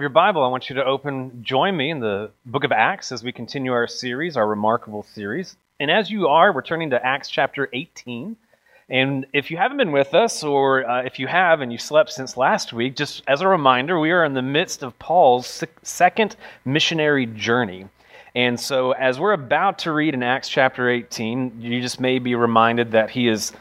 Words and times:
have 0.00 0.02
your 0.02 0.08
Bible, 0.08 0.42
I 0.42 0.48
want 0.48 0.70
you 0.70 0.76
to 0.76 0.84
open, 0.86 1.44
join 1.44 1.76
me 1.76 1.90
in 1.90 2.00
the 2.00 2.30
book 2.46 2.64
of 2.64 2.72
Acts 2.72 3.12
as 3.12 3.22
we 3.22 3.32
continue 3.32 3.72
our 3.72 3.86
series, 3.86 4.34
our 4.34 4.48
remarkable 4.48 5.02
series. 5.02 5.58
And 5.78 5.90
as 5.90 6.10
you 6.10 6.26
are, 6.26 6.54
we're 6.54 6.62
turning 6.62 6.88
to 6.88 7.04
Acts 7.04 7.28
chapter 7.28 7.68
18. 7.74 8.34
And 8.88 9.26
if 9.34 9.50
you 9.50 9.58
haven't 9.58 9.76
been 9.76 9.92
with 9.92 10.14
us, 10.14 10.42
or 10.42 10.88
uh, 10.88 11.02
if 11.02 11.18
you 11.18 11.26
have 11.26 11.60
and 11.60 11.70
you 11.70 11.76
slept 11.76 12.12
since 12.12 12.38
last 12.38 12.72
week, 12.72 12.96
just 12.96 13.22
as 13.28 13.42
a 13.42 13.46
reminder, 13.46 14.00
we 14.00 14.10
are 14.10 14.24
in 14.24 14.32
the 14.32 14.40
midst 14.40 14.82
of 14.82 14.98
Paul's 14.98 15.62
second 15.82 16.34
missionary 16.64 17.26
journey. 17.26 17.84
And 18.34 18.58
so, 18.58 18.92
as 18.92 19.20
we're 19.20 19.34
about 19.34 19.80
to 19.80 19.92
read 19.92 20.14
in 20.14 20.22
Acts 20.22 20.48
chapter 20.48 20.88
18, 20.88 21.60
you 21.60 21.82
just 21.82 22.00
may 22.00 22.18
be 22.18 22.34
reminded 22.36 22.92
that 22.92 23.10
he 23.10 23.28
is 23.28 23.52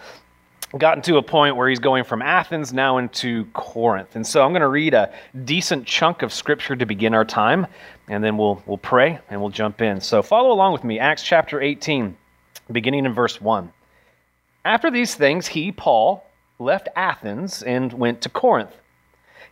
gotten 0.78 1.02
to 1.04 1.18
a 1.18 1.24
point 1.24 1.56
where 1.56 1.68
he's 1.68 1.80
going 1.80 2.04
from 2.04 2.22
Athens 2.22 2.72
now 2.72 2.98
into 3.00 3.46
Corinth. 3.54 4.16
And 4.16 4.26
so 4.26 4.44
I'm 4.44 4.52
going 4.52 4.62
to 4.62 4.68
read 4.68 4.94
a 4.94 5.12
decent 5.46 5.88
chunk 5.88 6.22
of 6.22 6.32
scripture 6.32 6.76
to 6.76 6.86
begin 6.86 7.16
our 7.16 7.26
time, 7.26 7.66
and 8.08 8.24
then 8.24 8.38
we'll, 8.38 8.62
we'll 8.68 8.78
pray 8.78 9.20
and 9.30 9.42
we'll 9.42 9.50
jump 9.50 9.82
in. 9.82 10.00
So 10.00 10.22
follow 10.22 10.52
along 10.52 10.74
with 10.74 10.84
me, 10.84 11.00
Acts 11.00 11.24
chapter 11.24 11.60
18, 11.60 12.16
beginning 12.72 13.06
in 13.06 13.14
verse 13.14 13.42
1. 13.42 13.72
After 14.64 14.92
these 14.92 15.16
things, 15.16 15.48
he, 15.48 15.72
Paul, 15.72 16.24
left 16.60 16.88
Athens 16.96 17.64
and 17.64 17.92
went 17.94 18.22
to 18.22 18.30
Corinth. 18.30 18.76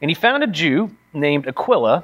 And 0.02 0.12
he 0.12 0.16
found 0.16 0.44
a 0.44 0.48
Jew 0.48 0.92
named 1.14 1.48
Aquila, 1.48 2.04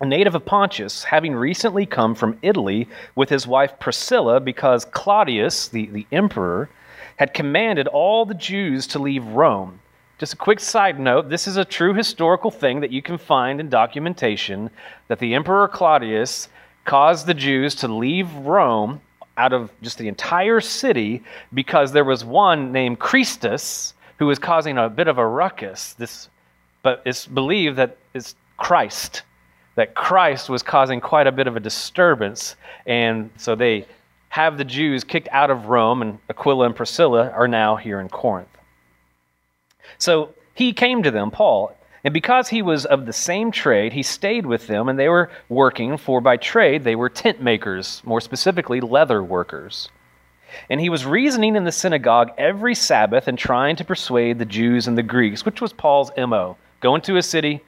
a 0.00 0.06
native 0.06 0.36
of 0.36 0.44
Pontus, 0.44 1.02
having 1.02 1.34
recently 1.34 1.86
come 1.86 2.14
from 2.14 2.38
Italy 2.42 2.88
with 3.16 3.28
his 3.28 3.46
wife 3.46 3.72
Priscilla, 3.80 4.38
because 4.38 4.84
Claudius, 4.84 5.68
the, 5.68 5.86
the 5.86 6.06
emperor, 6.12 6.68
had 7.16 7.34
commanded 7.34 7.88
all 7.88 8.24
the 8.24 8.34
Jews 8.34 8.86
to 8.88 8.98
leave 8.98 9.24
Rome. 9.26 9.80
Just 10.18 10.34
a 10.34 10.36
quick 10.36 10.60
side 10.60 11.00
note 11.00 11.28
this 11.28 11.46
is 11.46 11.56
a 11.56 11.64
true 11.64 11.94
historical 11.94 12.50
thing 12.50 12.80
that 12.80 12.92
you 12.92 13.02
can 13.02 13.18
find 13.18 13.58
in 13.60 13.68
documentation 13.68 14.70
that 15.08 15.18
the 15.18 15.34
Emperor 15.34 15.66
Claudius 15.68 16.48
caused 16.84 17.26
the 17.26 17.34
Jews 17.34 17.74
to 17.76 17.88
leave 17.88 18.32
Rome 18.34 19.00
out 19.36 19.52
of 19.52 19.70
just 19.82 19.98
the 19.98 20.08
entire 20.08 20.60
city 20.60 21.22
because 21.54 21.92
there 21.92 22.04
was 22.04 22.24
one 22.24 22.72
named 22.72 22.98
Christus 22.98 23.94
who 24.18 24.26
was 24.26 24.38
causing 24.38 24.78
a 24.78 24.88
bit 24.88 25.08
of 25.08 25.18
a 25.18 25.26
ruckus. 25.26 25.94
This, 25.94 26.28
but 26.82 27.02
it's 27.04 27.26
believed 27.26 27.76
that 27.78 27.96
it's 28.14 28.34
Christ, 28.56 29.22
that 29.74 29.94
Christ 29.94 30.48
was 30.48 30.62
causing 30.62 31.00
quite 31.00 31.26
a 31.26 31.32
bit 31.32 31.46
of 31.46 31.56
a 31.56 31.60
disturbance, 31.60 32.56
and 32.86 33.30
so 33.36 33.54
they 33.54 33.86
have 34.32 34.56
the 34.56 34.64
Jews 34.64 35.04
kicked 35.04 35.28
out 35.30 35.50
of 35.50 35.66
Rome, 35.66 36.00
and 36.00 36.18
Aquila 36.30 36.64
and 36.64 36.74
Priscilla 36.74 37.28
are 37.32 37.46
now 37.46 37.76
here 37.76 38.00
in 38.00 38.08
Corinth. 38.08 38.48
So 39.98 40.30
he 40.54 40.72
came 40.72 41.02
to 41.02 41.10
them, 41.10 41.30
Paul, 41.30 41.76
and 42.02 42.14
because 42.14 42.48
he 42.48 42.62
was 42.62 42.86
of 42.86 43.04
the 43.04 43.12
same 43.12 43.50
trade, 43.50 43.92
he 43.92 44.02
stayed 44.02 44.46
with 44.46 44.68
them, 44.68 44.88
and 44.88 44.98
they 44.98 45.10
were 45.10 45.30
working, 45.50 45.98
for 45.98 46.22
by 46.22 46.38
trade 46.38 46.82
they 46.82 46.96
were 46.96 47.10
tent 47.10 47.42
makers, 47.42 48.00
more 48.06 48.22
specifically, 48.22 48.80
leather 48.80 49.22
workers. 49.22 49.90
And 50.70 50.80
he 50.80 50.88
was 50.88 51.04
reasoning 51.04 51.54
in 51.54 51.64
the 51.64 51.70
synagogue 51.70 52.30
every 52.38 52.74
Sabbath 52.74 53.28
and 53.28 53.38
trying 53.38 53.76
to 53.76 53.84
persuade 53.84 54.38
the 54.38 54.46
Jews 54.46 54.88
and 54.88 54.96
the 54.96 55.02
Greeks, 55.02 55.44
which 55.44 55.60
was 55.60 55.74
Paul's 55.74 56.10
MO. 56.16 56.56
Go 56.80 56.94
into 56.94 57.18
a 57.18 57.22
city, 57.22 57.60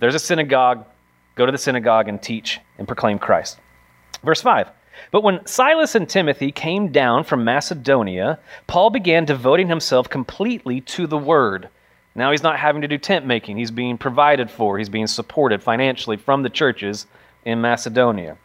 there's 0.00 0.16
a 0.16 0.18
synagogue, 0.18 0.84
go 1.36 1.46
to 1.46 1.52
the 1.52 1.58
synagogue 1.58 2.08
and 2.08 2.20
teach 2.20 2.58
and 2.76 2.88
proclaim 2.88 3.20
Christ. 3.20 3.60
Verse 4.24 4.42
5 4.42 4.68
but 5.10 5.22
when 5.22 5.44
Silas 5.46 5.94
and 5.94 6.08
Timothy 6.08 6.52
came 6.52 6.92
down 6.92 7.24
from 7.24 7.44
Macedonia, 7.44 8.38
Paul 8.66 8.90
began 8.90 9.24
devoting 9.24 9.68
himself 9.68 10.08
completely 10.08 10.80
to 10.82 11.06
the 11.06 11.18
word. 11.18 11.68
Now 12.14 12.30
he's 12.30 12.42
not 12.42 12.58
having 12.58 12.82
to 12.82 12.88
do 12.88 12.98
tent 12.98 13.26
making, 13.26 13.58
he's 13.58 13.70
being 13.70 13.98
provided 13.98 14.50
for, 14.50 14.78
he's 14.78 14.88
being 14.88 15.06
supported 15.06 15.62
financially 15.62 16.16
from 16.16 16.42
the 16.42 16.50
churches 16.50 17.06
in 17.44 17.60
Macedonia. 17.60 18.36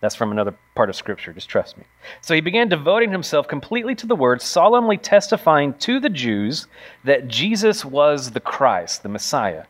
That's 0.00 0.14
from 0.14 0.32
another 0.32 0.54
part 0.74 0.90
of 0.90 0.96
Scripture, 0.96 1.32
just 1.32 1.48
trust 1.48 1.78
me. 1.78 1.84
So 2.20 2.34
he 2.34 2.42
began 2.42 2.68
devoting 2.68 3.10
himself 3.10 3.48
completely 3.48 3.94
to 3.94 4.06
the 4.06 4.14
word, 4.14 4.42
solemnly 4.42 4.98
testifying 4.98 5.72
to 5.78 5.98
the 5.98 6.10
Jews 6.10 6.66
that 7.04 7.26
Jesus 7.26 7.86
was 7.86 8.32
the 8.32 8.40
Christ, 8.40 9.02
the 9.02 9.08
Messiah. 9.08 9.64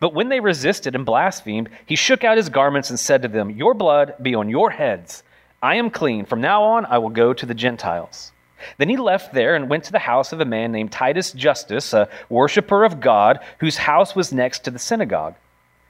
But 0.00 0.14
when 0.14 0.28
they 0.28 0.40
resisted 0.40 0.94
and 0.94 1.04
blasphemed, 1.06 1.68
he 1.86 1.96
shook 1.96 2.24
out 2.24 2.36
his 2.36 2.48
garments 2.48 2.90
and 2.90 2.98
said 2.98 3.22
to 3.22 3.28
them, 3.28 3.50
Your 3.50 3.74
blood 3.74 4.14
be 4.22 4.34
on 4.34 4.48
your 4.48 4.70
heads. 4.70 5.22
I 5.62 5.76
am 5.76 5.90
clean. 5.90 6.24
From 6.24 6.40
now 6.40 6.62
on, 6.62 6.86
I 6.86 6.98
will 6.98 7.10
go 7.10 7.32
to 7.32 7.46
the 7.46 7.54
Gentiles. 7.54 8.32
Then 8.78 8.88
he 8.88 8.96
left 8.96 9.34
there 9.34 9.54
and 9.54 9.68
went 9.68 9.84
to 9.84 9.92
the 9.92 9.98
house 9.98 10.32
of 10.32 10.40
a 10.40 10.44
man 10.44 10.72
named 10.72 10.92
Titus 10.92 11.32
Justus, 11.32 11.92
a 11.92 12.08
worshiper 12.28 12.84
of 12.84 13.00
God, 13.00 13.40
whose 13.58 13.76
house 13.76 14.14
was 14.14 14.32
next 14.32 14.60
to 14.60 14.70
the 14.70 14.78
synagogue. 14.78 15.34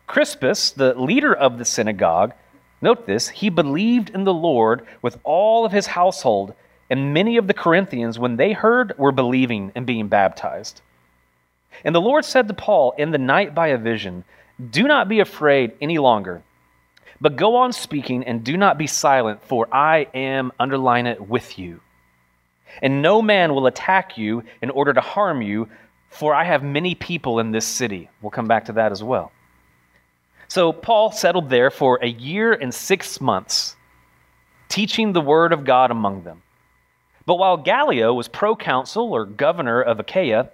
Crispus, 0.06 0.70
the 0.70 0.94
leader 0.94 1.34
of 1.34 1.58
the 1.58 1.64
synagogue, 1.64 2.34
note 2.80 3.06
this, 3.06 3.28
he 3.28 3.50
believed 3.50 4.10
in 4.10 4.24
the 4.24 4.34
Lord 4.34 4.86
with 5.00 5.18
all 5.24 5.64
of 5.64 5.72
his 5.72 5.86
household, 5.86 6.54
and 6.90 7.14
many 7.14 7.36
of 7.36 7.46
the 7.46 7.54
Corinthians, 7.54 8.18
when 8.18 8.36
they 8.36 8.52
heard, 8.52 8.96
were 8.98 9.12
believing 9.12 9.72
and 9.74 9.86
being 9.86 10.08
baptized. 10.08 10.82
And 11.84 11.94
the 11.94 12.00
Lord 12.00 12.24
said 12.24 12.48
to 12.48 12.54
Paul 12.54 12.94
in 12.98 13.10
the 13.10 13.18
night 13.18 13.54
by 13.54 13.68
a 13.68 13.78
vision, 13.78 14.24
Do 14.70 14.84
not 14.84 15.08
be 15.08 15.20
afraid 15.20 15.72
any 15.80 15.98
longer, 15.98 16.42
but 17.20 17.36
go 17.36 17.56
on 17.56 17.72
speaking 17.72 18.24
and 18.24 18.44
do 18.44 18.56
not 18.56 18.78
be 18.78 18.86
silent, 18.86 19.42
for 19.42 19.72
I 19.72 20.08
am, 20.14 20.52
underline 20.58 21.06
it, 21.06 21.20
with 21.20 21.58
you. 21.58 21.80
And 22.80 23.02
no 23.02 23.20
man 23.20 23.54
will 23.54 23.66
attack 23.66 24.16
you 24.16 24.44
in 24.60 24.70
order 24.70 24.92
to 24.92 25.00
harm 25.00 25.42
you, 25.42 25.68
for 26.08 26.34
I 26.34 26.44
have 26.44 26.62
many 26.62 26.94
people 26.94 27.38
in 27.38 27.52
this 27.52 27.66
city. 27.66 28.08
We'll 28.20 28.30
come 28.30 28.48
back 28.48 28.66
to 28.66 28.72
that 28.74 28.92
as 28.92 29.02
well. 29.02 29.32
So 30.48 30.72
Paul 30.72 31.12
settled 31.12 31.48
there 31.48 31.70
for 31.70 31.98
a 32.02 32.08
year 32.08 32.52
and 32.52 32.74
six 32.74 33.20
months, 33.20 33.76
teaching 34.68 35.12
the 35.12 35.20
word 35.20 35.52
of 35.52 35.64
God 35.64 35.90
among 35.90 36.24
them. 36.24 36.42
But 37.24 37.36
while 37.36 37.56
Gallio 37.56 38.12
was 38.12 38.28
proconsul 38.28 39.12
or 39.12 39.24
governor 39.24 39.80
of 39.80 40.00
Achaia, 40.00 40.50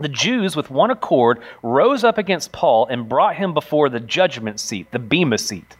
the 0.00 0.08
Jews, 0.08 0.56
with 0.56 0.70
one 0.70 0.90
accord, 0.90 1.40
rose 1.62 2.04
up 2.04 2.16
against 2.16 2.52
Paul 2.52 2.86
and 2.86 3.08
brought 3.08 3.36
him 3.36 3.52
before 3.52 3.88
the 3.88 4.00
judgment 4.00 4.58
seat, 4.58 4.90
the 4.92 4.98
Bema 4.98 5.36
seat, 5.36 5.76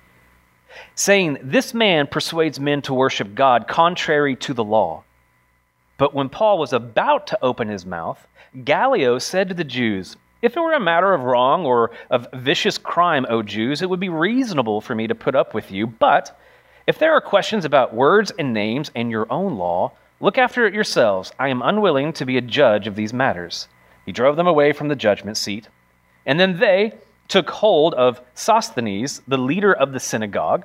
saying, 0.94 1.38
This 1.42 1.72
man 1.72 2.06
persuades 2.06 2.60
men 2.60 2.82
to 2.82 2.94
worship 2.94 3.34
God 3.34 3.66
contrary 3.66 4.36
to 4.36 4.52
the 4.52 4.64
law. 4.64 5.04
But 5.96 6.14
when 6.14 6.28
Paul 6.28 6.58
was 6.58 6.72
about 6.72 7.26
to 7.28 7.38
open 7.42 7.68
his 7.68 7.86
mouth, 7.86 8.26
Gallio 8.64 9.18
said 9.18 9.48
to 9.48 9.54
the 9.54 9.64
Jews, 9.64 10.16
If 10.42 10.56
it 10.56 10.60
were 10.60 10.74
a 10.74 10.80
matter 10.80 11.14
of 11.14 11.22
wrong 11.22 11.64
or 11.64 11.90
of 12.10 12.26
vicious 12.34 12.76
crime, 12.76 13.24
O 13.30 13.42
Jews, 13.42 13.80
it 13.80 13.88
would 13.88 14.00
be 14.00 14.08
reasonable 14.08 14.80
for 14.80 14.94
me 14.94 15.06
to 15.06 15.14
put 15.14 15.34
up 15.34 15.54
with 15.54 15.70
you. 15.70 15.86
But 15.86 16.38
if 16.86 16.98
there 16.98 17.12
are 17.12 17.20
questions 17.20 17.64
about 17.64 17.94
words 17.94 18.32
and 18.38 18.52
names 18.52 18.90
and 18.94 19.10
your 19.10 19.30
own 19.32 19.56
law, 19.56 19.92
look 20.20 20.36
after 20.36 20.66
it 20.66 20.74
yourselves. 20.74 21.32
I 21.38 21.48
am 21.48 21.62
unwilling 21.62 22.12
to 22.14 22.26
be 22.26 22.36
a 22.36 22.42
judge 22.42 22.86
of 22.86 22.96
these 22.96 23.12
matters. 23.12 23.68
He 24.06 24.12
drove 24.12 24.36
them 24.36 24.46
away 24.46 24.72
from 24.72 24.88
the 24.88 24.96
judgment 24.96 25.36
seat. 25.36 25.68
And 26.26 26.38
then 26.38 26.58
they 26.58 26.94
took 27.28 27.48
hold 27.50 27.94
of 27.94 28.20
Sosthenes, 28.34 29.22
the 29.26 29.38
leader 29.38 29.72
of 29.72 29.92
the 29.92 30.00
synagogue, 30.00 30.64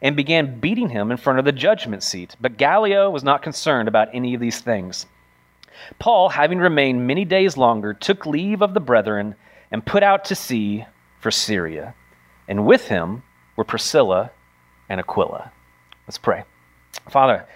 and 0.00 0.16
began 0.16 0.60
beating 0.60 0.90
him 0.90 1.10
in 1.10 1.16
front 1.16 1.38
of 1.38 1.44
the 1.44 1.52
judgment 1.52 2.02
seat. 2.02 2.36
But 2.40 2.56
Gallio 2.56 3.10
was 3.10 3.24
not 3.24 3.42
concerned 3.42 3.88
about 3.88 4.08
any 4.12 4.34
of 4.34 4.40
these 4.40 4.60
things. 4.60 5.06
Paul, 5.98 6.28
having 6.28 6.58
remained 6.58 7.06
many 7.06 7.24
days 7.24 7.56
longer, 7.56 7.92
took 7.94 8.26
leave 8.26 8.62
of 8.62 8.74
the 8.74 8.80
brethren 8.80 9.34
and 9.70 9.84
put 9.84 10.02
out 10.02 10.24
to 10.26 10.34
sea 10.34 10.86
for 11.20 11.30
Syria. 11.30 11.94
And 12.46 12.66
with 12.66 12.88
him 12.88 13.22
were 13.56 13.64
Priscilla 13.64 14.30
and 14.88 15.00
Aquila. 15.00 15.50
Let's 16.06 16.18
pray. 16.18 16.44
Father, 17.10 17.46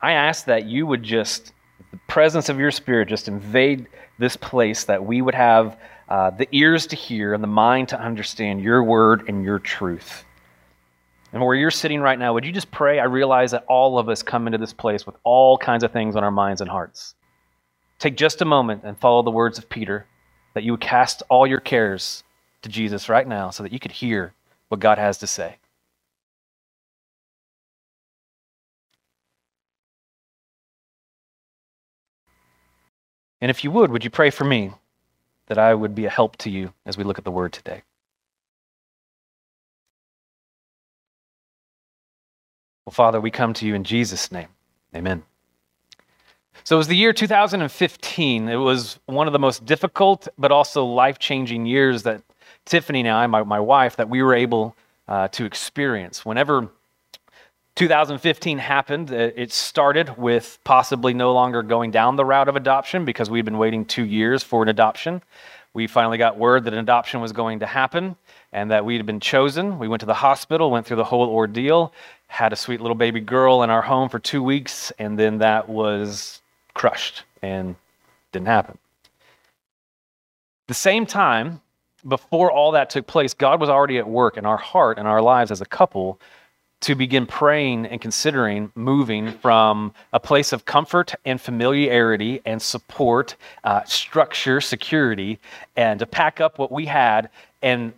I 0.00 0.12
ask 0.12 0.46
that 0.46 0.64
you 0.64 0.86
would 0.86 1.02
just, 1.02 1.52
the 1.92 1.98
presence 2.08 2.48
of 2.48 2.58
your 2.58 2.70
Spirit, 2.70 3.08
just 3.08 3.28
invade 3.28 3.86
this 4.18 4.36
place 4.36 4.84
that 4.84 5.04
we 5.04 5.22
would 5.22 5.34
have 5.34 5.78
uh, 6.08 6.30
the 6.30 6.48
ears 6.52 6.86
to 6.88 6.96
hear 6.96 7.32
and 7.32 7.42
the 7.42 7.48
mind 7.48 7.88
to 7.88 8.00
understand 8.00 8.60
your 8.60 8.82
word 8.82 9.28
and 9.28 9.44
your 9.44 9.58
truth. 9.58 10.24
And 11.32 11.42
where 11.42 11.54
you're 11.54 11.70
sitting 11.70 12.00
right 12.00 12.18
now, 12.18 12.34
would 12.34 12.44
you 12.44 12.52
just 12.52 12.70
pray? 12.70 12.98
I 12.98 13.04
realize 13.04 13.52
that 13.52 13.64
all 13.68 13.98
of 13.98 14.08
us 14.08 14.22
come 14.22 14.46
into 14.46 14.58
this 14.58 14.72
place 14.72 15.06
with 15.06 15.16
all 15.24 15.56
kinds 15.56 15.84
of 15.84 15.92
things 15.92 16.16
on 16.16 16.24
our 16.24 16.30
minds 16.30 16.60
and 16.60 16.68
hearts. 16.68 17.14
Take 17.98 18.16
just 18.16 18.42
a 18.42 18.44
moment 18.44 18.82
and 18.84 18.98
follow 18.98 19.22
the 19.22 19.30
words 19.30 19.58
of 19.58 19.68
Peter 19.68 20.06
that 20.54 20.64
you 20.64 20.72
would 20.72 20.80
cast 20.80 21.22
all 21.30 21.46
your 21.46 21.60
cares 21.60 22.24
to 22.62 22.68
Jesus 22.68 23.08
right 23.08 23.26
now 23.26 23.50
so 23.50 23.62
that 23.62 23.72
you 23.72 23.78
could 23.78 23.92
hear 23.92 24.34
what 24.68 24.80
God 24.80 24.98
has 24.98 25.18
to 25.18 25.26
say. 25.26 25.56
And 33.42 33.50
if 33.50 33.64
you 33.64 33.72
would, 33.72 33.90
would 33.90 34.04
you 34.04 34.10
pray 34.10 34.30
for 34.30 34.44
me 34.44 34.70
that 35.48 35.58
I 35.58 35.74
would 35.74 35.96
be 35.96 36.06
a 36.06 36.10
help 36.10 36.36
to 36.38 36.48
you 36.48 36.72
as 36.86 36.96
we 36.96 37.02
look 37.02 37.18
at 37.18 37.24
the 37.24 37.30
word 37.32 37.52
today? 37.52 37.82
Well, 42.86 42.92
Father, 42.92 43.20
we 43.20 43.32
come 43.32 43.52
to 43.54 43.66
you 43.66 43.74
in 43.74 43.82
Jesus' 43.82 44.30
name. 44.30 44.46
Amen. 44.94 45.24
So 46.62 46.76
it 46.76 46.78
was 46.78 46.86
the 46.86 46.96
year 46.96 47.12
2015. 47.12 48.48
It 48.48 48.54
was 48.54 49.00
one 49.06 49.26
of 49.26 49.32
the 49.32 49.40
most 49.40 49.64
difficult 49.64 50.28
but 50.38 50.52
also 50.52 50.84
life 50.84 51.18
changing 51.18 51.66
years 51.66 52.04
that 52.04 52.22
Tiffany 52.64 53.00
and 53.00 53.08
I, 53.08 53.26
my, 53.26 53.42
my 53.42 53.58
wife, 53.58 53.96
that 53.96 54.08
we 54.08 54.22
were 54.22 54.36
able 54.36 54.76
uh, 55.08 55.26
to 55.28 55.44
experience. 55.44 56.24
Whenever 56.24 56.68
2015 57.74 58.58
happened, 58.58 59.10
uh, 59.10 59.30
it 59.34 59.50
started 59.50 60.18
with 60.18 60.58
possibly 60.62 61.14
no 61.14 61.32
longer 61.32 61.62
going 61.62 61.90
down 61.90 62.16
the 62.16 62.24
route 62.24 62.48
of 62.48 62.56
adoption 62.56 63.04
because 63.04 63.30
we'd 63.30 63.44
been 63.44 63.58
waiting 63.58 63.84
two 63.84 64.04
years 64.04 64.42
for 64.42 64.62
an 64.62 64.68
adoption. 64.68 65.22
We 65.74 65.86
finally 65.86 66.18
got 66.18 66.36
word 66.36 66.64
that 66.64 66.74
an 66.74 66.80
adoption 66.80 67.22
was 67.22 67.32
going 67.32 67.60
to 67.60 67.66
happen 67.66 68.16
and 68.52 68.70
that 68.70 68.84
we 68.84 68.96
had 68.96 69.06
been 69.06 69.20
chosen. 69.20 69.78
We 69.78 69.88
went 69.88 70.00
to 70.00 70.06
the 70.06 70.14
hospital, 70.14 70.70
went 70.70 70.86
through 70.86 70.98
the 70.98 71.04
whole 71.04 71.28
ordeal, 71.30 71.94
had 72.26 72.52
a 72.52 72.56
sweet 72.56 72.82
little 72.82 72.94
baby 72.94 73.20
girl 73.20 73.62
in 73.62 73.70
our 73.70 73.80
home 73.80 74.10
for 74.10 74.18
two 74.18 74.42
weeks, 74.42 74.92
and 74.98 75.18
then 75.18 75.38
that 75.38 75.68
was 75.68 76.42
crushed 76.74 77.24
and 77.40 77.74
didn't 78.32 78.48
happen. 78.48 78.76
The 80.68 80.74
same 80.74 81.06
time, 81.06 81.62
before 82.06 82.50
all 82.50 82.72
that 82.72 82.90
took 82.90 83.06
place, 83.06 83.32
God 83.32 83.60
was 83.60 83.70
already 83.70 83.96
at 83.96 84.06
work 84.06 84.36
in 84.36 84.44
our 84.44 84.56
heart 84.56 84.98
and 84.98 85.08
our 85.08 85.22
lives 85.22 85.50
as 85.50 85.62
a 85.62 85.66
couple 85.66 86.20
to 86.82 86.94
begin 86.96 87.26
praying 87.26 87.86
and 87.86 88.00
considering 88.00 88.70
moving 88.74 89.32
from 89.38 89.94
a 90.12 90.20
place 90.20 90.52
of 90.52 90.64
comfort 90.64 91.14
and 91.24 91.40
familiarity 91.40 92.40
and 92.44 92.60
support, 92.60 93.36
uh, 93.64 93.82
structure, 93.84 94.60
security, 94.60 95.38
and 95.76 96.00
to 96.00 96.06
pack 96.06 96.40
up 96.40 96.58
what 96.58 96.72
we 96.72 96.86
had 96.86 97.30
and 97.62 97.92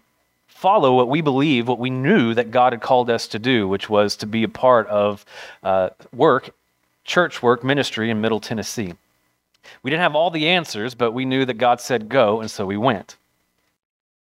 follow 0.46 0.94
what 0.94 1.08
we 1.08 1.22
believe, 1.22 1.66
what 1.66 1.78
we 1.78 1.90
knew 1.90 2.34
that 2.34 2.50
God 2.50 2.72
had 2.72 2.82
called 2.82 3.10
us 3.10 3.26
to 3.28 3.38
do, 3.38 3.66
which 3.66 3.88
was 3.88 4.16
to 4.16 4.26
be 4.26 4.42
a 4.44 4.48
part 4.48 4.86
of 4.88 5.24
uh, 5.62 5.90
work, 6.14 6.50
church 7.04 7.42
work, 7.42 7.64
ministry 7.64 8.10
in 8.10 8.20
Middle 8.20 8.40
Tennessee. 8.40 8.92
We 9.82 9.90
didn't 9.90 10.02
have 10.02 10.14
all 10.14 10.30
the 10.30 10.48
answers, 10.48 10.94
but 10.94 11.12
we 11.12 11.24
knew 11.24 11.44
that 11.46 11.54
God 11.54 11.80
said 11.80 12.08
go, 12.08 12.40
and 12.40 12.50
so 12.50 12.66
we 12.66 12.76
went. 12.76 13.16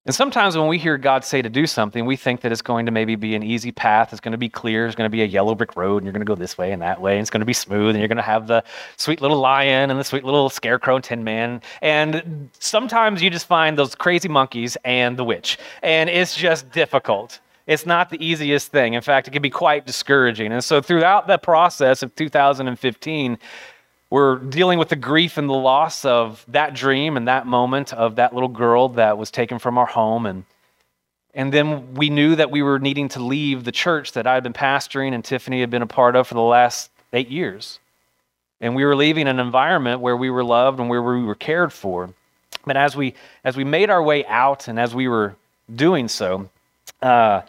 And 0.07 0.15
sometimes 0.15 0.57
when 0.57 0.69
we 0.69 0.77
hear 0.77 0.97
God 0.97 1.25
say 1.25 1.41
to 1.41 1.49
do 1.49 1.67
something, 1.67 2.05
we 2.05 2.15
think 2.15 2.39
that 2.39 2.53
it's 2.53 2.61
going 2.61 2.85
to 2.85 2.93
maybe 2.93 3.15
be 3.15 3.35
an 3.35 3.43
easy 3.43 3.73
path. 3.73 4.13
It's 4.13 4.21
going 4.21 4.31
to 4.31 4.37
be 4.37 4.47
clear. 4.47 4.87
It's 4.87 4.95
going 4.95 5.05
to 5.05 5.11
be 5.11 5.21
a 5.21 5.25
yellow 5.25 5.53
brick 5.53 5.75
road, 5.75 5.97
and 5.97 6.05
you're 6.05 6.13
going 6.13 6.25
to 6.25 6.25
go 6.25 6.33
this 6.33 6.57
way 6.57 6.71
and 6.71 6.81
that 6.81 7.01
way. 7.01 7.15
And 7.15 7.21
it's 7.21 7.29
going 7.29 7.41
to 7.41 7.45
be 7.45 7.51
smooth, 7.51 7.89
and 7.89 7.99
you're 7.99 8.07
going 8.07 8.15
to 8.15 8.23
have 8.23 8.47
the 8.47 8.63
sweet 8.95 9.19
little 9.19 9.37
lion 9.37 9.91
and 9.91 9.99
the 9.99 10.05
sweet 10.05 10.23
little 10.23 10.49
scarecrow 10.49 10.95
and 10.95 11.03
tin 11.03 11.25
man. 11.25 11.61
And 11.81 12.49
sometimes 12.57 13.21
you 13.21 13.29
just 13.29 13.47
find 13.47 13.77
those 13.77 13.95
crazy 13.95 14.29
monkeys 14.29 14.77
and 14.85 15.17
the 15.17 15.25
witch. 15.25 15.57
And 15.83 16.09
it's 16.09 16.37
just 16.37 16.71
difficult. 16.71 17.41
It's 17.65 17.85
not 17.85 18.09
the 18.09 18.25
easiest 18.25 18.71
thing. 18.71 18.93
In 18.93 19.01
fact, 19.01 19.27
it 19.27 19.31
can 19.31 19.41
be 19.41 19.49
quite 19.49 19.85
discouraging. 19.85 20.53
And 20.53 20.63
so 20.63 20.79
throughout 20.81 21.27
the 21.27 21.37
process 21.37 22.01
of 22.01 22.15
2015, 22.15 23.37
we're 24.09 24.37
dealing 24.37 24.79
with 24.79 24.89
the 24.89 24.95
grief 24.95 25.37
and 25.37 25.49
the 25.49 25.53
loss 25.53 26.05
of 26.05 26.45
that 26.47 26.73
dream 26.73 27.17
and 27.17 27.27
that 27.27 27.45
moment 27.45 27.93
of 27.93 28.15
that 28.15 28.33
little 28.33 28.49
girl 28.49 28.89
that 28.89 29.17
was 29.17 29.31
taken 29.31 29.59
from 29.59 29.77
our 29.77 29.85
home. 29.85 30.25
And, 30.25 30.45
and 31.33 31.53
then 31.53 31.93
we 31.93 32.09
knew 32.09 32.35
that 32.35 32.49
we 32.49 32.61
were 32.61 32.79
needing 32.79 33.09
to 33.09 33.19
leave 33.19 33.63
the 33.63 33.71
church 33.71 34.13
that 34.13 34.25
I 34.25 34.35
had 34.35 34.43
been 34.43 34.53
pastoring 34.53 35.13
and 35.13 35.23
Tiffany 35.23 35.59
had 35.59 35.69
been 35.69 35.81
a 35.81 35.87
part 35.87 36.15
of 36.15 36.27
for 36.27 36.35
the 36.35 36.41
last 36.41 36.89
eight 37.11 37.29
years. 37.29 37.79
And 38.61 38.75
we 38.75 38.85
were 38.85 38.95
leaving 38.95 39.27
an 39.27 39.39
environment 39.39 39.99
where 39.99 40.17
we 40.17 40.29
were 40.29 40.43
loved 40.43 40.79
and 40.79 40.89
where 40.89 41.03
we 41.03 41.23
were 41.23 41.35
cared 41.35 41.73
for. 41.73 42.09
But 42.65 42.77
as 42.77 42.95
we, 42.95 43.13
as 43.43 43.55
we 43.55 43.63
made 43.63 43.89
our 43.89 44.01
way 44.01 44.25
out 44.25 44.67
and 44.67 44.79
as 44.79 44.95
we 44.95 45.07
were 45.07 45.35
doing 45.73 46.07
so, 46.07 46.49
uh, 47.01 47.41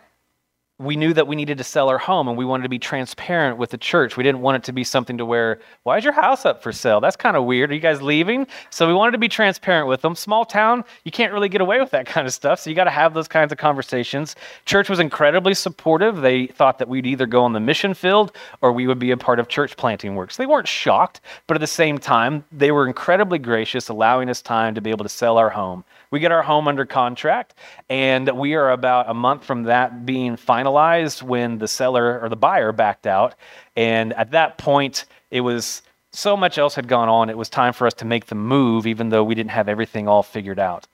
we 0.81 0.95
knew 0.95 1.13
that 1.13 1.27
we 1.27 1.35
needed 1.35 1.59
to 1.59 1.65
sell 1.65 1.89
our 1.89 1.99
home 1.99 2.29
and 2.29 2.39
we 2.39 2.45
wanted 2.45 2.63
to 2.63 2.69
be 2.69 2.79
transparent 2.79 3.59
with 3.59 3.71
the 3.71 3.79
church. 3.79 4.17
We 4.17 4.23
didn't 4.23 4.43
want 4.43 4.59
it 4.59 4.63
to 4.65 4.73
be 4.73 4.85
something 4.85 5.19
to 5.19 5.25
where, 5.25 5.59
why 5.83 5.99
is 5.99 6.05
your 6.05 6.13
house 6.13 6.47
up 6.47 6.63
for 6.63 6.71
sale? 6.71 7.01
That's 7.01 7.17
kind 7.17 7.37
of 7.37 7.45
weird. 7.45 7.73
Are 7.73 7.75
you 7.75 7.81
guys 7.81 8.01
leaving? 8.01 8.47
So 8.71 8.87
we 8.87 8.95
wanted 8.95 9.11
to 9.13 9.19
be 9.19 9.29
transparent 9.29 9.89
with 9.89 10.03
them. 10.03 10.15
Small 10.15 10.45
town, 10.45 10.85
you 11.03 11.11
can't 11.11 11.33
really 11.33 11.49
get 11.49 11.61
away 11.61 11.81
with 11.81 11.91
that 11.91 12.07
kind 12.15 12.29
of 12.29 12.33
stuff. 12.33 12.61
So 12.61 12.71
you 12.71 12.77
got 12.77 12.85
to 12.85 12.91
have 12.91 13.13
those 13.13 13.27
kinds 13.27 13.51
of 13.51 13.59
conversations. 13.59 14.37
Church 14.67 14.89
was 14.89 15.01
incredibly 15.01 15.55
supportive. 15.55 16.21
They 16.21 16.47
thought 16.47 16.79
that 16.79 16.89
we'd 16.89 17.07
either 17.07 17.27
go 17.27 17.43
on 17.43 17.55
the 17.55 17.61
mission 17.61 17.93
field 17.93 18.37
or 18.61 18.71
we 18.73 18.87
would 18.87 19.01
be 19.01 19.11
a 19.11 19.17
part 19.17 19.41
of 19.41 19.49
church 19.49 19.77
planting 19.77 20.15
work. 20.15 20.31
So 20.31 20.41
they 20.41 20.47
weren't 20.47 20.69
shocked, 20.69 21.21
but 21.49 21.57
at 21.57 21.61
the 21.61 21.67
same 21.67 21.99
time, 21.99 22.45
they 22.53 22.71
were 22.71 22.87
incredibly 22.87 23.41
gracious, 23.41 23.89
allowing 23.89 24.31
us 24.31 24.43
time 24.43 24.77
to 24.77 24.81
be 24.81 24.91
able 24.91 25.05
to 25.05 25.09
sell 25.09 25.39
our 25.39 25.51
home 25.51 25.85
we 26.11 26.21
get 26.21 26.33
our 26.33 26.43
home 26.43 26.69
under 26.69 26.87
contract, 26.87 27.55
and 27.89 28.29
we 28.31 28.55
are 28.55 28.71
about 28.71 29.09
a 29.09 29.15
month 29.15 29.45
from 29.45 29.65
that 29.65 30.07
being 30.07 30.37
finalized 30.37 31.23
when 31.23 31.59
the 31.59 31.69
seller 31.69 32.21
or 32.21 32.29
the 32.29 32.37
buyer 32.37 32.73
backed 32.73 33.07
out. 33.07 33.35
And 33.77 34.13
at 34.15 34.31
that 34.33 34.59
point, 34.59 35.05
it 35.31 35.41
was 35.41 35.83
so 36.11 36.37
much 36.37 36.59
else 36.59 36.75
had 36.75 36.89
gone 36.89 37.09
on, 37.09 37.31
it 37.31 37.37
was 37.37 37.49
time 37.49 37.73
for 37.73 37.87
us 37.87 37.95
to 37.95 38.05
make 38.05 38.27
the 38.27 38.35
move, 38.35 38.87
even 38.87 39.11
though 39.11 39.25
we 39.25 39.35
didn't 39.35 39.51
have 39.51 39.69
everything 39.69 40.09
all 40.09 40.23
figured 40.23 40.59
out. 40.59 40.87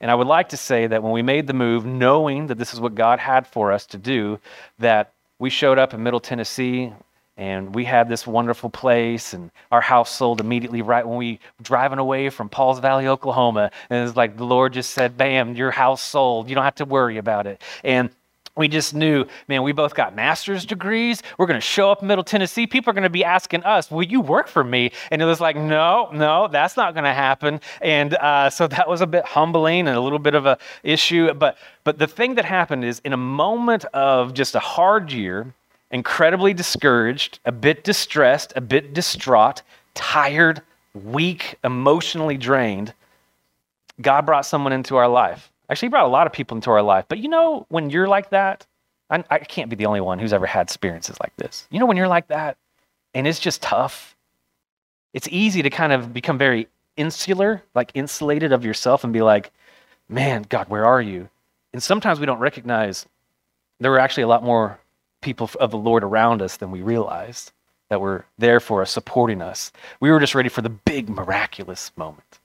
And 0.00 0.10
I 0.10 0.14
would 0.14 0.26
like 0.26 0.50
to 0.50 0.56
say 0.56 0.86
that 0.86 1.02
when 1.02 1.12
we 1.12 1.22
made 1.22 1.46
the 1.46 1.54
move, 1.54 1.84
knowing 1.84 2.46
that 2.48 2.58
this 2.58 2.72
is 2.72 2.80
what 2.80 2.94
God 2.94 3.18
had 3.18 3.46
for 3.46 3.72
us 3.72 3.86
to 3.86 3.98
do, 3.98 4.38
that 4.78 5.12
we 5.38 5.50
showed 5.50 5.78
up 5.78 5.94
in 5.94 6.02
Middle 6.02 6.20
Tennessee 6.20 6.92
and 7.38 7.72
we 7.72 7.84
had 7.84 8.08
this 8.08 8.26
wonderful 8.26 8.68
place 8.68 9.32
and 9.32 9.50
our 9.70 9.80
house 9.80 10.10
sold 10.10 10.40
immediately 10.40 10.82
right 10.82 11.06
when 11.06 11.16
we 11.16 11.40
were 11.58 11.62
driving 11.62 12.00
away 12.00 12.28
from 12.30 12.48
Pauls 12.48 12.80
Valley, 12.80 13.06
Oklahoma. 13.06 13.70
And 13.88 14.06
it's 14.06 14.16
like 14.16 14.36
the 14.36 14.44
Lord 14.44 14.72
just 14.72 14.90
said, 14.90 15.16
bam, 15.16 15.54
your 15.54 15.70
house 15.70 16.02
sold. 16.02 16.48
You 16.48 16.56
don't 16.56 16.64
have 16.64 16.74
to 16.74 16.84
worry 16.84 17.16
about 17.16 17.46
it. 17.46 17.62
And 17.84 18.10
we 18.56 18.66
just 18.66 18.92
knew, 18.92 19.24
man, 19.46 19.62
we 19.62 19.70
both 19.70 19.94
got 19.94 20.16
master's 20.16 20.66
degrees. 20.66 21.22
We're 21.38 21.46
going 21.46 21.60
to 21.60 21.66
show 21.66 21.92
up 21.92 22.02
in 22.02 22.08
Middle 22.08 22.24
Tennessee. 22.24 22.66
People 22.66 22.90
are 22.90 22.94
going 22.94 23.04
to 23.04 23.08
be 23.08 23.24
asking 23.24 23.62
us, 23.62 23.88
will 23.88 24.02
you 24.02 24.20
work 24.20 24.48
for 24.48 24.64
me? 24.64 24.90
And 25.12 25.22
it 25.22 25.26
was 25.26 25.40
like, 25.40 25.54
no, 25.54 26.10
no, 26.12 26.48
that's 26.48 26.76
not 26.76 26.92
going 26.92 27.04
to 27.04 27.14
happen. 27.14 27.60
And 27.80 28.14
uh, 28.14 28.50
so 28.50 28.66
that 28.66 28.88
was 28.88 29.00
a 29.00 29.06
bit 29.06 29.24
humbling 29.24 29.86
and 29.86 29.96
a 29.96 30.00
little 30.00 30.18
bit 30.18 30.34
of 30.34 30.44
a 30.44 30.58
issue. 30.82 31.32
But, 31.34 31.56
but 31.84 32.00
the 32.00 32.08
thing 32.08 32.34
that 32.34 32.44
happened 32.44 32.84
is 32.84 33.00
in 33.04 33.12
a 33.12 33.16
moment 33.16 33.84
of 33.94 34.34
just 34.34 34.56
a 34.56 34.60
hard 34.60 35.12
year, 35.12 35.54
incredibly 35.90 36.54
discouraged, 36.54 37.40
a 37.44 37.52
bit 37.52 37.84
distressed, 37.84 38.52
a 38.56 38.60
bit 38.60 38.94
distraught, 38.94 39.62
tired, 39.94 40.62
weak, 40.94 41.56
emotionally 41.64 42.36
drained, 42.36 42.92
God 44.00 44.26
brought 44.26 44.46
someone 44.46 44.72
into 44.72 44.96
our 44.96 45.08
life. 45.08 45.50
Actually, 45.70 45.86
He 45.86 45.90
brought 45.90 46.06
a 46.06 46.08
lot 46.08 46.26
of 46.26 46.32
people 46.32 46.56
into 46.56 46.70
our 46.70 46.82
life. 46.82 47.06
But 47.08 47.18
you 47.18 47.28
know, 47.28 47.66
when 47.68 47.90
you're 47.90 48.08
like 48.08 48.30
that, 48.30 48.66
I, 49.10 49.24
I 49.30 49.38
can't 49.38 49.70
be 49.70 49.76
the 49.76 49.86
only 49.86 50.00
one 50.00 50.18
who's 50.18 50.32
ever 50.32 50.46
had 50.46 50.62
experiences 50.62 51.16
like 51.20 51.34
this. 51.36 51.66
You 51.70 51.80
know, 51.80 51.86
when 51.86 51.96
you're 51.96 52.08
like 52.08 52.28
that 52.28 52.56
and 53.14 53.26
it's 53.26 53.40
just 53.40 53.62
tough, 53.62 54.14
it's 55.14 55.28
easy 55.30 55.62
to 55.62 55.70
kind 55.70 55.92
of 55.92 56.12
become 56.12 56.38
very 56.38 56.68
insular, 56.96 57.62
like 57.74 57.90
insulated 57.94 58.52
of 58.52 58.64
yourself 58.64 59.04
and 59.04 59.12
be 59.12 59.22
like, 59.22 59.50
man, 60.08 60.44
God, 60.48 60.68
where 60.68 60.84
are 60.84 61.00
you? 61.00 61.28
And 61.72 61.82
sometimes 61.82 62.20
we 62.20 62.26
don't 62.26 62.38
recognize 62.38 63.06
there 63.80 63.90
were 63.90 63.98
actually 63.98 64.24
a 64.24 64.28
lot 64.28 64.42
more 64.42 64.78
people 65.20 65.50
of 65.60 65.70
the 65.70 65.78
Lord 65.78 66.04
around 66.04 66.42
us 66.42 66.56
than 66.56 66.70
we 66.70 66.82
realized 66.82 67.52
that 67.90 68.00
were 68.00 68.26
there 68.36 68.60
for 68.60 68.82
us, 68.82 68.90
supporting 68.90 69.40
us. 69.40 69.72
We 70.00 70.10
were 70.10 70.20
just 70.20 70.34
ready 70.34 70.48
for 70.48 70.62
the 70.62 70.68
big, 70.68 71.08
miraculous 71.08 71.90
moment. 71.96 72.40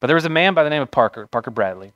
But 0.00 0.06
there 0.06 0.16
was 0.16 0.24
a 0.24 0.30
man 0.30 0.54
by 0.54 0.64
the 0.64 0.70
name 0.70 0.82
of 0.82 0.90
Parker, 0.90 1.26
Parker 1.26 1.50
Bradley, 1.50 1.92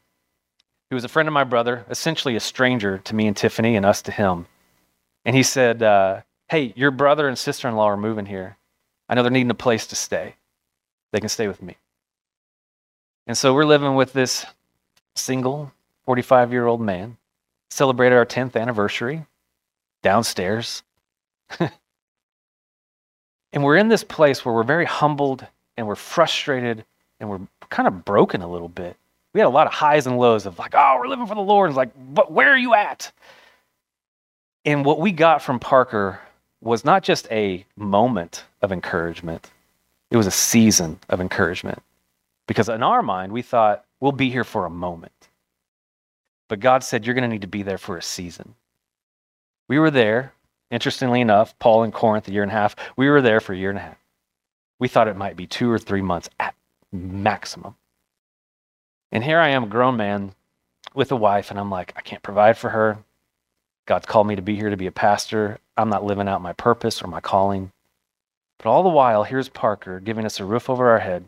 who 0.90 0.96
was 0.96 1.04
a 1.04 1.08
friend 1.08 1.28
of 1.28 1.32
my 1.32 1.44
brother, 1.44 1.84
essentially 1.88 2.36
a 2.36 2.40
stranger 2.40 2.98
to 2.98 3.14
me 3.14 3.26
and 3.26 3.36
Tiffany 3.36 3.76
and 3.76 3.86
us 3.86 4.02
to 4.02 4.12
him. 4.12 4.46
And 5.24 5.36
he 5.36 5.42
said, 5.42 5.82
uh, 5.82 6.22
Hey, 6.48 6.72
your 6.74 6.90
brother 6.90 7.28
and 7.28 7.36
sister 7.36 7.68
in 7.68 7.76
law 7.76 7.90
are 7.90 7.96
moving 7.96 8.26
here. 8.26 8.56
I 9.08 9.14
know 9.14 9.22
they're 9.22 9.30
needing 9.30 9.50
a 9.50 9.54
place 9.54 9.86
to 9.88 9.96
stay. 9.96 10.36
They 11.12 11.20
can 11.20 11.28
stay 11.28 11.46
with 11.46 11.62
me. 11.62 11.76
And 13.26 13.36
so 13.36 13.52
we're 13.52 13.66
living 13.66 13.94
with 13.94 14.14
this 14.14 14.46
single 15.14 15.72
45 16.06 16.52
year 16.52 16.66
old 16.66 16.80
man, 16.80 17.18
celebrated 17.70 18.16
our 18.16 18.24
10th 18.24 18.58
anniversary 18.58 19.26
downstairs. 20.02 20.82
and 21.58 21.70
we're 23.52 23.76
in 23.76 23.88
this 23.88 24.04
place 24.04 24.44
where 24.44 24.54
we're 24.54 24.62
very 24.62 24.84
humbled 24.84 25.46
and 25.76 25.86
we're 25.86 25.94
frustrated 25.94 26.84
and 27.20 27.28
we're 27.28 27.40
kind 27.70 27.88
of 27.88 28.04
broken 28.04 28.42
a 28.42 28.48
little 28.48 28.68
bit. 28.68 28.96
We 29.34 29.40
had 29.40 29.46
a 29.46 29.50
lot 29.50 29.66
of 29.66 29.72
highs 29.72 30.06
and 30.06 30.18
lows 30.18 30.46
of 30.46 30.58
like, 30.58 30.74
oh, 30.76 30.96
we're 30.98 31.08
living 31.08 31.26
for 31.26 31.34
the 31.34 31.40
Lord. 31.40 31.70
It's 31.70 31.76
like, 31.76 31.92
but 32.14 32.32
where 32.32 32.52
are 32.52 32.58
you 32.58 32.74
at? 32.74 33.12
And 34.64 34.84
what 34.84 35.00
we 35.00 35.12
got 35.12 35.42
from 35.42 35.58
Parker 35.58 36.20
was 36.60 36.84
not 36.84 37.02
just 37.02 37.30
a 37.30 37.64
moment 37.76 38.44
of 38.62 38.72
encouragement, 38.72 39.50
it 40.10 40.16
was 40.16 40.26
a 40.26 40.32
season 40.32 40.98
of 41.08 41.20
encouragement. 41.20 41.82
Because 42.46 42.68
in 42.68 42.82
our 42.82 43.02
mind, 43.02 43.30
we 43.30 43.42
thought, 43.42 43.84
we'll 44.00 44.12
be 44.12 44.30
here 44.30 44.44
for 44.44 44.64
a 44.64 44.70
moment. 44.70 45.12
But 46.48 46.60
God 46.60 46.82
said, 46.82 47.04
you're 47.04 47.14
going 47.14 47.28
to 47.28 47.28
need 47.28 47.42
to 47.42 47.46
be 47.46 47.62
there 47.62 47.78
for 47.78 47.98
a 47.98 48.02
season. 48.02 48.54
We 49.68 49.78
were 49.78 49.90
there, 49.90 50.32
interestingly 50.70 51.20
enough, 51.20 51.58
Paul 51.58 51.84
in 51.84 51.92
Corinth, 51.92 52.26
a 52.26 52.32
year 52.32 52.42
and 52.42 52.50
a 52.50 52.54
half. 52.54 52.74
We 52.96 53.08
were 53.08 53.22
there 53.22 53.40
for 53.40 53.52
a 53.52 53.56
year 53.56 53.70
and 53.70 53.78
a 53.78 53.82
half. 53.82 53.98
We 54.78 54.88
thought 54.88 55.08
it 55.08 55.16
might 55.16 55.36
be 55.36 55.46
two 55.46 55.70
or 55.70 55.78
three 55.78 56.02
months 56.02 56.30
at 56.40 56.54
maximum. 56.90 57.76
And 59.12 59.24
here 59.24 59.38
I 59.38 59.48
am, 59.48 59.64
a 59.64 59.68
grown 59.68 59.96
man 59.96 60.34
with 60.94 61.12
a 61.12 61.16
wife, 61.16 61.50
and 61.50 61.58
I'm 61.58 61.70
like, 61.70 61.92
I 61.96 62.00
can't 62.00 62.22
provide 62.22 62.56
for 62.56 62.70
her. 62.70 62.98
God's 63.86 64.06
called 64.06 64.26
me 64.26 64.36
to 64.36 64.42
be 64.42 64.56
here 64.56 64.68
to 64.68 64.76
be 64.76 64.86
a 64.86 64.92
pastor. 64.92 65.58
I'm 65.76 65.88
not 65.88 66.04
living 66.04 66.28
out 66.28 66.42
my 66.42 66.52
purpose 66.52 67.02
or 67.02 67.06
my 67.06 67.20
calling. 67.20 67.72
But 68.58 68.68
all 68.68 68.82
the 68.82 68.90
while, 68.90 69.24
here's 69.24 69.48
Parker 69.48 69.98
giving 70.00 70.26
us 70.26 70.40
a 70.40 70.44
roof 70.44 70.68
over 70.68 70.90
our 70.90 70.98
head, 70.98 71.24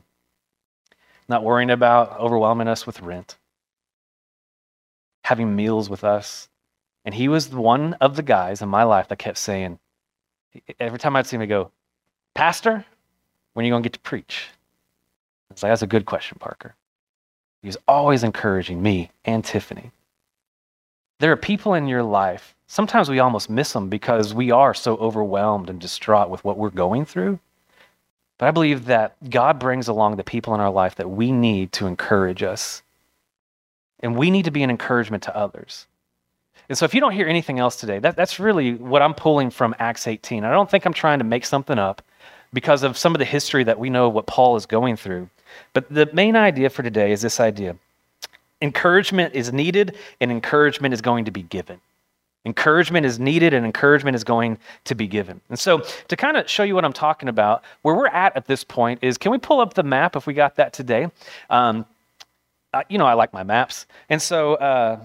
not 1.27 1.43
worrying 1.43 1.71
about 1.71 2.19
overwhelming 2.21 2.69
us 2.69 2.87
with 2.87 3.01
rent, 3.01 3.39
having 5.25 5.57
meals 5.57 5.89
with 5.89 6.05
us. 6.05 6.50
And 7.05 7.15
he 7.15 7.29
was 7.29 7.49
one 7.51 7.95
of 7.95 8.17
the 8.17 8.23
guys 8.23 8.63
in 8.63 8.69
my 8.69 8.83
life 8.83 9.09
that 9.09 9.19
kept 9.19 9.39
saying, 9.39 9.79
every 10.79 10.99
time 10.99 11.17
I'd 11.17 11.27
see 11.27 11.37
him, 11.37 11.41
he'd 11.41 11.49
go, 11.49 11.71
Pastor, 12.35 12.85
when 13.55 13.65
are 13.65 13.67
you 13.67 13.73
going 13.73 13.83
to 13.83 13.89
get 13.89 13.95
to 13.95 14.01
preach? 14.01 14.49
I 15.51 15.55
was 15.55 15.63
like, 15.63 15.71
that's 15.71 15.83
a 15.83 15.87
good 15.87 16.07
question, 16.07 16.39
Parker. 16.39 16.75
He 17.63 17.69
was 17.69 17.79
always 17.89 18.23
encouraging 18.23 18.83
me 18.83 19.11
and 19.25 19.45
Tiffany. 19.45 19.91
There 21.19 21.33
are 21.33 21.37
people 21.37 21.75
in 21.75 21.87
your 21.87 22.03
life, 22.03 22.55
sometimes 22.67 23.11
we 23.11 23.19
almost 23.19 23.51
miss 23.51 23.73
them 23.73 23.89
because 23.89 24.33
we 24.33 24.51
are 24.51 24.73
so 24.73 24.97
overwhelmed 24.97 25.69
and 25.69 25.79
distraught 25.79 26.31
with 26.31 26.45
what 26.45 26.57
we're 26.57 26.71
going 26.71 27.05
through. 27.05 27.39
But 28.39 28.49
I 28.49 28.53
believe 28.53 28.87
that 28.87 29.17
God 29.29 29.59
brings 29.59 29.89
along 29.89 30.17
the 30.17 30.25
people 30.25 30.55
in 30.55 30.61
our 30.61 30.71
life 30.71 30.95
that 30.95 31.11
we 31.11 31.31
need 31.31 31.73
to 31.73 31.87
encourage 31.87 32.43
us. 32.43 32.83
And 33.99 34.17
we 34.17 34.31
need 34.31 34.47
to 34.47 34.51
be 34.51 34.63
an 34.63 34.71
encouragement 34.71 35.25
to 35.25 35.37
others. 35.37 35.87
And 36.71 36.79
so 36.79 36.85
if 36.85 36.95
you 36.95 37.01
don't 37.01 37.11
hear 37.11 37.27
anything 37.27 37.59
else 37.59 37.75
today, 37.75 37.99
that, 37.99 38.15
that's 38.15 38.39
really 38.39 38.75
what 38.75 39.03
I'm 39.03 39.13
pulling 39.13 39.51
from 39.51 39.75
Acts 39.81 40.07
18. 40.07 40.45
I 40.45 40.53
don't 40.53 40.71
think 40.71 40.87
I'm 40.87 40.93
trying 40.93 41.19
to 41.19 41.25
make 41.25 41.45
something 41.45 41.81
up 41.81 42.01
because 42.53 42.85
of 42.85 42.97
some 42.97 43.13
of 43.13 43.19
the 43.19 43.25
history 43.25 43.65
that 43.65 43.81
we 43.81 43.91
know 43.91 44.09
what 44.09 44.27
Paul 44.29 44.55
is 44.55 44.67
going 44.67 44.95
through. 44.95 45.29
But 45.73 45.93
the 45.93 46.09
main 46.13 46.37
idea 46.37 46.71
for 46.71 46.85
today 46.85 47.11
is 47.11 47.23
this 47.23 47.41
idea 47.41 47.77
encouragement 48.63 49.35
is 49.35 49.53
needed, 49.53 49.97
and 50.21 50.31
encouragement 50.31 50.95
is 50.95 51.01
going 51.01 51.25
to 51.25 51.31
be 51.33 51.43
given. 51.43 51.81
Encouragement 52.45 53.05
is 53.05 53.19
needed 53.19 53.53
and 53.53 53.67
encouragement 53.67 54.15
is 54.15 54.23
going 54.23 54.59
to 54.85 54.95
be 54.95 55.07
given. 55.07 55.41
And 55.49 55.59
so, 55.59 55.83
to 56.09 56.17
kind 56.17 56.37
of 56.37 56.49
show 56.49 56.63
you 56.63 56.77
what 56.77 56.85
I'm 56.85 56.93
talking 56.93 57.29
about, 57.29 57.65
where 57.83 57.97
we're 57.97 58.07
at 58.07 58.37
at 58.37 58.47
this 58.47 58.63
point 58.63 59.01
is 59.03 59.19
can 59.19 59.33
we 59.33 59.39
pull 59.39 59.61
up 59.61 59.75
the 59.75 59.83
map 59.83 60.15
if 60.15 60.27
we 60.27 60.35
got 60.35 60.55
that 60.57 60.73
today? 60.73 61.09
Um, 61.49 61.85
uh, 62.73 62.83
you 62.89 62.99
know, 62.99 63.07
I 63.07 63.15
like 63.15 63.33
my 63.33 63.43
maps. 63.43 63.87
And 64.09 64.23
so, 64.23 64.55
uh, 64.55 65.01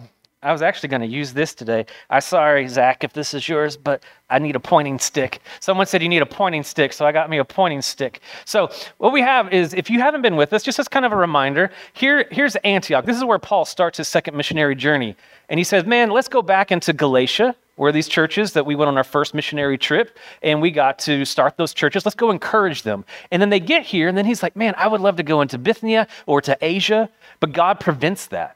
I 0.46 0.52
was 0.52 0.62
actually 0.62 0.90
going 0.90 1.02
to 1.02 1.08
use 1.08 1.34
this 1.34 1.56
today. 1.56 1.88
I'm 2.08 2.22
sorry, 2.22 2.68
Zach, 2.68 3.04
if 3.04 3.14
this 3.14 3.34
is 3.34 3.50
yours, 3.50 3.76
but 3.76 4.04
I 4.30 4.38
need 4.38 4.56
a 4.56 4.60
pointing 4.60 5.00
stick. 5.00 5.40
Someone 5.60 5.88
said 5.88 6.04
you 6.04 6.08
need 6.08 6.22
a 6.22 6.26
pointing 6.28 6.62
stick, 6.62 6.94
so 6.94 7.04
I 7.04 7.12
got 7.12 7.32
me 7.32 7.40
a 7.40 7.44
pointing 7.44 7.82
stick. 7.82 8.22
So 8.46 8.70
what 9.00 9.12
we 9.12 9.22
have 9.22 9.52
is, 9.52 9.74
if 9.74 9.90
you 9.90 10.00
haven't 10.00 10.22
been 10.22 10.36
with 10.36 10.54
us, 10.54 10.62
just 10.62 10.78
as 10.78 10.88
kind 10.88 11.04
of 11.04 11.12
a 11.12 11.16
reminder, 11.16 11.72
here, 11.94 12.28
here's 12.30 12.56
Antioch. 12.58 13.06
This 13.06 13.18
is 13.18 13.24
where 13.24 13.40
Paul 13.40 13.66
starts 13.66 13.98
his 13.98 14.08
second 14.08 14.38
missionary 14.38 14.76
journey. 14.76 15.16
And 15.50 15.60
he 15.60 15.64
says, 15.64 15.84
man, 15.84 16.12
let's 16.12 16.28
go 16.28 16.44
back 16.44 16.72
into 16.72 16.94
Galatia, 16.94 17.56
where 17.76 17.92
these 17.92 18.08
churches 18.08 18.54
that 18.54 18.68
we 18.68 18.76
went 18.76 18.88
on 18.88 18.98
our 18.98 19.04
first 19.04 19.34
missionary 19.34 19.80
trip, 19.80 20.16
and 20.44 20.62
we 20.62 20.70
got 20.70 21.00
to 21.00 21.26
start 21.26 21.58
those 21.58 21.74
churches. 21.74 22.06
Let's 22.06 22.16
go 22.16 22.30
encourage 22.30 22.84
them. 22.84 23.04
And 23.32 23.42
then 23.42 23.50
they 23.50 23.60
get 23.60 23.84
here, 23.84 24.08
and 24.08 24.16
then 24.16 24.26
he's 24.26 24.44
like, 24.44 24.56
man, 24.56 24.76
I 24.78 24.88
would 24.88 25.02
love 25.02 25.16
to 25.16 25.24
go 25.24 25.42
into 25.42 25.58
Bithynia 25.58 26.08
or 26.28 26.40
to 26.42 26.56
Asia, 26.62 27.10
but 27.40 27.52
God 27.52 27.80
prevents 27.80 28.28
that. 28.28 28.55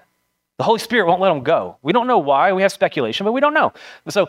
The 0.59 0.65
Holy 0.65 0.79
Spirit 0.79 1.07
won't 1.07 1.21
let 1.21 1.31
him 1.31 1.41
go. 1.41 1.77
We 1.83 1.93
don't 1.93 2.05
know 2.05 2.17
why. 2.17 2.51
We 2.51 2.63
have 2.63 2.73
speculation, 2.73 3.23
but 3.23 3.31
we 3.31 3.39
don't 3.39 3.53
know. 3.53 3.71
So 4.09 4.27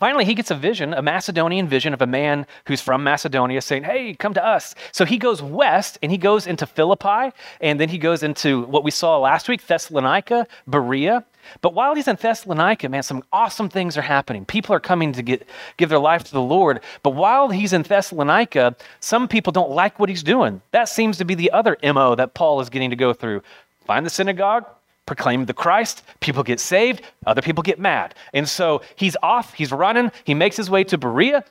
finally, 0.00 0.24
he 0.24 0.34
gets 0.34 0.50
a 0.50 0.56
vision, 0.56 0.92
a 0.92 1.00
Macedonian 1.00 1.68
vision 1.68 1.94
of 1.94 2.02
a 2.02 2.08
man 2.08 2.44
who's 2.66 2.80
from 2.80 3.04
Macedonia 3.04 3.62
saying, 3.62 3.84
Hey, 3.84 4.14
come 4.14 4.34
to 4.34 4.44
us. 4.44 4.74
So 4.90 5.04
he 5.04 5.16
goes 5.16 5.40
west 5.40 5.96
and 6.02 6.10
he 6.10 6.18
goes 6.18 6.48
into 6.48 6.66
Philippi, 6.66 7.30
and 7.60 7.78
then 7.78 7.88
he 7.88 7.98
goes 7.98 8.24
into 8.24 8.62
what 8.62 8.82
we 8.82 8.90
saw 8.90 9.16
last 9.20 9.48
week 9.48 9.64
Thessalonica, 9.64 10.48
Berea. 10.66 11.24
But 11.60 11.72
while 11.72 11.94
he's 11.94 12.08
in 12.08 12.16
Thessalonica, 12.16 12.88
man, 12.88 13.04
some 13.04 13.22
awesome 13.32 13.68
things 13.68 13.96
are 13.96 14.02
happening. 14.02 14.44
People 14.46 14.74
are 14.74 14.80
coming 14.80 15.12
to 15.12 15.22
get, 15.22 15.48
give 15.76 15.88
their 15.88 16.00
life 16.00 16.24
to 16.24 16.32
the 16.32 16.42
Lord. 16.42 16.80
But 17.04 17.10
while 17.10 17.48
he's 17.48 17.72
in 17.72 17.82
Thessalonica, 17.82 18.74
some 18.98 19.28
people 19.28 19.52
don't 19.52 19.70
like 19.70 20.00
what 20.00 20.08
he's 20.08 20.24
doing. 20.24 20.62
That 20.72 20.88
seems 20.88 21.16
to 21.18 21.24
be 21.24 21.36
the 21.36 21.52
other 21.52 21.76
MO 21.84 22.16
that 22.16 22.34
Paul 22.34 22.60
is 22.60 22.70
getting 22.70 22.90
to 22.90 22.96
go 22.96 23.12
through. 23.12 23.44
Find 23.86 24.04
the 24.04 24.10
synagogue, 24.10 24.66
proclaim 25.10 25.44
the 25.44 25.52
Christ, 25.52 26.04
people 26.20 26.44
get 26.44 26.60
saved, 26.60 27.02
other 27.26 27.42
people 27.42 27.64
get 27.64 27.80
mad. 27.80 28.14
And 28.32 28.48
so 28.48 28.80
he's 28.94 29.16
off, 29.24 29.52
he's 29.54 29.72
running, 29.72 30.12
he 30.22 30.34
makes 30.34 30.56
his 30.56 30.70
way 30.70 30.84
to 30.84 30.96
Berea. 30.96 31.44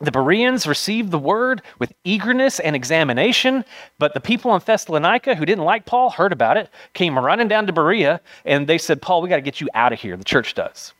The 0.00 0.10
Bereans 0.10 0.66
received 0.66 1.10
the 1.10 1.18
word 1.18 1.62
with 1.78 1.94
eagerness 2.04 2.60
and 2.60 2.76
examination, 2.76 3.64
but 3.98 4.12
the 4.12 4.20
people 4.20 4.54
in 4.54 4.60
Thessalonica 4.60 5.34
who 5.34 5.46
didn't 5.46 5.64
like 5.64 5.86
Paul 5.86 6.10
heard 6.10 6.30
about 6.30 6.58
it, 6.58 6.68
came 6.92 7.18
running 7.18 7.48
down 7.48 7.66
to 7.68 7.72
Berea, 7.72 8.20
and 8.44 8.66
they 8.66 8.76
said, 8.76 9.00
Paul, 9.00 9.22
we 9.22 9.30
got 9.30 9.36
to 9.36 9.40
get 9.50 9.62
you 9.62 9.70
out 9.72 9.94
of 9.94 9.98
here. 9.98 10.18
The 10.18 10.22
church 10.22 10.52
does. 10.52 10.92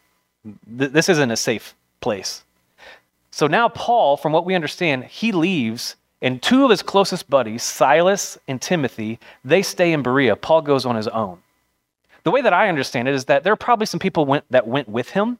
This 0.67 1.11
isn't 1.11 1.31
a 1.31 1.37
safe 1.37 1.75
place. 2.01 2.45
So 3.31 3.47
now, 3.47 3.69
Paul, 3.69 4.17
from 4.17 4.33
what 4.33 4.47
we 4.47 4.55
understand, 4.55 5.05
he 5.05 5.33
leaves, 5.33 5.97
and 6.23 6.43
two 6.43 6.65
of 6.65 6.71
his 6.71 6.83
closest 6.83 7.29
buddies, 7.29 7.63
Silas 7.63 8.39
and 8.49 8.63
Timothy, 8.63 9.19
they 9.45 9.61
stay 9.61 9.93
in 9.93 10.03
Berea. 10.03 10.35
Paul 10.35 10.63
goes 10.63 10.87
on 10.87 10.97
his 10.97 11.09
own 11.09 11.43
the 12.27 12.33
way 12.33 12.43
that 12.43 12.53
I 12.53 12.69
understand 12.69 13.07
it 13.07 13.15
is 13.15 13.27
that 13.27 13.45
there 13.45 13.53
are 13.53 13.57
probably 13.57 13.87
some 13.87 14.01
people 14.01 14.27
went, 14.27 14.45
that 14.51 14.67
went 14.67 14.89
with 14.89 15.11
him, 15.11 15.39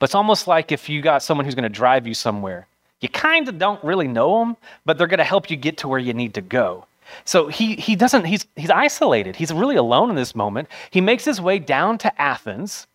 but 0.00 0.08
it's 0.08 0.14
almost 0.16 0.48
like 0.48 0.72
if 0.72 0.88
you 0.88 1.02
got 1.02 1.22
someone 1.22 1.44
who's 1.44 1.54
going 1.54 1.62
to 1.62 1.68
drive 1.68 2.04
you 2.04 2.14
somewhere. 2.14 2.66
You 3.00 3.08
kind 3.08 3.48
of 3.48 3.60
don't 3.60 3.82
really 3.84 4.08
know 4.08 4.40
them, 4.40 4.56
but 4.84 4.98
they're 4.98 5.06
going 5.06 5.18
to 5.18 5.24
help 5.24 5.52
you 5.52 5.56
get 5.56 5.76
to 5.78 5.88
where 5.88 6.00
you 6.00 6.12
need 6.12 6.34
to 6.34 6.40
go. 6.40 6.84
So 7.24 7.46
he, 7.46 7.76
he 7.76 7.94
doesn't, 7.94 8.24
he's, 8.24 8.44
he's 8.56 8.70
isolated. 8.70 9.36
He's 9.36 9.52
really 9.52 9.76
alone 9.76 10.10
in 10.10 10.16
this 10.16 10.34
moment. 10.34 10.66
He 10.90 11.00
makes 11.00 11.24
his 11.24 11.40
way 11.40 11.60
down 11.60 11.96
to 11.98 12.20
Athens. 12.20 12.88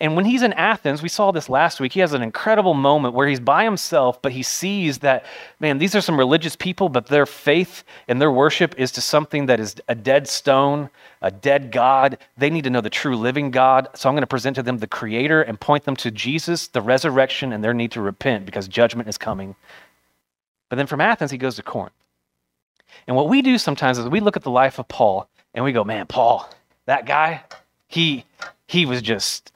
And 0.00 0.14
when 0.14 0.24
he's 0.24 0.42
in 0.42 0.52
Athens, 0.52 1.02
we 1.02 1.08
saw 1.08 1.32
this 1.32 1.48
last 1.48 1.80
week, 1.80 1.92
he 1.92 2.00
has 2.00 2.12
an 2.12 2.22
incredible 2.22 2.74
moment 2.74 3.14
where 3.14 3.26
he's 3.26 3.40
by 3.40 3.64
himself, 3.64 4.22
but 4.22 4.30
he 4.30 4.44
sees 4.44 4.98
that, 4.98 5.26
man, 5.58 5.78
these 5.78 5.96
are 5.96 6.00
some 6.00 6.16
religious 6.16 6.54
people, 6.54 6.88
but 6.88 7.06
their 7.06 7.26
faith 7.26 7.82
and 8.06 8.20
their 8.20 8.30
worship 8.30 8.78
is 8.78 8.92
to 8.92 9.00
something 9.00 9.46
that 9.46 9.58
is 9.58 9.74
a 9.88 9.96
dead 9.96 10.28
stone, 10.28 10.88
a 11.20 11.32
dead 11.32 11.72
God. 11.72 12.18
They 12.36 12.48
need 12.48 12.62
to 12.64 12.70
know 12.70 12.80
the 12.80 12.90
true 12.90 13.16
living 13.16 13.50
God. 13.50 13.88
So 13.94 14.08
I'm 14.08 14.14
going 14.14 14.22
to 14.22 14.28
present 14.28 14.54
to 14.56 14.62
them 14.62 14.78
the 14.78 14.86
Creator 14.86 15.42
and 15.42 15.58
point 15.58 15.84
them 15.84 15.96
to 15.96 16.12
Jesus, 16.12 16.68
the 16.68 16.80
resurrection, 16.80 17.52
and 17.52 17.64
their 17.64 17.74
need 17.74 17.90
to 17.92 18.00
repent 18.00 18.46
because 18.46 18.68
judgment 18.68 19.08
is 19.08 19.18
coming. 19.18 19.56
But 20.68 20.76
then 20.76 20.86
from 20.86 21.00
Athens, 21.00 21.32
he 21.32 21.38
goes 21.38 21.56
to 21.56 21.62
Corinth. 21.62 21.94
And 23.08 23.16
what 23.16 23.28
we 23.28 23.42
do 23.42 23.58
sometimes 23.58 23.98
is 23.98 24.06
we 24.06 24.20
look 24.20 24.36
at 24.36 24.44
the 24.44 24.50
life 24.50 24.78
of 24.78 24.86
Paul 24.86 25.28
and 25.54 25.64
we 25.64 25.72
go, 25.72 25.82
man, 25.82 26.06
Paul, 26.06 26.48
that 26.86 27.04
guy, 27.04 27.42
he, 27.88 28.24
he 28.66 28.86
was 28.86 29.02
just 29.02 29.50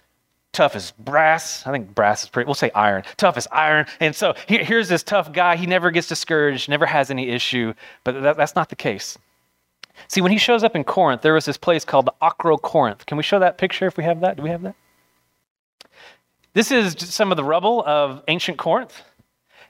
tough 0.53 0.77
as 0.77 0.93
brass. 0.93 1.67
I 1.67 1.73
think 1.73 1.95
brass 1.95 2.25
is 2.25 2.29
pretty, 2.29 2.47
we'll 2.47 2.55
say 2.55 2.71
iron. 2.75 3.05
Tough 3.17 3.37
as 3.37 3.49
iron. 3.51 3.87
And 4.01 4.15
so 4.15 4.35
here, 4.47 4.63
here's 4.63 4.89
this 4.89 5.03
tough 5.03 5.33
guy. 5.33 5.57
He 5.57 5.67
never 5.67 5.91
gets 5.91 6.09
discouraged, 6.09 6.69
never 6.69 6.87
has 6.87 7.11
any 7.11 7.29
issue. 7.31 7.75
But 8.05 8.23
that, 8.23 8.37
that's 8.37 8.55
not 8.55 8.69
the 8.69 8.77
case. 8.77 9.19
See, 10.09 10.21
when 10.21 10.33
he 10.33 10.39
shows 10.39 10.65
up 10.65 10.77
in 10.77 10.85
Corinth, 10.85 11.23
there 11.23 11.35
was 11.35 11.45
this 11.45 11.57
place 11.57 11.85
called 11.85 12.07
the 12.07 12.15
Acrocorinth. 12.23 13.07
Can 13.07 13.17
we 13.17 13.23
show 13.23 13.39
that 13.39 13.59
picture 13.59 13.87
if 13.87 13.97
we 13.97 14.05
have 14.05 14.21
that? 14.21 14.37
Do 14.37 14.43
we 14.43 14.51
have 14.51 14.63
that? 14.63 14.75
This 16.55 16.71
is 16.71 16.97
some 16.99 17.31
of 17.31 17.37
the 17.37 17.45
rubble 17.45 17.83
of 17.87 18.23
ancient 18.29 18.59
Corinth. 18.59 19.03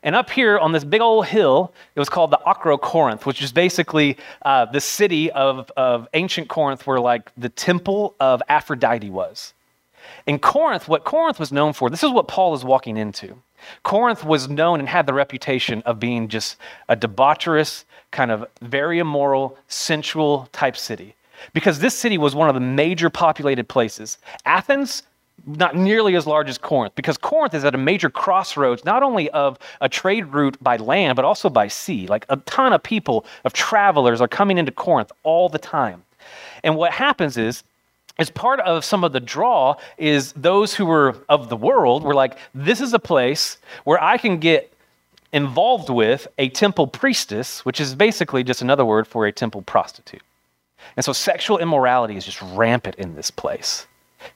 And 0.03 0.17
up 0.17 0.31
here 0.31 0.59
on 0.59 0.73
this 0.73 0.83
big 0.83 1.01
old 1.01 1.27
hill, 1.27 1.73
it 1.95 2.01
was 2.01 2.09
called 2.09 2.33
the 2.33 2.41
Acrocorinth, 2.45 3.25
which 3.25 3.41
is 3.41 3.53
basically 3.53 4.17
uh, 4.45 4.65
the 4.65 4.81
city 4.81 5.31
of, 5.31 5.71
of 5.77 6.09
ancient 6.15 6.49
Corinth 6.49 6.87
where 6.89 6.99
like 6.99 7.31
the 7.37 7.49
temple 7.49 8.17
of 8.19 8.43
Aphrodite 8.49 9.11
was. 9.11 9.55
In 10.27 10.39
Corinth, 10.39 10.89
what 10.89 11.05
Corinth 11.05 11.39
was 11.39 11.53
known 11.53 11.73
for, 11.73 11.91
this 11.91 12.03
is 12.03 12.11
what 12.11 12.29
Paul 12.29 12.55
is 12.55 12.65
walking 12.65 12.97
into. 12.97 13.37
Corinth 13.83 14.25
was 14.25 14.49
known 14.49 14.81
and 14.81 14.89
had 14.89 15.07
the 15.07 15.15
reputation 15.15 15.83
of 15.87 16.01
being 16.01 16.29
just 16.29 16.57
a 16.89 16.97
debaucherous, 16.97 17.85
kind 18.11 18.31
of 18.31 18.47
very 18.61 18.99
immoral, 18.99 19.57
sensual 19.69 20.49
type 20.53 20.77
city. 20.77 21.15
Because 21.55 21.81
this 21.81 21.97
city 21.97 22.19
was 22.19 22.35
one 22.35 22.49
of 22.49 22.55
the 22.55 22.61
major 22.61 23.11
populated 23.11 23.69
places. 23.69 24.19
Athens, 24.45 25.03
not 25.47 25.75
nearly 25.75 26.15
as 26.15 26.27
large 26.27 26.49
as 26.49 26.59
Corinth, 26.59 26.95
because 26.95 27.19
Corinth 27.19 27.55
is 27.55 27.65
at 27.65 27.75
a 27.75 27.79
major 27.79 28.09
crossroads, 28.11 28.85
not 28.85 29.03
only 29.03 29.29
of 29.31 29.59
a 29.81 29.89
trade 29.89 30.27
route 30.27 30.57
by 30.63 30.77
land, 30.77 31.17
but 31.17 31.25
also 31.25 31.49
by 31.49 31.67
sea. 31.69 32.07
Like 32.07 32.27
a 32.29 32.37
ton 32.37 32.73
of 32.73 32.83
people, 32.83 33.25
of 33.45 33.53
travelers, 33.53 34.21
are 34.21 34.29
coming 34.29 34.59
into 34.59 34.71
Corinth 34.73 35.11
all 35.25 35.49
the 35.49 35.59
time. 35.59 36.05
And 36.63 36.77
what 36.77 36.93
happens 36.93 37.37
is, 37.37 37.65
as 38.19 38.31
part 38.31 38.61
of 38.61 38.85
some 38.85 39.05
of 39.05 39.13
the 39.13 39.21
draw 39.21 39.75
is 39.99 40.33
those 40.33 40.75
who 40.75 40.87
were 40.87 41.17
of 41.29 41.49
the 41.49 41.57
world 41.57 42.03
were 42.03 42.15
like 42.15 42.39
this 42.55 42.81
is 42.81 42.93
a 42.93 42.99
place 42.99 43.59
where 43.85 44.03
i 44.03 44.17
can 44.17 44.39
get 44.39 44.73
involved 45.33 45.89
with 45.89 46.27
a 46.39 46.49
temple 46.51 46.87
priestess 46.87 47.65
which 47.65 47.81
is 47.81 47.95
basically 47.95 48.43
just 48.43 48.63
another 48.63 48.85
word 48.85 49.07
for 49.07 49.27
a 49.27 49.33
temple 49.33 49.63
prostitute 49.63 50.23
and 50.97 51.05
so 51.05 51.13
sexual 51.13 51.59
immorality 51.59 52.17
is 52.17 52.25
just 52.25 52.43
rampant 52.43 52.95
in 52.97 53.15
this 53.15 53.31
place 53.31 53.87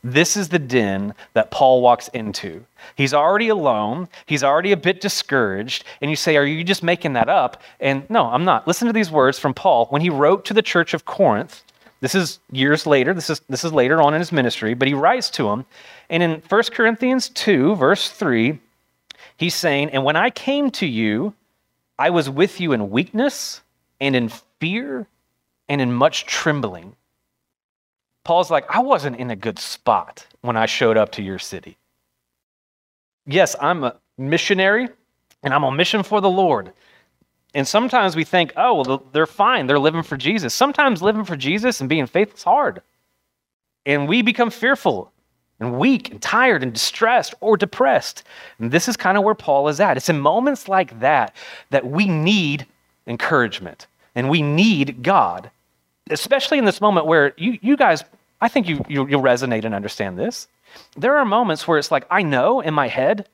this 0.03 0.37
is 0.37 0.49
the 0.49 0.59
den 0.59 1.15
that 1.35 1.51
Paul 1.51 1.81
walks 1.81 2.09
into. 2.09 2.65
He's 2.95 3.15
already 3.15 3.49
alone. 3.49 4.09
He's 4.27 4.43
already 4.43 4.73
a 4.73 4.77
bit 4.77 5.01
discouraged. 5.01 5.85
And 6.01 6.11
you 6.11 6.17
say, 6.17 6.37
Are 6.37 6.47
you 6.47 6.65
just 6.65 6.83
making 6.83 7.15
that 7.15 7.29
up? 7.29 7.63
And 7.81 8.09
no, 8.11 8.27
I'm 8.27 8.45
not. 8.45 8.67
Listen 8.67 8.87
to 8.87 8.93
these 8.93 9.11
words 9.11 9.39
from 9.39 9.55
Paul 9.55 9.87
when 9.87 10.03
he 10.03 10.11
wrote 10.11 10.45
to 10.47 10.55
the 10.55 10.63
church 10.63 10.95
of 10.95 11.05
Corinth 11.05 11.63
this 12.01 12.15
is 12.15 12.41
years 12.53 12.87
later. 12.87 13.15
This 13.15 13.31
is, 13.31 13.41
this 13.49 13.65
is 13.65 13.73
later 13.73 14.03
on 14.03 14.15
in 14.15 14.21
his 14.21 14.33
ministry, 14.33 14.75
but 14.75 14.89
he 14.89 14.95
writes 14.95 15.31
to 15.31 15.49
him. 15.49 15.65
And 16.11 16.23
in 16.23 16.43
1 16.49 16.63
Corinthians 16.73 17.29
2, 17.31 17.77
verse 17.77 18.11
3, 18.11 18.59
he's 19.37 19.55
saying, 19.55 19.91
And 19.91 20.05
when 20.05 20.17
I 20.17 20.31
came 20.31 20.71
to 20.73 20.87
you, 20.87 21.35
I 21.99 22.11
was 22.11 22.29
with 22.29 22.61
you 22.61 22.73
in 22.73 22.91
weakness 22.91 23.63
and 24.01 24.15
in 24.15 24.31
fear 24.61 25.07
and 25.69 25.81
in 25.81 25.93
much 25.93 26.27
trembling. 26.27 26.95
Paul's 28.25 28.51
like, 28.51 28.67
I 28.69 28.81
wasn't 28.81 29.17
in 29.17 29.31
a 29.31 29.37
good 29.37 29.59
spot 29.59 30.27
when 30.43 30.57
I 30.57 30.67
showed 30.67 30.97
up 30.97 31.13
to 31.13 31.23
your 31.23 31.39
city. 31.39 31.77
Yes, 33.25 33.57
I'm 33.61 33.85
a 33.85 33.97
missionary 34.19 34.89
and 35.43 35.55
I'm 35.55 35.65
on 35.65 35.77
mission 35.77 36.03
for 36.03 36.21
the 36.21 36.31
Lord. 36.31 36.73
And 37.55 37.67
sometimes 37.67 38.17
we 38.17 38.25
think, 38.25 38.53
oh, 38.57 38.83
well, 38.83 39.03
they're 39.13 39.27
fine. 39.27 39.67
They're 39.67 39.79
living 39.79 40.03
for 40.03 40.17
Jesus. 40.17 40.53
Sometimes 40.53 41.03
living 41.03 41.25
for 41.25 41.37
Jesus 41.37 41.81
and 41.81 41.89
being 41.89 42.07
faithful 42.07 42.37
is 42.37 42.43
hard. 42.45 42.83
And 43.87 44.09
we 44.09 44.21
become 44.23 44.51
fearful 44.51 45.13
and 45.59 45.79
weak 45.79 46.11
and 46.11 46.21
tired 46.21 46.63
and 46.63 46.73
distressed 46.73 47.35
or 47.41 47.57
depressed. 47.57 48.25
And 48.59 48.71
this 48.71 48.89
is 48.89 48.97
kind 48.97 49.17
of 49.17 49.25
where 49.25 49.35
Paul 49.35 49.69
is 49.69 49.81
at. 49.81 49.97
It's 49.97 50.09
in 50.09 50.21
moments 50.21 50.69
like 50.69 51.01
that 51.01 51.35
that 51.71 51.87
we 51.87 52.07
need 52.07 52.67
encouragement 53.07 53.87
and 54.15 54.29
we 54.29 54.43
need 54.43 55.03
God, 55.03 55.51
especially 56.11 56.59
in 56.59 56.65
this 56.65 56.81
moment 56.81 57.07
where 57.07 57.33
you, 57.37 57.59
you 57.63 57.77
guys, 57.77 58.05
I 58.41 58.49
think 58.49 58.69
you, 58.69 58.85
you, 58.89 59.07
you'll 59.07 59.23
resonate 59.23 59.65
and 59.65 59.75
understand 59.75 60.19
this. 60.19 60.49
There 60.97 61.17
are 61.17 61.25
moments 61.25 61.67
where 61.67 61.79
it's 61.79 61.91
like, 61.91 62.07
I 62.11 62.23
know 62.23 62.61
in 62.61 62.75
my 62.75 62.89
head, 62.89 63.29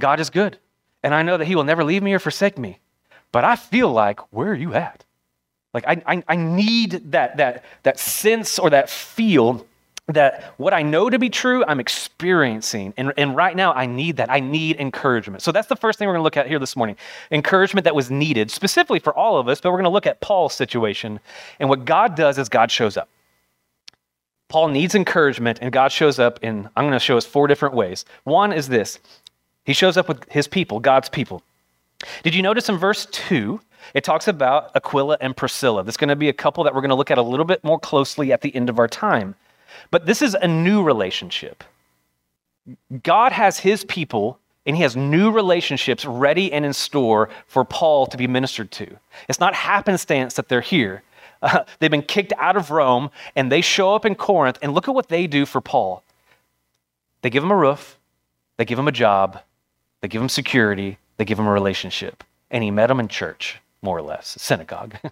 God 0.00 0.20
is 0.20 0.30
good. 0.30 0.58
And 1.02 1.14
I 1.14 1.22
know 1.22 1.36
that 1.36 1.46
He 1.46 1.54
will 1.54 1.64
never 1.64 1.84
leave 1.84 2.02
me 2.02 2.14
or 2.14 2.18
forsake 2.18 2.58
me. 2.58 2.78
But 3.34 3.42
I 3.42 3.56
feel 3.56 3.90
like, 3.90 4.20
where 4.32 4.52
are 4.52 4.54
you 4.54 4.74
at? 4.74 5.04
Like, 5.72 5.84
I, 5.88 6.00
I, 6.06 6.22
I 6.28 6.36
need 6.36 7.10
that, 7.10 7.38
that, 7.38 7.64
that 7.82 7.98
sense 7.98 8.60
or 8.60 8.70
that 8.70 8.88
feel 8.88 9.66
that 10.06 10.54
what 10.56 10.72
I 10.72 10.82
know 10.82 11.10
to 11.10 11.18
be 11.18 11.30
true, 11.30 11.64
I'm 11.66 11.80
experiencing. 11.80 12.94
And, 12.96 13.12
and 13.16 13.34
right 13.34 13.56
now, 13.56 13.72
I 13.72 13.86
need 13.86 14.18
that. 14.18 14.30
I 14.30 14.38
need 14.38 14.78
encouragement. 14.78 15.42
So 15.42 15.50
that's 15.50 15.66
the 15.66 15.74
first 15.74 15.98
thing 15.98 16.06
we're 16.06 16.14
going 16.14 16.20
to 16.20 16.22
look 16.22 16.36
at 16.36 16.46
here 16.46 16.60
this 16.60 16.76
morning 16.76 16.94
encouragement 17.32 17.82
that 17.86 17.94
was 17.96 18.08
needed, 18.08 18.52
specifically 18.52 19.00
for 19.00 19.12
all 19.12 19.36
of 19.36 19.48
us, 19.48 19.60
but 19.60 19.72
we're 19.72 19.78
going 19.78 19.82
to 19.82 19.90
look 19.90 20.06
at 20.06 20.20
Paul's 20.20 20.54
situation. 20.54 21.18
And 21.58 21.68
what 21.68 21.84
God 21.84 22.14
does 22.14 22.38
is 22.38 22.48
God 22.48 22.70
shows 22.70 22.96
up. 22.96 23.08
Paul 24.48 24.68
needs 24.68 24.94
encouragement, 24.94 25.58
and 25.60 25.72
God 25.72 25.90
shows 25.90 26.20
up 26.20 26.38
in, 26.40 26.68
I'm 26.76 26.84
going 26.84 26.92
to 26.92 27.00
show 27.00 27.16
us 27.16 27.26
four 27.26 27.48
different 27.48 27.74
ways. 27.74 28.04
One 28.22 28.52
is 28.52 28.68
this 28.68 29.00
He 29.64 29.72
shows 29.72 29.96
up 29.96 30.06
with 30.06 30.30
his 30.30 30.46
people, 30.46 30.78
God's 30.78 31.08
people. 31.08 31.42
Did 32.22 32.34
you 32.34 32.42
notice 32.42 32.68
in 32.68 32.76
verse 32.76 33.06
2, 33.06 33.60
it 33.94 34.04
talks 34.04 34.28
about 34.28 34.70
Aquila 34.74 35.18
and 35.20 35.36
Priscilla. 35.36 35.82
There's 35.82 35.96
going 35.96 36.08
to 36.08 36.16
be 36.16 36.28
a 36.28 36.32
couple 36.32 36.64
that 36.64 36.74
we're 36.74 36.80
going 36.80 36.90
to 36.90 36.94
look 36.94 37.10
at 37.10 37.18
a 37.18 37.22
little 37.22 37.44
bit 37.44 37.62
more 37.62 37.78
closely 37.78 38.32
at 38.32 38.40
the 38.40 38.54
end 38.54 38.70
of 38.70 38.78
our 38.78 38.88
time. 38.88 39.34
But 39.90 40.06
this 40.06 40.22
is 40.22 40.34
a 40.34 40.48
new 40.48 40.82
relationship. 40.82 41.64
God 43.02 43.32
has 43.32 43.58
his 43.58 43.84
people 43.84 44.38
and 44.66 44.76
he 44.76 44.82
has 44.82 44.96
new 44.96 45.30
relationships 45.30 46.04
ready 46.06 46.50
and 46.52 46.64
in 46.64 46.72
store 46.72 47.28
for 47.46 47.64
Paul 47.64 48.06
to 48.06 48.16
be 48.16 48.26
ministered 48.26 48.70
to. 48.72 48.98
It's 49.28 49.40
not 49.40 49.54
happenstance 49.54 50.34
that 50.34 50.48
they're 50.48 50.62
here. 50.62 51.02
Uh, 51.42 51.64
they've 51.78 51.90
been 51.90 52.00
kicked 52.00 52.32
out 52.38 52.56
of 52.56 52.70
Rome 52.70 53.10
and 53.36 53.52
they 53.52 53.60
show 53.60 53.94
up 53.94 54.06
in 54.06 54.14
Corinth, 54.14 54.58
and 54.62 54.72
look 54.72 54.88
at 54.88 54.94
what 54.94 55.10
they 55.10 55.26
do 55.26 55.44
for 55.44 55.60
Paul. 55.60 56.02
They 57.20 57.28
give 57.28 57.44
him 57.44 57.50
a 57.50 57.56
roof, 57.56 57.98
they 58.56 58.64
give 58.64 58.78
him 58.78 58.88
a 58.88 58.92
job, 58.92 59.40
they 60.00 60.08
give 60.08 60.22
him 60.22 60.30
security, 60.30 60.98
they 61.16 61.24
give 61.24 61.38
him 61.38 61.46
a 61.46 61.52
relationship. 61.52 62.24
And 62.50 62.62
he 62.62 62.70
met 62.70 62.90
him 62.90 63.00
in 63.00 63.08
church, 63.08 63.58
more 63.82 63.98
or 63.98 64.02
less, 64.02 64.36
synagogue. 64.40 64.96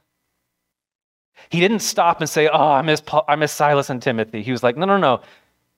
He 1.50 1.60
didn't 1.60 1.80
stop 1.80 2.20
and 2.20 2.30
say, 2.30 2.48
Oh, 2.48 2.70
I 2.70 2.82
miss, 2.82 3.00
Paul, 3.00 3.24
I 3.28 3.36
miss 3.36 3.52
Silas 3.52 3.90
and 3.90 4.00
Timothy. 4.00 4.42
He 4.42 4.52
was 4.52 4.62
like, 4.62 4.76
No, 4.76 4.86
no, 4.86 4.96
no. 4.96 5.20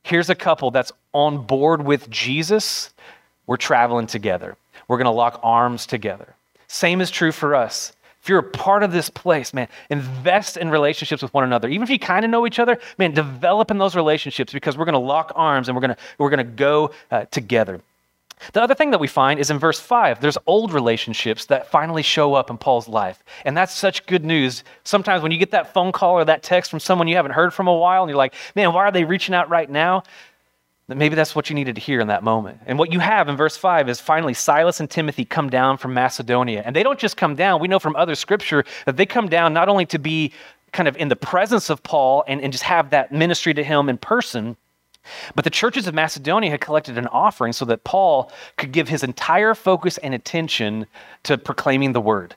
Here's 0.04 0.30
a 0.30 0.34
couple 0.34 0.70
that's 0.70 0.92
on 1.12 1.46
board 1.46 1.84
with 1.84 2.08
Jesus. 2.10 2.90
We're 3.46 3.56
traveling 3.56 4.06
together. 4.06 4.56
We're 4.86 4.98
going 4.98 5.06
to 5.06 5.10
lock 5.10 5.40
arms 5.42 5.86
together. 5.86 6.34
Same 6.68 7.00
is 7.00 7.10
true 7.10 7.32
for 7.32 7.54
us. 7.54 7.92
If 8.22 8.28
you're 8.28 8.38
a 8.38 8.42
part 8.42 8.82
of 8.82 8.92
this 8.92 9.10
place, 9.10 9.52
man, 9.52 9.68
invest 9.90 10.56
in 10.56 10.70
relationships 10.70 11.22
with 11.22 11.32
one 11.34 11.44
another. 11.44 11.68
Even 11.68 11.82
if 11.82 11.90
you 11.90 11.98
kind 11.98 12.24
of 12.24 12.30
know 12.30 12.46
each 12.46 12.58
other, 12.58 12.78
man, 12.96 13.12
develop 13.12 13.70
in 13.70 13.78
those 13.78 13.96
relationships 13.96 14.52
because 14.52 14.78
we're 14.78 14.86
going 14.86 14.94
to 14.94 14.98
lock 14.98 15.32
arms 15.34 15.68
and 15.68 15.76
we're 15.76 15.82
going 15.82 15.94
to 15.94 16.02
we're 16.18 16.30
going 16.30 16.38
to 16.38 16.52
go 16.52 16.90
uh, 17.10 17.24
together. 17.26 17.80
The 18.52 18.62
other 18.62 18.74
thing 18.74 18.90
that 18.90 19.00
we 19.00 19.06
find 19.06 19.40
is 19.40 19.50
in 19.50 19.58
verse 19.58 19.80
5, 19.80 20.20
there's 20.20 20.38
old 20.46 20.72
relationships 20.72 21.46
that 21.46 21.70
finally 21.70 22.02
show 22.02 22.34
up 22.34 22.50
in 22.50 22.58
Paul's 22.58 22.88
life. 22.88 23.22
And 23.44 23.56
that's 23.56 23.74
such 23.74 24.06
good 24.06 24.24
news. 24.24 24.64
Sometimes 24.84 25.22
when 25.22 25.32
you 25.32 25.38
get 25.38 25.50
that 25.52 25.72
phone 25.72 25.92
call 25.92 26.14
or 26.14 26.24
that 26.24 26.42
text 26.42 26.70
from 26.70 26.80
someone 26.80 27.08
you 27.08 27.16
haven't 27.16 27.32
heard 27.32 27.54
from 27.54 27.68
a 27.68 27.74
while, 27.74 28.02
and 28.02 28.10
you're 28.10 28.18
like, 28.18 28.34
man, 28.54 28.72
why 28.72 28.84
are 28.84 28.92
they 28.92 29.04
reaching 29.04 29.34
out 29.34 29.48
right 29.48 29.70
now? 29.70 30.02
Maybe 30.86 31.14
that's 31.14 31.34
what 31.34 31.48
you 31.48 31.54
needed 31.54 31.76
to 31.76 31.80
hear 31.80 32.00
in 32.00 32.08
that 32.08 32.22
moment. 32.22 32.60
And 32.66 32.78
what 32.78 32.92
you 32.92 33.00
have 33.00 33.28
in 33.30 33.36
verse 33.36 33.56
5 33.56 33.88
is 33.88 34.00
finally 34.00 34.34
Silas 34.34 34.80
and 34.80 34.90
Timothy 34.90 35.24
come 35.24 35.48
down 35.48 35.78
from 35.78 35.94
Macedonia. 35.94 36.62
And 36.64 36.76
they 36.76 36.82
don't 36.82 36.98
just 36.98 37.16
come 37.16 37.34
down, 37.34 37.60
we 37.60 37.68
know 37.68 37.78
from 37.78 37.96
other 37.96 38.14
scripture 38.14 38.64
that 38.84 38.98
they 38.98 39.06
come 39.06 39.28
down 39.28 39.54
not 39.54 39.70
only 39.70 39.86
to 39.86 39.98
be 39.98 40.32
kind 40.72 40.88
of 40.88 40.96
in 40.98 41.08
the 41.08 41.16
presence 41.16 41.70
of 41.70 41.82
Paul 41.82 42.24
and, 42.26 42.42
and 42.42 42.52
just 42.52 42.64
have 42.64 42.90
that 42.90 43.12
ministry 43.12 43.54
to 43.54 43.64
him 43.64 43.88
in 43.88 43.96
person, 43.96 44.56
but 45.34 45.44
the 45.44 45.50
churches 45.50 45.86
of 45.86 45.94
Macedonia 45.94 46.50
had 46.50 46.60
collected 46.60 46.98
an 46.98 47.06
offering 47.08 47.52
so 47.52 47.64
that 47.66 47.84
Paul 47.84 48.30
could 48.56 48.72
give 48.72 48.88
his 48.88 49.02
entire 49.02 49.54
focus 49.54 49.98
and 49.98 50.14
attention 50.14 50.86
to 51.24 51.38
proclaiming 51.38 51.92
the 51.92 52.00
word. 52.00 52.34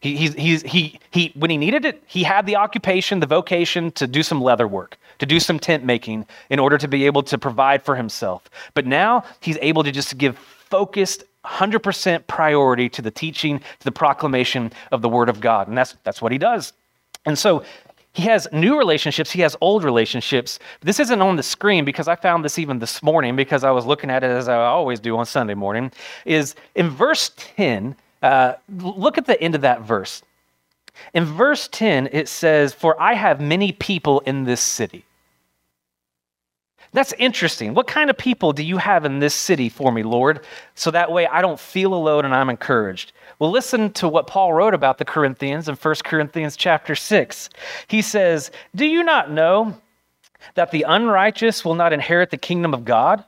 He, 0.00 0.16
he, 0.16 0.28
he, 0.30 0.56
he, 0.58 1.00
he, 1.12 1.32
when 1.36 1.50
he 1.50 1.56
needed 1.56 1.84
it, 1.84 2.02
he 2.06 2.24
had 2.24 2.44
the 2.44 2.56
occupation, 2.56 3.20
the 3.20 3.26
vocation 3.26 3.92
to 3.92 4.08
do 4.08 4.24
some 4.24 4.40
leather 4.40 4.66
work, 4.66 4.98
to 5.20 5.26
do 5.26 5.38
some 5.38 5.60
tent 5.60 5.84
making 5.84 6.26
in 6.50 6.58
order 6.58 6.76
to 6.76 6.88
be 6.88 7.06
able 7.06 7.22
to 7.22 7.38
provide 7.38 7.84
for 7.84 7.94
himself. 7.94 8.42
But 8.74 8.84
now 8.84 9.24
he's 9.40 9.58
able 9.62 9.84
to 9.84 9.92
just 9.92 10.18
give 10.18 10.36
focused, 10.38 11.22
100% 11.44 12.26
priority 12.26 12.88
to 12.88 13.02
the 13.02 13.12
teaching, 13.12 13.60
to 13.60 13.84
the 13.84 13.92
proclamation 13.92 14.72
of 14.90 15.02
the 15.02 15.08
word 15.08 15.28
of 15.28 15.40
God. 15.40 15.68
And 15.68 15.78
that's, 15.78 15.94
that's 16.02 16.20
what 16.20 16.32
he 16.32 16.38
does. 16.38 16.72
And 17.24 17.38
so 17.38 17.64
he 18.14 18.24
has 18.24 18.46
new 18.52 18.76
relationships, 18.76 19.30
he 19.30 19.40
has 19.40 19.56
old 19.60 19.84
relationships. 19.84 20.58
This 20.80 21.00
isn't 21.00 21.22
on 21.22 21.36
the 21.36 21.42
screen 21.42 21.84
because 21.84 22.08
I 22.08 22.16
found 22.16 22.44
this 22.44 22.58
even 22.58 22.78
this 22.78 23.02
morning 23.02 23.36
because 23.36 23.64
I 23.64 23.70
was 23.70 23.86
looking 23.86 24.10
at 24.10 24.22
it 24.22 24.30
as 24.30 24.48
I 24.48 24.56
always 24.56 25.00
do 25.00 25.16
on 25.16 25.24
Sunday 25.24 25.54
morning. 25.54 25.90
Is 26.26 26.54
in 26.74 26.90
verse 26.90 27.30
10, 27.36 27.96
uh, 28.22 28.54
look 28.78 29.16
at 29.16 29.26
the 29.26 29.40
end 29.40 29.54
of 29.54 29.62
that 29.62 29.82
verse. 29.82 30.22
In 31.14 31.24
verse 31.24 31.68
10, 31.68 32.10
it 32.12 32.28
says, 32.28 32.74
For 32.74 33.00
I 33.00 33.14
have 33.14 33.40
many 33.40 33.72
people 33.72 34.20
in 34.20 34.44
this 34.44 34.60
city. 34.60 35.04
That's 36.92 37.14
interesting. 37.14 37.72
What 37.72 37.86
kind 37.86 38.10
of 38.10 38.18
people 38.18 38.52
do 38.52 38.62
you 38.62 38.76
have 38.76 39.06
in 39.06 39.18
this 39.18 39.34
city 39.34 39.70
for 39.70 39.90
me, 39.90 40.02
Lord? 40.02 40.44
So 40.74 40.90
that 40.90 41.10
way 41.10 41.26
I 41.26 41.40
don't 41.40 41.58
feel 41.58 41.94
alone 41.94 42.26
and 42.26 42.34
I'm 42.34 42.50
encouraged. 42.50 43.12
Well, 43.38 43.50
listen 43.50 43.92
to 43.94 44.08
what 44.08 44.26
Paul 44.26 44.52
wrote 44.52 44.74
about 44.74 44.98
the 44.98 45.04
Corinthians 45.04 45.68
in 45.68 45.74
1 45.74 45.94
Corinthians 46.04 46.54
chapter 46.54 46.94
6. 46.94 47.48
He 47.88 48.02
says, 48.02 48.50
Do 48.74 48.84
you 48.84 49.02
not 49.02 49.30
know 49.30 49.74
that 50.54 50.70
the 50.70 50.84
unrighteous 50.86 51.64
will 51.64 51.74
not 51.74 51.94
inherit 51.94 52.30
the 52.30 52.36
kingdom 52.36 52.74
of 52.74 52.84
God? 52.84 53.24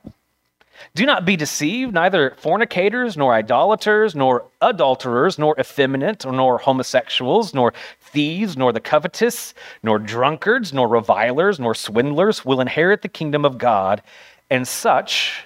Do 0.95 1.07
not 1.07 1.25
be 1.25 1.37
deceived, 1.37 1.95
neither 1.95 2.35
fornicators, 2.39 3.17
nor 3.17 3.35
idolaters, 3.35 4.15
nor 4.15 4.47
adulterers, 4.61 5.39
nor 5.39 5.59
effeminate, 5.59 6.25
nor 6.25 6.59
homosexuals, 6.59 7.55
nor 7.55 7.73
thieves, 8.01 8.57
nor 8.57 8.73
the 8.73 8.81
covetous, 8.81 9.55
nor 9.83 9.99
drunkards, 9.99 10.73
nor 10.73 10.89
revilers, 10.89 11.59
nor 11.59 11.75
swindlers 11.75 12.45
will 12.45 12.61
inherit 12.61 13.03
the 13.03 13.09
kingdom 13.09 13.45
of 13.45 13.59
God. 13.59 14.03
And 14.51 14.69
such 14.69 15.45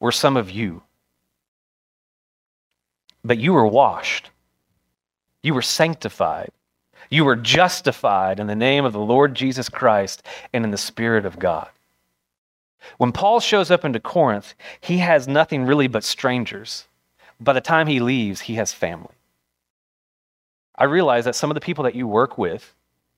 were 0.00 0.12
some 0.12 0.36
of 0.36 0.50
you. 0.50 0.82
But 3.24 3.38
you 3.38 3.52
were 3.52 3.66
washed, 3.66 4.30
you 5.42 5.54
were 5.54 5.62
sanctified, 5.62 6.50
you 7.08 7.24
were 7.24 7.36
justified 7.36 8.40
in 8.40 8.48
the 8.48 8.56
name 8.56 8.84
of 8.84 8.92
the 8.92 9.00
Lord 9.00 9.34
Jesus 9.34 9.68
Christ 9.68 10.24
and 10.52 10.64
in 10.64 10.72
the 10.72 10.78
Spirit 10.78 11.24
of 11.24 11.38
God. 11.38 11.68
When 12.98 13.12
Paul 13.12 13.40
shows 13.40 13.70
up 13.70 13.84
into 13.84 14.00
Corinth, 14.00 14.54
he 14.80 14.98
has 14.98 15.28
nothing 15.28 15.64
really 15.64 15.88
but 15.88 16.04
strangers. 16.04 16.86
By 17.40 17.52
the 17.52 17.60
time 17.60 17.86
he 17.86 18.00
leaves, 18.00 18.42
he 18.42 18.54
has 18.54 18.72
family. 18.72 19.14
I 20.76 20.84
realize 20.84 21.24
that 21.24 21.34
some 21.34 21.50
of 21.50 21.54
the 21.54 21.60
people 21.60 21.84
that 21.84 21.94
you 21.94 22.06
work 22.06 22.38
with, 22.38 22.74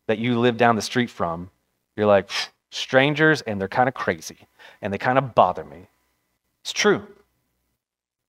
that 0.07 0.18
you 0.18 0.38
live 0.38 0.57
down 0.57 0.77
the 0.77 0.83
street 0.83 1.11
from, 1.11 1.50
you're 1.96 2.07
like, 2.07 2.31
strangers, 2.70 3.42
and 3.42 3.61
they're 3.61 3.68
kind 3.68 3.88
of 3.88 3.94
crazy, 3.94 4.48
and 4.83 4.92
they 4.92 4.98
kind 4.98 5.18
of 5.18 5.35
bother 5.35 5.64
me. 5.64 5.87
It's 6.62 6.72
true. 6.72 7.07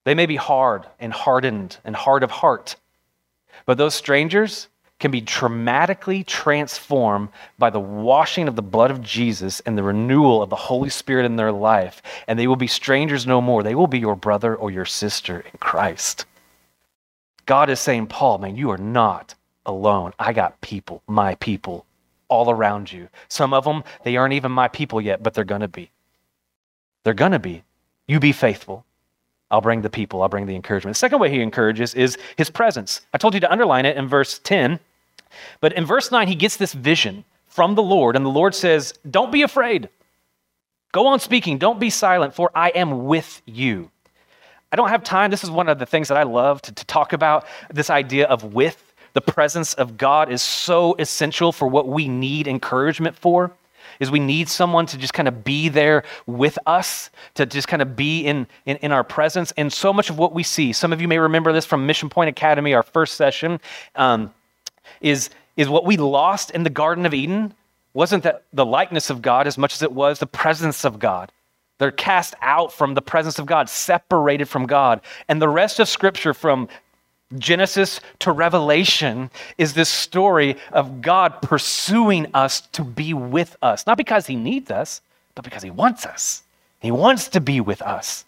They 0.03 0.13
may 0.13 0.25
be 0.25 0.35
hard 0.35 0.85
and 0.99 1.11
hardened 1.11 1.77
and 1.83 1.95
hard 1.95 2.23
of 2.23 2.31
heart, 2.31 2.75
but 3.65 3.77
those 3.77 3.95
strangers, 3.95 4.67
can 5.05 5.11
be 5.11 5.21
dramatically 5.21 6.23
transformed 6.23 7.29
by 7.59 7.69
the 7.69 7.79
washing 7.79 8.47
of 8.47 8.55
the 8.55 8.61
blood 8.63 8.89
of 8.89 9.03
Jesus 9.03 9.59
and 9.59 9.77
the 9.77 9.83
renewal 9.83 10.41
of 10.41 10.49
the 10.49 10.55
Holy 10.55 10.89
Spirit 10.89 11.27
in 11.27 11.35
their 11.35 11.51
life. 11.51 12.01
And 12.27 12.39
they 12.39 12.47
will 12.47 12.55
be 12.55 12.65
strangers 12.65 13.27
no 13.27 13.39
more. 13.39 13.61
They 13.61 13.75
will 13.75 13.85
be 13.85 13.99
your 13.99 14.15
brother 14.15 14.55
or 14.55 14.71
your 14.71 14.85
sister 14.85 15.41
in 15.41 15.59
Christ. 15.59 16.25
God 17.45 17.69
is 17.69 17.79
saying, 17.79 18.07
Paul, 18.07 18.39
man, 18.39 18.55
you 18.55 18.71
are 18.71 18.79
not 18.79 19.35
alone. 19.67 20.11
I 20.17 20.33
got 20.33 20.59
people, 20.61 21.03
my 21.05 21.35
people, 21.35 21.85
all 22.27 22.49
around 22.49 22.91
you. 22.91 23.07
Some 23.27 23.53
of 23.53 23.63
them, 23.63 23.83
they 24.03 24.17
aren't 24.17 24.33
even 24.33 24.51
my 24.51 24.67
people 24.67 24.99
yet, 24.99 25.21
but 25.21 25.35
they're 25.35 25.43
going 25.43 25.61
to 25.61 25.67
be. 25.67 25.91
They're 27.03 27.13
going 27.13 27.33
to 27.33 27.37
be. 27.37 27.63
You 28.07 28.19
be 28.19 28.31
faithful. 28.31 28.83
I'll 29.51 29.61
bring 29.61 29.83
the 29.83 29.89
people, 29.91 30.23
I'll 30.23 30.29
bring 30.29 30.47
the 30.47 30.55
encouragement. 30.55 30.95
The 30.95 30.99
second 30.99 31.19
way 31.19 31.29
he 31.29 31.41
encourages 31.41 31.93
is 31.93 32.17
his 32.37 32.49
presence. 32.49 33.01
I 33.13 33.19
told 33.19 33.35
you 33.35 33.39
to 33.41 33.51
underline 33.51 33.85
it 33.85 33.97
in 33.97 34.07
verse 34.07 34.39
10, 34.39 34.79
but 35.61 35.73
in 35.73 35.85
verse 35.85 36.11
9, 36.11 36.27
he 36.27 36.35
gets 36.35 36.57
this 36.57 36.73
vision 36.73 37.23
from 37.47 37.75
the 37.75 37.83
Lord, 37.83 38.15
and 38.15 38.25
the 38.25 38.29
Lord 38.29 38.53
says, 38.55 38.93
Don't 39.09 39.31
be 39.31 39.41
afraid. 39.41 39.89
Go 40.91 41.07
on 41.07 41.19
speaking. 41.19 41.57
Don't 41.57 41.79
be 41.79 41.89
silent, 41.89 42.33
for 42.33 42.51
I 42.55 42.69
am 42.69 43.05
with 43.05 43.41
you. 43.45 43.91
I 44.71 44.75
don't 44.75 44.89
have 44.89 45.03
time. 45.03 45.31
This 45.31 45.43
is 45.43 45.51
one 45.51 45.69
of 45.69 45.79
the 45.79 45.85
things 45.85 46.07
that 46.07 46.17
I 46.17 46.23
love 46.23 46.61
to, 46.63 46.73
to 46.73 46.85
talk 46.85 47.13
about 47.13 47.45
this 47.69 47.89
idea 47.89 48.27
of 48.27 48.53
with. 48.53 48.93
The 49.13 49.21
presence 49.21 49.73
of 49.75 49.97
God 49.97 50.29
is 50.29 50.41
so 50.41 50.95
essential 50.99 51.53
for 51.53 51.67
what 51.67 51.87
we 51.87 52.07
need 52.07 52.47
encouragement 52.47 53.15
for 53.15 53.53
is 53.99 54.11
we 54.11 54.19
need 54.19 54.49
someone 54.49 54.85
to 54.87 54.97
just 54.97 55.13
kind 55.13 55.27
of 55.27 55.43
be 55.43 55.69
there 55.69 56.03
with 56.25 56.57
us, 56.65 57.09
to 57.35 57.45
just 57.45 57.67
kind 57.67 57.81
of 57.81 57.95
be 57.95 58.25
in, 58.25 58.47
in, 58.65 58.77
in, 58.77 58.91
our 58.91 59.03
presence. 59.03 59.53
And 59.57 59.71
so 59.71 59.93
much 59.93 60.09
of 60.09 60.17
what 60.17 60.33
we 60.33 60.43
see, 60.43 60.73
some 60.73 60.91
of 60.91 61.01
you 61.01 61.07
may 61.07 61.19
remember 61.19 61.53
this 61.53 61.65
from 61.65 61.85
Mission 61.85 62.09
Point 62.09 62.29
Academy, 62.29 62.73
our 62.73 62.83
first 62.83 63.15
session, 63.15 63.59
um, 63.95 64.33
is, 65.01 65.29
is 65.57 65.69
what 65.69 65.85
we 65.85 65.97
lost 65.97 66.51
in 66.51 66.63
the 66.63 66.69
Garden 66.69 67.05
of 67.05 67.13
Eden 67.13 67.53
wasn't 67.93 68.23
that 68.23 68.43
the 68.51 68.65
likeness 68.65 69.09
of 69.09 69.21
God 69.21 69.47
as 69.47 69.57
much 69.57 69.73
as 69.73 69.81
it 69.81 69.91
was 69.91 70.19
the 70.19 70.27
presence 70.27 70.83
of 70.83 70.99
God. 70.99 71.31
They're 71.77 71.91
cast 71.91 72.35
out 72.41 72.71
from 72.71 72.93
the 72.93 73.01
presence 73.01 73.39
of 73.39 73.45
God, 73.45 73.69
separated 73.69 74.45
from 74.45 74.65
God. 74.65 75.01
And 75.27 75.41
the 75.41 75.49
rest 75.49 75.79
of 75.79 75.89
Scripture, 75.89 76.33
from 76.33 76.67
Genesis 77.37 77.99
to 78.19 78.31
Revelation 78.31 79.31
is 79.57 79.73
this 79.73 79.89
story 79.89 80.57
of 80.71 81.01
God 81.01 81.41
pursuing 81.41 82.27
us 82.33 82.61
to 82.73 82.83
be 82.83 83.13
with 83.13 83.57
us. 83.61 83.87
Not 83.87 83.97
because 83.97 84.27
He 84.27 84.35
needs 84.35 84.71
us, 84.71 85.01
but 85.33 85.43
because 85.43 85.63
He 85.63 85.71
wants 85.71 86.05
us. 86.05 86.43
He 86.79 86.91
wants 86.91 87.29
to 87.29 87.41
be 87.41 87.61
with 87.61 87.81
us. 87.81 88.24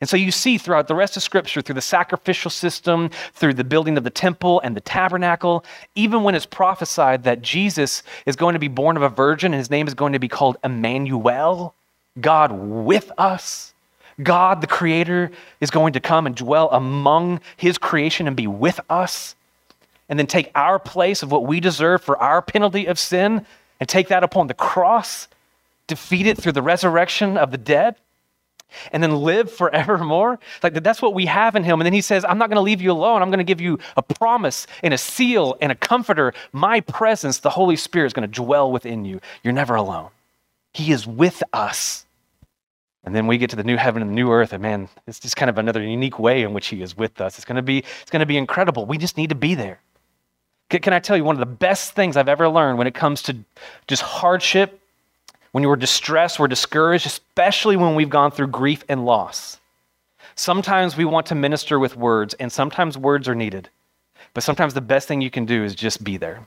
And 0.00 0.08
so 0.08 0.16
you 0.16 0.30
see 0.30 0.58
throughout 0.58 0.88
the 0.88 0.94
rest 0.94 1.16
of 1.16 1.22
Scripture, 1.22 1.60
through 1.60 1.74
the 1.74 1.80
sacrificial 1.80 2.50
system, 2.50 3.10
through 3.34 3.54
the 3.54 3.64
building 3.64 3.98
of 3.98 4.04
the 4.04 4.10
temple 4.10 4.60
and 4.60 4.76
the 4.76 4.80
tabernacle, 4.80 5.64
even 5.94 6.22
when 6.22 6.34
it's 6.34 6.46
prophesied 6.46 7.24
that 7.24 7.42
Jesus 7.42 8.02
is 8.26 8.36
going 8.36 8.52
to 8.54 8.58
be 8.58 8.68
born 8.68 8.96
of 8.96 9.02
a 9.02 9.08
virgin 9.08 9.52
and 9.52 9.58
his 9.58 9.70
name 9.70 9.86
is 9.86 9.94
going 9.94 10.12
to 10.12 10.18
be 10.18 10.28
called 10.28 10.56
Emmanuel, 10.64 11.74
God 12.20 12.52
with 12.52 13.10
us. 13.18 13.72
God, 14.22 14.60
the 14.60 14.66
Creator, 14.66 15.30
is 15.60 15.70
going 15.70 15.94
to 15.94 16.00
come 16.00 16.26
and 16.26 16.36
dwell 16.36 16.70
among 16.70 17.40
His 17.56 17.78
creation 17.78 18.26
and 18.26 18.36
be 18.36 18.46
with 18.46 18.78
us, 18.90 19.34
and 20.08 20.18
then 20.18 20.26
take 20.26 20.50
our 20.54 20.78
place 20.78 21.22
of 21.22 21.32
what 21.32 21.46
we 21.46 21.60
deserve 21.60 22.02
for 22.02 22.18
our 22.18 22.42
penalty 22.42 22.86
of 22.86 22.98
sin 22.98 23.46
and 23.80 23.88
take 23.88 24.08
that 24.08 24.22
upon 24.22 24.46
the 24.46 24.54
cross, 24.54 25.28
defeat 25.86 26.26
it 26.26 26.36
through 26.36 26.52
the 26.52 26.62
resurrection 26.62 27.38
of 27.38 27.50
the 27.50 27.58
dead, 27.58 27.96
and 28.90 29.02
then 29.02 29.16
live 29.16 29.50
forevermore. 29.50 30.38
Like 30.62 30.74
that's 30.82 31.02
what 31.02 31.14
we 31.14 31.26
have 31.26 31.56
in 31.56 31.64
Him. 31.64 31.80
And 31.80 31.86
then 31.86 31.92
He 31.92 32.00
says, 32.00 32.24
I'm 32.24 32.38
not 32.38 32.48
going 32.48 32.56
to 32.56 32.62
leave 32.62 32.80
you 32.80 32.92
alone. 32.92 33.22
I'm 33.22 33.30
going 33.30 33.38
to 33.38 33.44
give 33.44 33.60
you 33.60 33.78
a 33.96 34.02
promise 34.02 34.66
and 34.82 34.92
a 34.92 34.98
seal 34.98 35.56
and 35.60 35.72
a 35.72 35.74
comforter. 35.74 36.34
My 36.52 36.80
presence, 36.80 37.38
the 37.38 37.50
Holy 37.50 37.76
Spirit, 37.76 38.06
is 38.06 38.12
going 38.12 38.30
to 38.30 38.42
dwell 38.42 38.70
within 38.70 39.04
you. 39.04 39.20
You're 39.42 39.52
never 39.52 39.74
alone. 39.74 40.10
He 40.72 40.92
is 40.92 41.06
with 41.06 41.42
us. 41.52 42.06
And 43.04 43.14
then 43.16 43.26
we 43.26 43.36
get 43.36 43.50
to 43.50 43.56
the 43.56 43.64
new 43.64 43.76
heaven 43.76 44.00
and 44.00 44.12
the 44.12 44.14
new 44.14 44.30
earth, 44.30 44.52
and 44.52 44.62
man, 44.62 44.88
it's 45.08 45.18
just 45.18 45.34
kind 45.34 45.50
of 45.50 45.58
another 45.58 45.82
unique 45.82 46.20
way 46.20 46.42
in 46.42 46.52
which 46.52 46.68
He 46.68 46.82
is 46.82 46.96
with 46.96 47.20
us. 47.20 47.36
It's 47.36 47.44
going 47.44 47.56
to 47.56 47.62
be, 47.62 47.78
it's 47.78 48.10
going 48.10 48.20
to 48.20 48.26
be 48.26 48.36
incredible. 48.36 48.86
We 48.86 48.96
just 48.96 49.16
need 49.16 49.30
to 49.30 49.34
be 49.34 49.54
there. 49.54 49.80
Can 50.70 50.92
I 50.92 51.00
tell 51.00 51.16
you 51.16 51.24
one 51.24 51.34
of 51.34 51.40
the 51.40 51.46
best 51.46 51.92
things 51.92 52.16
I've 52.16 52.28
ever 52.28 52.48
learned 52.48 52.78
when 52.78 52.86
it 52.86 52.94
comes 52.94 53.22
to 53.22 53.36
just 53.88 54.02
hardship, 54.02 54.80
when 55.52 55.62
you're 55.62 55.76
distressed, 55.76 56.38
we're 56.38 56.48
discouraged, 56.48 57.06
especially 57.06 57.76
when 57.76 57.94
we've 57.94 58.10
gone 58.10 58.30
through 58.30 58.48
grief 58.48 58.84
and 58.88 59.04
loss? 59.04 59.58
Sometimes 60.34 60.96
we 60.96 61.04
want 61.04 61.26
to 61.26 61.34
minister 61.34 61.78
with 61.78 61.96
words, 61.96 62.34
and 62.34 62.50
sometimes 62.50 62.98
words 62.98 63.28
are 63.28 63.34
needed. 63.34 63.68
But 64.34 64.42
sometimes 64.42 64.74
the 64.74 64.80
best 64.80 65.08
thing 65.08 65.20
you 65.20 65.30
can 65.30 65.44
do 65.44 65.62
is 65.62 65.74
just 65.74 66.02
be 66.02 66.16
there 66.16 66.46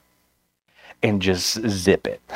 and 1.03 1.21
just 1.21 1.59
zip 1.67 2.07
it. 2.07 2.21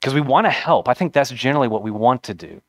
because 0.00 0.14
we 0.14 0.20
want 0.20 0.46
to 0.46 0.50
help. 0.50 0.88
I 0.88 0.94
think 0.94 1.12
that's 1.12 1.30
generally 1.30 1.68
what 1.68 1.82
we 1.82 1.90
want 1.90 2.22
to 2.24 2.34
do. 2.34 2.60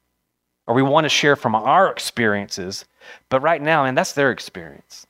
Or 0.67 0.75
we 0.75 0.83
want 0.83 1.05
to 1.05 1.09
share 1.09 1.35
from 1.35 1.55
our 1.55 1.89
experiences. 1.89 2.85
But 3.29 3.41
right 3.41 3.61
now, 3.61 3.85
and 3.85 3.97
that's 3.97 4.13
their 4.13 4.31
experience. 4.31 5.07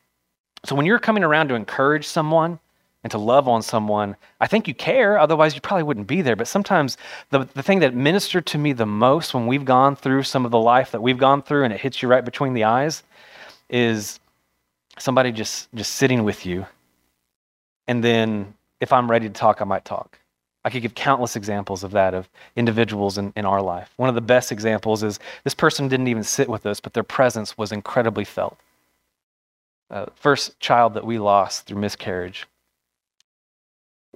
So 0.65 0.75
when 0.75 0.85
you're 0.85 0.99
coming 0.99 1.23
around 1.23 1.47
to 1.49 1.55
encourage 1.55 2.07
someone 2.07 2.59
and 3.03 3.11
to 3.11 3.17
love 3.17 3.47
on 3.47 3.61
someone, 3.61 4.15
I 4.39 4.47
think 4.47 4.67
you 4.67 4.75
care. 4.75 5.17
Otherwise, 5.17 5.55
you 5.55 5.61
probably 5.61 5.83
wouldn't 5.83 6.07
be 6.07 6.21
there. 6.21 6.35
But 6.35 6.47
sometimes 6.47 6.97
the, 7.31 7.47
the 7.53 7.63
thing 7.63 7.79
that 7.79 7.95
ministered 7.95 8.45
to 8.47 8.57
me 8.57 8.73
the 8.73 8.85
most 8.85 9.33
when 9.33 9.47
we've 9.47 9.65
gone 9.65 9.95
through 9.95 10.23
some 10.23 10.45
of 10.45 10.51
the 10.51 10.59
life 10.59 10.91
that 10.91 11.01
we've 11.01 11.17
gone 11.17 11.41
through 11.41 11.63
and 11.63 11.73
it 11.73 11.79
hits 11.79 12.01
you 12.01 12.07
right 12.07 12.23
between 12.23 12.53
the 12.53 12.65
eyes 12.65 13.03
is 13.69 14.19
somebody 14.99 15.31
just, 15.31 15.67
just 15.73 15.95
sitting 15.95 16.23
with 16.23 16.45
you. 16.45 16.65
And 17.87 18.03
then 18.03 18.53
if 18.79 18.93
I'm 18.93 19.09
ready 19.09 19.27
to 19.27 19.33
talk, 19.33 19.61
I 19.61 19.65
might 19.65 19.85
talk. 19.85 20.19
I 20.63 20.69
could 20.69 20.83
give 20.83 20.93
countless 20.93 21.35
examples 21.35 21.83
of 21.83 21.91
that, 21.91 22.13
of 22.13 22.29
individuals 22.55 23.17
in, 23.17 23.33
in 23.35 23.45
our 23.45 23.63
life. 23.63 23.91
One 23.97 24.09
of 24.09 24.15
the 24.15 24.21
best 24.21 24.51
examples 24.51 25.01
is 25.01 25.19
this 25.43 25.55
person 25.55 25.87
didn't 25.87 26.07
even 26.07 26.23
sit 26.23 26.47
with 26.47 26.67
us, 26.67 26.79
but 26.79 26.93
their 26.93 27.03
presence 27.03 27.57
was 27.57 27.71
incredibly 27.71 28.25
felt. 28.25 28.59
Uh, 29.89 30.05
first 30.15 30.59
child 30.59 30.93
that 30.93 31.05
we 31.05 31.17
lost 31.17 31.65
through 31.65 31.79
miscarriage, 31.79 32.47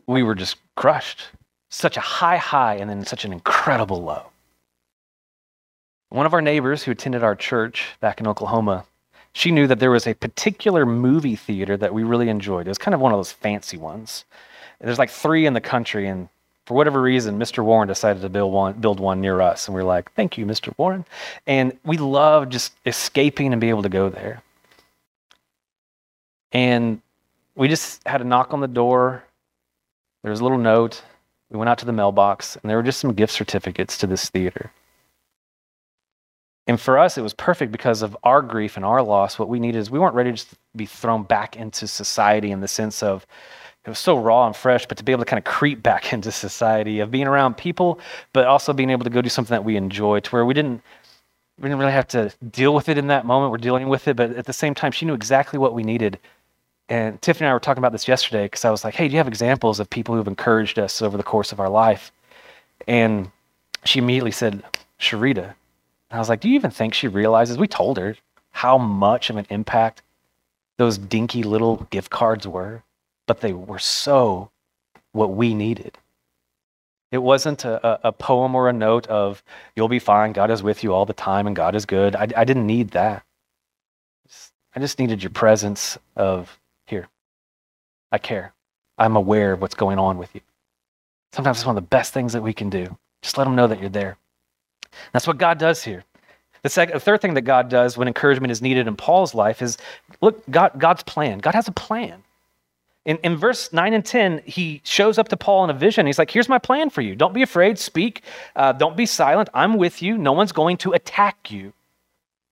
we 0.07 0.23
were 0.23 0.35
just 0.35 0.57
crushed. 0.75 1.27
Such 1.69 1.97
a 1.97 2.01
high 2.01 2.37
high 2.37 2.75
and 2.75 2.89
then 2.89 3.05
such 3.05 3.25
an 3.25 3.33
incredible 3.33 4.01
low. 4.01 4.27
One 6.09 6.25
of 6.25 6.33
our 6.33 6.41
neighbors 6.41 6.83
who 6.83 6.91
attended 6.91 7.23
our 7.23 7.35
church 7.35 7.95
back 7.99 8.19
in 8.19 8.27
Oklahoma, 8.27 8.85
she 9.33 9.51
knew 9.51 9.67
that 9.67 9.79
there 9.79 9.91
was 9.91 10.07
a 10.07 10.13
particular 10.13 10.85
movie 10.85 11.35
theater 11.35 11.75
that 11.77 11.93
we 11.93 12.03
really 12.03 12.29
enjoyed. 12.29 12.67
It 12.67 12.69
was 12.69 12.77
kind 12.77 12.95
of 12.95 13.01
one 13.01 13.11
of 13.11 13.17
those 13.17 13.33
fancy 13.33 13.77
ones. 13.77 14.23
There's 14.79 14.99
like 14.99 15.09
three 15.09 15.45
in 15.45 15.53
the 15.53 15.61
country, 15.61 16.07
and 16.07 16.29
for 16.65 16.73
whatever 16.75 17.01
reason, 17.01 17.37
Mr. 17.37 17.63
Warren 17.63 17.87
decided 17.87 18.21
to 18.21 18.29
build 18.29 18.53
one, 18.53 18.73
build 18.73 18.99
one 18.99 19.19
near 19.19 19.41
us. 19.41 19.67
And 19.67 19.75
we 19.75 19.81
are 19.81 19.85
like, 19.85 20.11
thank 20.13 20.37
you, 20.37 20.45
Mr. 20.45 20.73
Warren. 20.77 21.05
And 21.45 21.77
we 21.83 21.97
love 21.97 22.49
just 22.49 22.73
escaping 22.85 23.51
and 23.51 23.59
be 23.59 23.69
able 23.69 23.83
to 23.83 23.89
go 23.89 24.09
there. 24.09 24.41
And 26.51 27.01
we 27.55 27.67
just 27.67 28.07
had 28.07 28.21
a 28.21 28.23
knock 28.23 28.53
on 28.53 28.61
the 28.61 28.67
door. 28.67 29.23
There 30.25 30.31
was 30.31 30.39
a 30.39 30.43
little 30.43 30.57
note. 30.57 31.03
We 31.51 31.57
went 31.59 31.69
out 31.69 31.77
to 31.77 31.85
the 31.85 31.93
mailbox, 31.93 32.55
and 32.55 32.67
there 32.67 32.77
were 32.77 32.83
just 32.83 32.99
some 32.99 33.13
gift 33.13 33.31
certificates 33.31 33.95
to 33.99 34.07
this 34.07 34.27
theater. 34.27 34.71
And 36.65 36.81
for 36.81 36.97
us, 36.97 37.19
it 37.19 37.21
was 37.21 37.35
perfect 37.35 37.71
because 37.71 38.01
of 38.01 38.17
our 38.23 38.41
grief 38.41 38.75
and 38.75 38.83
our 38.83 39.03
loss. 39.03 39.37
What 39.37 39.49
we 39.49 39.59
needed 39.59 39.77
is 39.77 39.91
we 39.91 39.99
weren't 39.99 40.15
ready 40.15 40.33
to 40.33 40.45
be 40.75 40.87
thrown 40.87 41.21
back 41.21 41.55
into 41.55 41.85
society 41.85 42.49
in 42.49 42.59
the 42.59 42.67
sense 42.67 43.03
of, 43.03 43.27
it 43.85 43.89
was 43.89 43.99
so 43.99 44.17
raw 44.17 44.47
and 44.47 44.55
fresh, 44.55 44.87
but 44.87 44.97
to 44.97 45.03
be 45.03 45.11
able 45.11 45.23
to 45.23 45.29
kind 45.29 45.37
of 45.37 45.43
creep 45.43 45.83
back 45.83 46.11
into 46.13 46.31
society 46.31 47.01
of 47.01 47.11
being 47.11 47.27
around 47.27 47.55
people, 47.55 47.99
but 48.33 48.47
also 48.47 48.73
being 48.73 48.89
able 48.89 49.03
to 49.03 49.11
go 49.11 49.21
do 49.21 49.29
something 49.29 49.53
that 49.53 49.63
we 49.63 49.75
enjoy 49.75 50.21
to 50.21 50.31
where 50.31 50.43
we 50.43 50.55
didn't 50.55 50.81
we 51.59 51.69
didn't 51.69 51.77
really 51.77 51.91
have 51.91 52.07
to 52.07 52.33
deal 52.49 52.73
with 52.73 52.89
it 52.89 52.97
in 52.97 53.07
that 53.07 53.27
moment. 53.27 53.51
We're 53.51 53.59
dealing 53.59 53.87
with 53.89 54.07
it, 54.07 54.17
but 54.17 54.31
at 54.31 54.45
the 54.45 54.53
same 54.53 54.73
time, 54.73 54.91
she 54.91 55.05
knew 55.05 55.13
exactly 55.13 55.59
what 55.59 55.75
we 55.75 55.83
needed. 55.83 56.19
And 56.87 57.21
Tiffany 57.21 57.45
and 57.45 57.51
I 57.51 57.53
were 57.53 57.59
talking 57.59 57.79
about 57.79 57.91
this 57.91 58.07
yesterday 58.07 58.45
because 58.45 58.63
I 58.63 58.69
was 58.69 58.83
like, 58.83 58.93
hey, 58.93 59.07
do 59.07 59.13
you 59.13 59.17
have 59.17 59.27
examples 59.27 59.79
of 59.79 59.89
people 59.89 60.15
who've 60.15 60.27
encouraged 60.27 60.77
us 60.77 61.01
over 61.01 61.17
the 61.17 61.23
course 61.23 61.51
of 61.51 61.59
our 61.59 61.69
life? 61.69 62.11
And 62.87 63.31
she 63.85 63.99
immediately 63.99 64.31
said, 64.31 64.63
Sharita. 64.99 65.55
And 66.09 66.11
I 66.11 66.19
was 66.19 66.29
like, 66.29 66.41
do 66.41 66.49
you 66.49 66.55
even 66.55 66.71
think 66.71 66.93
she 66.93 67.07
realizes? 67.07 67.57
We 67.57 67.67
told 67.67 67.97
her 67.97 68.15
how 68.51 68.77
much 68.77 69.29
of 69.29 69.37
an 69.37 69.47
impact 69.49 70.03
those 70.77 70.97
dinky 70.97 71.41
little 71.41 71.87
gift 71.89 72.11
cards 72.11 72.47
were 72.47 72.83
but 73.25 73.41
they 73.41 73.53
were 73.53 73.79
so 73.79 74.51
what 75.11 75.33
we 75.33 75.53
needed. 75.53 75.97
It 77.11 77.19
wasn't 77.19 77.63
a, 77.65 78.07
a, 78.07 78.11
poem 78.11 78.55
or 78.55 78.67
a 78.67 78.73
note 78.73 79.07
of, 79.07 79.41
you'll 79.75 79.87
be 79.87 79.99
fine, 79.99 80.33
God 80.33 80.51
is 80.51 80.61
with 80.61 80.83
you 80.83 80.93
all 80.93 81.05
the 81.05 81.13
time, 81.13 81.47
and 81.47 81.55
God 81.55 81.75
is 81.75 81.85
good. 81.85 82.15
I, 82.15 82.27
I 82.35 82.43
didn't 82.43 82.67
need 82.67 82.91
that. 82.91 83.23
I 84.75 84.79
just 84.79 84.99
needed 84.99 85.23
your 85.23 85.29
presence 85.29 85.97
of, 86.17 86.59
I 88.15 88.17
care. 88.17 88.53
I'm 88.97 89.17
aware 89.17 89.51
of 89.51 89.61
what's 89.61 89.75
going 89.75 89.99
on 89.99 90.17
with 90.17 90.33
you. 90.33 90.39
Sometimes 91.33 91.57
it's 91.57 91.65
one 91.65 91.75
of 91.75 91.83
the 91.83 91.87
best 91.87 92.13
things 92.13 92.31
that 92.31 92.41
we 92.41 92.53
can 92.53 92.69
do. 92.69 92.97
Just 93.21 93.37
let 93.37 93.43
them 93.43 93.57
know 93.57 93.67
that 93.67 93.81
you're 93.81 93.89
there. 93.89 94.15
That's 95.11 95.27
what 95.27 95.37
God 95.37 95.57
does 95.57 95.83
here. 95.83 96.05
The, 96.63 96.69
second, 96.69 96.93
the 96.95 97.01
third 97.01 97.19
thing 97.19 97.33
that 97.33 97.41
God 97.41 97.67
does 97.67 97.97
when 97.97 98.07
encouragement 98.07 98.51
is 98.51 98.61
needed 98.61 98.87
in 98.87 98.95
Paul's 98.95 99.35
life 99.35 99.61
is 99.61 99.77
look, 100.21 100.49
God, 100.49 100.71
God's 100.77 101.03
plan. 101.03 101.39
God 101.39 101.55
has 101.55 101.67
a 101.67 101.73
plan. 101.73 102.23
In, 103.03 103.17
in 103.17 103.35
verse 103.35 103.73
9 103.73 103.93
and 103.93 104.05
10, 104.05 104.43
he 104.45 104.79
shows 104.85 105.17
up 105.17 105.27
to 105.27 105.35
Paul 105.35 105.65
in 105.65 105.69
a 105.69 105.73
vision. 105.73 106.05
He's 106.05 106.17
like, 106.17 106.31
Here's 106.31 106.47
my 106.47 106.57
plan 106.57 106.89
for 106.89 107.01
you. 107.01 107.17
Don't 107.17 107.33
be 107.33 107.41
afraid, 107.41 107.77
speak. 107.77 108.21
Uh, 108.55 108.71
don't 108.71 108.95
be 108.95 109.05
silent. 109.05 109.49
I'm 109.53 109.75
with 109.75 110.01
you. 110.01 110.17
No 110.17 110.31
one's 110.31 110.53
going 110.53 110.77
to 110.77 110.93
attack 110.93 111.51
you. 111.51 111.73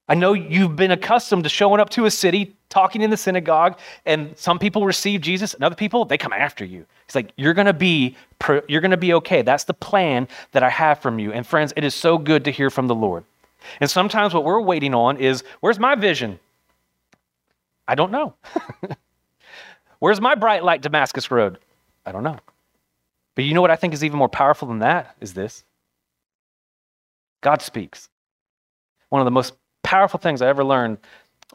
I 0.10 0.16
know 0.16 0.34
you've 0.34 0.76
been 0.76 0.92
accustomed 0.92 1.44
to 1.44 1.50
showing 1.50 1.80
up 1.80 1.90
to 1.92 2.06
a 2.06 2.12
city, 2.12 2.56
talking 2.70 3.02
in 3.02 3.10
the 3.10 3.18
synagogue, 3.18 3.80
and 4.06 4.38
some 4.38 4.60
people 4.60 4.86
receive 4.86 5.22
Jesus, 5.22 5.54
and 5.54 5.64
other 5.64 5.76
people, 5.76 6.04
they 6.04 6.18
come 6.18 6.34
after 6.34 6.66
you. 6.66 6.86
He's 7.08 7.16
like, 7.16 7.32
You're 7.38 7.54
going 7.54 7.68
to 7.68 7.74
be, 7.74 8.18
you're 8.68 8.82
going 8.82 8.92
to 8.92 8.98
be 8.98 9.14
okay. 9.14 9.42
That's 9.42 9.64
the 9.64 9.74
plan 9.74 10.28
that 10.52 10.62
I 10.62 10.70
have 10.70 11.00
from 11.00 11.20
you. 11.20 11.32
And 11.32 11.48
friends, 11.48 11.74
it 11.78 11.84
is 11.86 11.96
so 11.96 12.18
good 12.18 12.44
to 12.46 12.52
hear 12.52 12.70
from 12.70 12.88
the 12.88 12.96
Lord. 12.96 13.24
And 13.80 13.90
sometimes 13.90 14.34
what 14.34 14.44
we're 14.44 14.60
waiting 14.60 14.94
on 14.94 15.18
is, 15.18 15.44
Where's 15.62 15.80
my 15.80 15.96
vision? 15.96 16.40
I 17.88 17.96
don't 17.96 18.12
know. 18.12 18.34
Where's 20.00 20.20
my 20.20 20.36
bright 20.36 20.66
light 20.66 20.82
Damascus 20.82 21.32
Road? 21.32 21.60
I 22.06 22.12
don't 22.12 22.24
know. 22.24 22.40
But 23.36 23.46
you 23.46 23.54
know 23.54 23.62
what 23.62 23.72
I 23.72 23.78
think 23.78 23.94
is 23.94 24.04
even 24.04 24.20
more 24.20 24.30
powerful 24.30 24.68
than 24.68 24.80
that 24.80 25.16
is 25.22 25.34
this 25.34 25.64
God 27.42 27.62
speaks. 27.62 28.10
One 29.10 29.22
of 29.22 29.26
the 29.26 29.32
most 29.32 29.54
powerful 29.84 30.20
things 30.20 30.42
I 30.42 30.48
ever 30.48 30.64
learned 30.64 30.98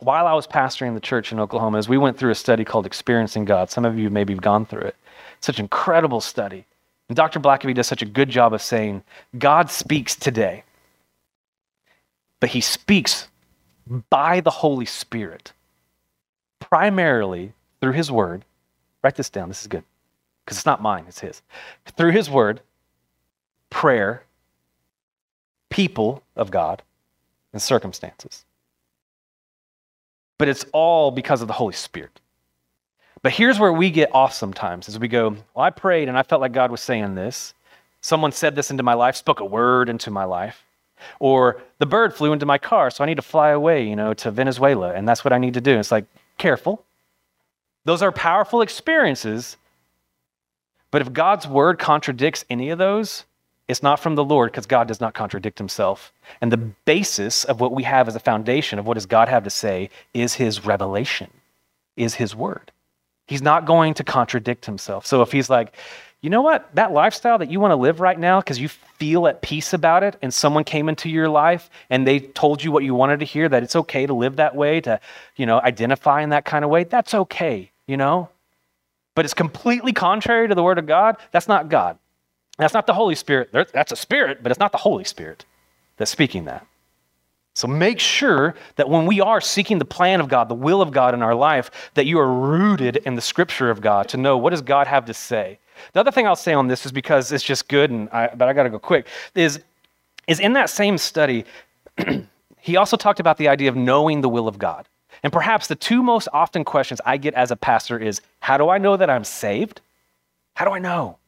while 0.00 0.26
I 0.26 0.32
was 0.32 0.46
pastoring 0.46 0.94
the 0.94 1.00
church 1.00 1.32
in 1.32 1.40
Oklahoma 1.40 1.78
is 1.78 1.88
we 1.88 1.98
went 1.98 2.16
through 2.16 2.30
a 2.30 2.36
study 2.36 2.64
called 2.64 2.86
Experiencing 2.86 3.44
God. 3.44 3.70
Some 3.70 3.84
of 3.84 3.98
you 3.98 4.10
maybe 4.10 4.32
have 4.32 4.42
gone 4.42 4.64
through 4.64 4.82
it. 4.82 4.96
It's 5.36 5.46
Such 5.46 5.58
an 5.58 5.64
incredible 5.64 6.20
study. 6.20 6.64
And 7.08 7.16
Dr. 7.16 7.40
Blackaby 7.40 7.74
does 7.74 7.86
such 7.86 8.02
a 8.02 8.06
good 8.06 8.28
job 8.28 8.52
of 8.52 8.62
saying, 8.62 9.02
God 9.38 9.70
speaks 9.70 10.14
today, 10.14 10.62
but 12.38 12.50
he 12.50 12.60
speaks 12.60 13.28
by 14.10 14.40
the 14.40 14.50
Holy 14.50 14.84
Spirit, 14.84 15.52
primarily 16.60 17.54
through 17.80 17.92
his 17.92 18.12
word. 18.12 18.44
Write 19.02 19.16
this 19.16 19.30
down, 19.30 19.48
this 19.48 19.62
is 19.62 19.68
good, 19.68 19.84
because 20.44 20.58
it's 20.58 20.66
not 20.66 20.82
mine, 20.82 21.06
it's 21.08 21.20
his. 21.20 21.40
Through 21.96 22.12
his 22.12 22.28
word, 22.28 22.60
prayer, 23.70 24.22
people 25.70 26.22
of 26.36 26.50
God, 26.50 26.82
and 27.52 27.60
circumstances. 27.62 28.44
But 30.38 30.48
it's 30.48 30.66
all 30.72 31.10
because 31.10 31.42
of 31.42 31.48
the 31.48 31.54
Holy 31.54 31.74
Spirit. 31.74 32.20
But 33.22 33.32
here's 33.32 33.58
where 33.58 33.72
we 33.72 33.90
get 33.90 34.14
off 34.14 34.32
sometimes 34.32 34.88
as 34.88 34.98
we 34.98 35.08
go, 35.08 35.30
Well, 35.30 35.64
I 35.64 35.70
prayed 35.70 36.08
and 36.08 36.16
I 36.16 36.22
felt 36.22 36.40
like 36.40 36.52
God 36.52 36.70
was 36.70 36.80
saying 36.80 37.14
this. 37.14 37.54
Someone 38.00 38.30
said 38.30 38.54
this 38.54 38.70
into 38.70 38.84
my 38.84 38.94
life, 38.94 39.16
spoke 39.16 39.40
a 39.40 39.44
word 39.44 39.88
into 39.88 40.10
my 40.10 40.24
life. 40.24 40.64
Or 41.20 41.60
the 41.78 41.86
bird 41.86 42.14
flew 42.14 42.32
into 42.32 42.46
my 42.46 42.58
car, 42.58 42.90
so 42.90 43.02
I 43.02 43.06
need 43.06 43.16
to 43.16 43.22
fly 43.22 43.50
away, 43.50 43.86
you 43.86 43.96
know, 43.96 44.14
to 44.14 44.30
Venezuela, 44.30 44.92
and 44.92 45.08
that's 45.08 45.24
what 45.24 45.32
I 45.32 45.38
need 45.38 45.54
to 45.54 45.60
do. 45.60 45.78
It's 45.78 45.92
like, 45.92 46.06
careful. 46.38 46.84
Those 47.84 48.02
are 48.02 48.12
powerful 48.12 48.62
experiences. 48.62 49.56
But 50.90 51.02
if 51.02 51.12
God's 51.12 51.46
word 51.46 51.78
contradicts 51.78 52.44
any 52.50 52.70
of 52.70 52.78
those, 52.78 53.24
it's 53.68 53.82
not 53.82 54.00
from 54.00 54.14
the 54.14 54.24
Lord 54.24 54.50
because 54.50 54.66
God 54.66 54.88
does 54.88 55.00
not 55.00 55.14
contradict 55.14 55.58
himself. 55.58 56.12
And 56.40 56.50
the 56.50 56.56
basis 56.56 57.44
of 57.44 57.60
what 57.60 57.72
we 57.72 57.82
have 57.82 58.08
as 58.08 58.16
a 58.16 58.20
foundation 58.20 58.78
of 58.78 58.86
what 58.86 58.94
does 58.94 59.06
God 59.06 59.28
have 59.28 59.44
to 59.44 59.50
say 59.50 59.90
is 60.14 60.34
his 60.34 60.64
revelation, 60.64 61.30
is 61.96 62.14
his 62.14 62.34
word. 62.34 62.72
He's 63.26 63.42
not 63.42 63.66
going 63.66 63.92
to 63.94 64.04
contradict 64.04 64.64
himself. 64.64 65.04
So 65.04 65.20
if 65.20 65.30
he's 65.30 65.50
like, 65.50 65.74
you 66.22 66.30
know 66.30 66.42
what, 66.42 66.74
that 66.74 66.92
lifestyle 66.92 67.38
that 67.38 67.50
you 67.50 67.60
want 67.60 67.72
to 67.72 67.76
live 67.76 68.00
right 68.00 68.18
now 68.18 68.40
because 68.40 68.58
you 68.58 68.68
feel 68.68 69.28
at 69.28 69.42
peace 69.42 69.72
about 69.72 70.02
it, 70.02 70.16
and 70.22 70.34
someone 70.34 70.64
came 70.64 70.88
into 70.88 71.08
your 71.08 71.28
life 71.28 71.70
and 71.90 72.06
they 72.06 72.18
told 72.18 72.64
you 72.64 72.72
what 72.72 72.82
you 72.82 72.94
wanted 72.94 73.20
to 73.20 73.26
hear, 73.26 73.48
that 73.48 73.62
it's 73.62 73.76
okay 73.76 74.06
to 74.06 74.14
live 74.14 74.36
that 74.36 74.56
way, 74.56 74.80
to, 74.80 74.98
you 75.36 75.46
know, 75.46 75.60
identify 75.60 76.22
in 76.22 76.30
that 76.30 76.44
kind 76.44 76.64
of 76.64 76.70
way, 76.70 76.84
that's 76.84 77.14
okay, 77.14 77.70
you 77.86 77.96
know? 77.96 78.30
But 79.14 79.26
it's 79.26 79.34
completely 79.34 79.92
contrary 79.92 80.48
to 80.48 80.54
the 80.54 80.62
word 80.62 80.78
of 80.78 80.86
God, 80.86 81.18
that's 81.30 81.48
not 81.48 81.68
God. 81.68 81.98
That's 82.58 82.74
not 82.74 82.86
the 82.86 82.94
Holy 82.94 83.14
Spirit. 83.14 83.50
That's 83.52 83.92
a 83.92 83.96
spirit, 83.96 84.42
but 84.42 84.52
it's 84.52 84.58
not 84.58 84.72
the 84.72 84.78
Holy 84.78 85.04
Spirit 85.04 85.44
that's 85.96 86.10
speaking 86.10 86.44
that. 86.44 86.66
So 87.54 87.66
make 87.66 87.98
sure 87.98 88.54
that 88.76 88.88
when 88.88 89.06
we 89.06 89.20
are 89.20 89.40
seeking 89.40 89.78
the 89.78 89.84
plan 89.84 90.20
of 90.20 90.28
God, 90.28 90.48
the 90.48 90.54
will 90.54 90.80
of 90.80 90.92
God 90.92 91.12
in 91.14 91.22
our 91.22 91.34
life, 91.34 91.70
that 91.94 92.06
you 92.06 92.18
are 92.20 92.32
rooted 92.32 92.98
in 92.98 93.16
the 93.16 93.20
scripture 93.20 93.68
of 93.70 93.80
God 93.80 94.08
to 94.10 94.16
know 94.16 94.38
what 94.38 94.50
does 94.50 94.62
God 94.62 94.86
have 94.86 95.06
to 95.06 95.14
say. 95.14 95.58
The 95.92 96.00
other 96.00 96.12
thing 96.12 96.26
I'll 96.26 96.36
say 96.36 96.52
on 96.52 96.68
this 96.68 96.86
is 96.86 96.92
because 96.92 97.32
it's 97.32 97.42
just 97.42 97.68
good, 97.68 97.90
and 97.90 98.08
I, 98.10 98.28
but 98.34 98.48
I 98.48 98.52
got 98.52 98.64
to 98.64 98.70
go 98.70 98.78
quick. 98.78 99.06
Is 99.34 99.60
is 100.28 100.40
in 100.40 100.52
that 100.52 100.70
same 100.70 100.98
study, 100.98 101.44
he 102.60 102.76
also 102.76 102.96
talked 102.96 103.18
about 103.18 103.38
the 103.38 103.48
idea 103.48 103.68
of 103.68 103.76
knowing 103.76 104.20
the 104.20 104.28
will 104.28 104.46
of 104.46 104.58
God. 104.58 104.86
And 105.22 105.32
perhaps 105.32 105.66
the 105.66 105.74
two 105.74 106.02
most 106.02 106.28
often 106.32 106.64
questions 106.64 107.00
I 107.04 107.16
get 107.16 107.34
as 107.34 107.50
a 107.50 107.56
pastor 107.56 107.98
is, 107.98 108.20
how 108.40 108.56
do 108.56 108.68
I 108.68 108.78
know 108.78 108.96
that 108.96 109.10
I'm 109.10 109.24
saved? 109.24 109.80
How 110.54 110.64
do 110.64 110.70
I 110.70 110.78
know? 110.78 111.18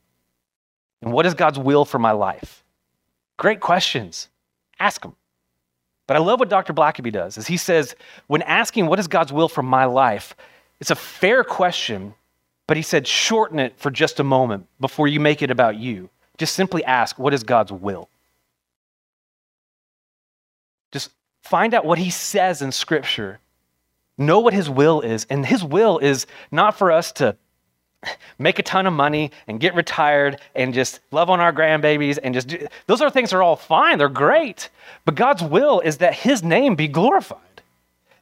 And 1.03 1.13
what 1.13 1.27
is 1.27 1.35
God's 1.35 1.59
will 1.59 1.85
for 1.85 1.99
my 1.99 2.13
life? 2.13 2.63
Great 3.37 3.61
questions. 3.61 4.29
Ask 4.79 5.03
them. 5.03 5.17
But 6.07 6.17
I 6.17 6.21
love 6.21 6.41
what 6.41 6.49
Dr. 6.49 6.73
Blackaby 6.73 7.13
does, 7.13 7.39
is 7.39 7.47
he 7.47 7.57
says, 7.57 7.95
when 8.27 8.43
asking 8.43 8.87
what 8.87 8.99
is 8.99 9.07
God's 9.07 9.33
will 9.33 9.49
for 9.49 9.63
my 9.63 9.85
life, 9.85 10.35
it's 10.81 10.91
a 10.91 10.97
fair 10.97 11.45
question, 11.45 12.15
but 12.67 12.77
he 12.77 12.83
said, 12.83 13.07
shorten 13.07 13.59
it 13.59 13.79
for 13.79 13.91
just 13.91 14.19
a 14.19 14.25
moment 14.25 14.67
before 14.81 15.07
you 15.07 15.21
make 15.21 15.41
it 15.43 15.51
about 15.51 15.77
you. 15.77 16.11
Just 16.37 16.55
simply 16.55 16.83
ask, 16.85 17.19
what 17.19 17.33
is 17.33 17.45
God's 17.45 17.71
will? 17.71 18.09
Just 20.91 21.11
find 21.43 21.75
out 21.75 21.85
what 21.85 21.99
he 21.99 22.11
says 22.11 22.63
in 22.63 22.73
Scripture. 22.73 23.39
Know 24.19 24.41
what 24.41 24.53
his 24.53 24.69
will 24.69 25.01
is. 25.03 25.27
And 25.31 25.47
his 25.47 25.63
will 25.63 25.99
is 25.99 26.27
not 26.51 26.77
for 26.77 26.91
us 26.91 27.13
to 27.13 27.37
make 28.39 28.59
a 28.59 28.63
ton 28.63 28.87
of 28.87 28.93
money 28.93 29.31
and 29.47 29.61
get 29.61 29.75
retired 29.75 30.41
and 30.55 30.73
just 30.73 31.01
love 31.11 31.31
on 31.31 31.41
our 31.41 31.53
grandbabies 31.53 32.19
and 32.23 32.35
just 32.35 32.49
do, 32.49 32.67
those 32.87 33.01
are 33.01 33.11
things 33.11 33.33
are 33.33 33.43
all 33.43 33.57
fine 33.57 33.99
they're 33.99 34.09
great 34.09 34.71
but 35.05 35.15
god's 35.15 35.43
will 35.43 35.81
is 35.81 35.99
that 35.99 36.15
his 36.15 36.43
name 36.43 36.75
be 36.75 36.89
glorified 36.89 37.39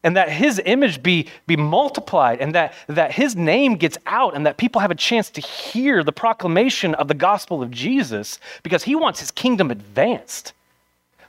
and 0.05 0.17
that 0.17 0.31
his 0.31 0.61
image 0.65 1.03
be, 1.03 1.27
be 1.47 1.57
multiplied 1.57 2.41
and 2.41 2.55
that, 2.55 2.75
that 2.87 3.13
his 3.13 3.35
name 3.35 3.75
gets 3.75 3.99
out 4.07 4.35
and 4.37 4.47
that 4.47 4.57
people 4.57 4.81
have 4.81 4.91
a 4.91 4.97
chance 4.97 5.29
to 5.31 5.41
hear 5.41 6.05
the 6.05 6.13
proclamation 6.13 6.95
of 6.95 7.09
the 7.09 7.15
gospel 7.15 7.63
of 7.63 7.71
jesus 7.71 8.39
because 8.63 8.85
he 8.85 8.95
wants 8.95 9.21
his 9.21 9.31
kingdom 9.31 9.71
advanced. 9.71 10.53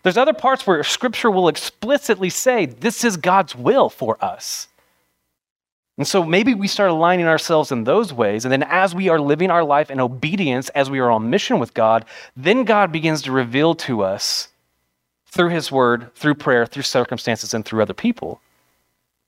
There's 0.03 0.17
other 0.17 0.33
parts 0.33 0.65
where 0.65 0.83
scripture 0.83 1.31
will 1.31 1.49
explicitly 1.49 2.29
say 2.29 2.65
this 2.67 3.03
is 3.03 3.17
god's 3.17 3.55
will 3.55 3.89
for 3.89 4.23
us 4.23 4.67
and 5.99 6.07
so 6.07 6.23
maybe 6.23 6.53
we 6.53 6.69
start 6.69 6.91
aligning 6.91 7.25
ourselves 7.25 7.73
in 7.73 7.83
those 7.83 8.13
ways. 8.13 8.45
And 8.45 8.51
then 8.53 8.63
as 8.63 8.95
we 8.95 9.09
are 9.09 9.19
living 9.19 9.51
our 9.51 9.65
life 9.65 9.91
in 9.91 9.99
obedience, 9.99 10.69
as 10.69 10.89
we 10.89 10.99
are 10.99 11.11
on 11.11 11.29
mission 11.29 11.59
with 11.59 11.73
God, 11.73 12.05
then 12.37 12.63
God 12.63 12.93
begins 12.93 13.21
to 13.23 13.33
reveal 13.33 13.75
to 13.75 14.01
us 14.01 14.47
through 15.25 15.49
his 15.49 15.73
word, 15.73 16.15
through 16.15 16.35
prayer, 16.35 16.65
through 16.65 16.83
circumstances, 16.83 17.53
and 17.53 17.65
through 17.65 17.81
other 17.81 17.93
people 17.93 18.39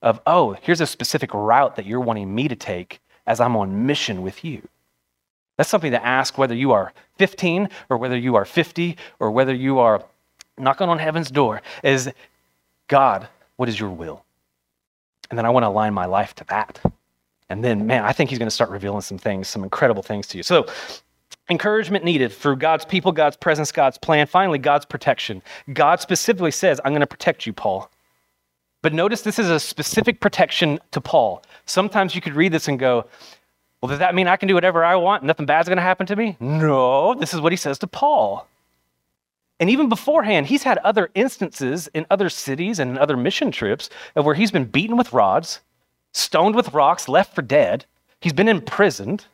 of, 0.01 0.21
oh, 0.25 0.55
here's 0.61 0.79
a 0.79 0.87
specific 0.87 1.33
route 1.33 1.75
that 1.75 1.85
you're 1.85 1.99
wanting 1.99 2.33
me 2.33 2.47
to 2.47 2.55
take 2.55 3.01
as 3.27 3.41
I'm 3.41 3.57
on 3.57 3.85
mission 3.85 4.21
with 4.21 4.45
you. 4.45 4.65
That's 5.57 5.69
something 5.69 5.91
to 5.91 6.03
ask 6.03 6.37
whether 6.37 6.55
you 6.55 6.71
are 6.71 6.93
15 7.17 7.67
or 7.89 7.97
whether 7.97 8.17
you 8.17 8.35
are 8.35 8.45
50 8.45 8.95
or 9.19 9.29
whether 9.29 9.53
you 9.53 9.79
are 9.79 10.05
knocking 10.57 10.87
on 10.87 10.99
heaven's 10.99 11.31
door 11.31 11.61
is 11.83 12.09
God, 12.87 13.27
what 13.57 13.67
is 13.67 13.77
your 13.77 13.89
will? 13.89 14.23
And 15.31 15.37
then 15.37 15.45
I 15.45 15.49
want 15.49 15.63
to 15.63 15.69
align 15.69 15.93
my 15.93 16.05
life 16.05 16.35
to 16.35 16.43
that. 16.49 16.79
And 17.49 17.63
then, 17.63 17.87
man, 17.87 18.03
I 18.03 18.11
think 18.11 18.29
he's 18.29 18.37
going 18.37 18.47
to 18.47 18.55
start 18.55 18.69
revealing 18.69 19.01
some 19.01 19.17
things, 19.17 19.47
some 19.47 19.63
incredible 19.63 20.03
things 20.03 20.27
to 20.27 20.37
you. 20.37 20.43
So, 20.43 20.67
encouragement 21.49 22.03
needed 22.03 22.31
through 22.31 22.57
God's 22.57 22.85
people, 22.85 23.11
God's 23.11 23.37
presence, 23.37 23.71
God's 23.71 23.97
plan. 23.97 24.27
Finally, 24.27 24.59
God's 24.59 24.85
protection. 24.85 25.41
God 25.73 26.01
specifically 26.01 26.51
says, 26.51 26.79
I'm 26.85 26.91
going 26.91 26.99
to 26.99 27.07
protect 27.07 27.47
you, 27.47 27.53
Paul. 27.53 27.89
But 28.81 28.93
notice 28.93 29.21
this 29.21 29.39
is 29.39 29.49
a 29.49 29.59
specific 29.59 30.19
protection 30.19 30.79
to 30.91 31.01
Paul. 31.01 31.43
Sometimes 31.65 32.13
you 32.13 32.21
could 32.21 32.33
read 32.33 32.51
this 32.51 32.67
and 32.67 32.77
go, 32.77 33.07
well, 33.81 33.89
does 33.89 33.99
that 33.99 34.13
mean 34.13 34.27
I 34.27 34.35
can 34.35 34.47
do 34.47 34.53
whatever 34.53 34.83
I 34.83 34.95
want? 34.95 35.23
Nothing 35.23 35.45
bad's 35.45 35.67
going 35.67 35.77
to 35.77 35.83
happen 35.83 36.05
to 36.07 36.15
me? 36.15 36.37
No, 36.39 37.13
this 37.15 37.33
is 37.33 37.39
what 37.39 37.51
he 37.53 37.57
says 37.57 37.79
to 37.79 37.87
Paul. 37.87 38.47
And 39.61 39.69
even 39.69 39.89
beforehand, 39.89 40.47
he's 40.47 40.63
had 40.63 40.79
other 40.79 41.11
instances 41.13 41.87
in 41.93 42.07
other 42.09 42.29
cities 42.29 42.79
and 42.79 42.89
in 42.89 42.97
other 42.97 43.15
mission 43.15 43.51
trips 43.51 43.91
of 44.15 44.25
where 44.25 44.33
he's 44.33 44.51
been 44.51 44.65
beaten 44.65 44.97
with 44.97 45.13
rods, 45.13 45.59
stoned 46.13 46.55
with 46.55 46.73
rocks, 46.73 47.07
left 47.07 47.35
for 47.35 47.43
dead. 47.43 47.85
He's 48.19 48.33
been 48.33 48.47
imprisoned. 48.47 49.25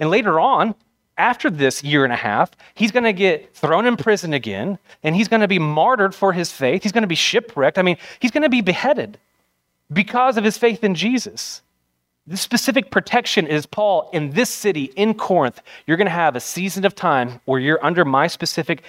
And 0.00 0.08
later 0.08 0.40
on, 0.40 0.74
after 1.18 1.50
this 1.50 1.84
year 1.84 2.04
and 2.04 2.12
a 2.12 2.16
half, 2.16 2.52
he's 2.74 2.90
going 2.90 3.04
to 3.04 3.12
get 3.12 3.54
thrown 3.54 3.84
in 3.86 3.98
prison 3.98 4.32
again, 4.32 4.78
and 5.02 5.14
he's 5.14 5.28
going 5.28 5.42
to 5.42 5.46
be 5.46 5.58
martyred 5.58 6.14
for 6.14 6.32
his 6.32 6.50
faith. 6.50 6.82
He's 6.82 6.92
going 6.92 7.02
to 7.02 7.08
be 7.08 7.14
shipwrecked. 7.14 7.76
I 7.76 7.82
mean, 7.82 7.98
he's 8.20 8.30
going 8.30 8.44
to 8.44 8.48
be 8.48 8.62
beheaded 8.62 9.18
because 9.92 10.38
of 10.38 10.44
his 10.44 10.56
faith 10.56 10.82
in 10.82 10.94
Jesus. 10.94 11.60
This 12.26 12.40
specific 12.40 12.90
protection 12.90 13.46
is 13.46 13.66
Paul 13.66 14.08
in 14.14 14.30
this 14.30 14.48
city, 14.48 14.84
in 14.96 15.12
Corinth. 15.12 15.60
You're 15.86 15.98
going 15.98 16.06
to 16.06 16.10
have 16.10 16.34
a 16.34 16.40
season 16.40 16.86
of 16.86 16.94
time 16.94 17.40
where 17.44 17.60
you're 17.60 17.84
under 17.84 18.06
my 18.06 18.26
specific 18.26 18.82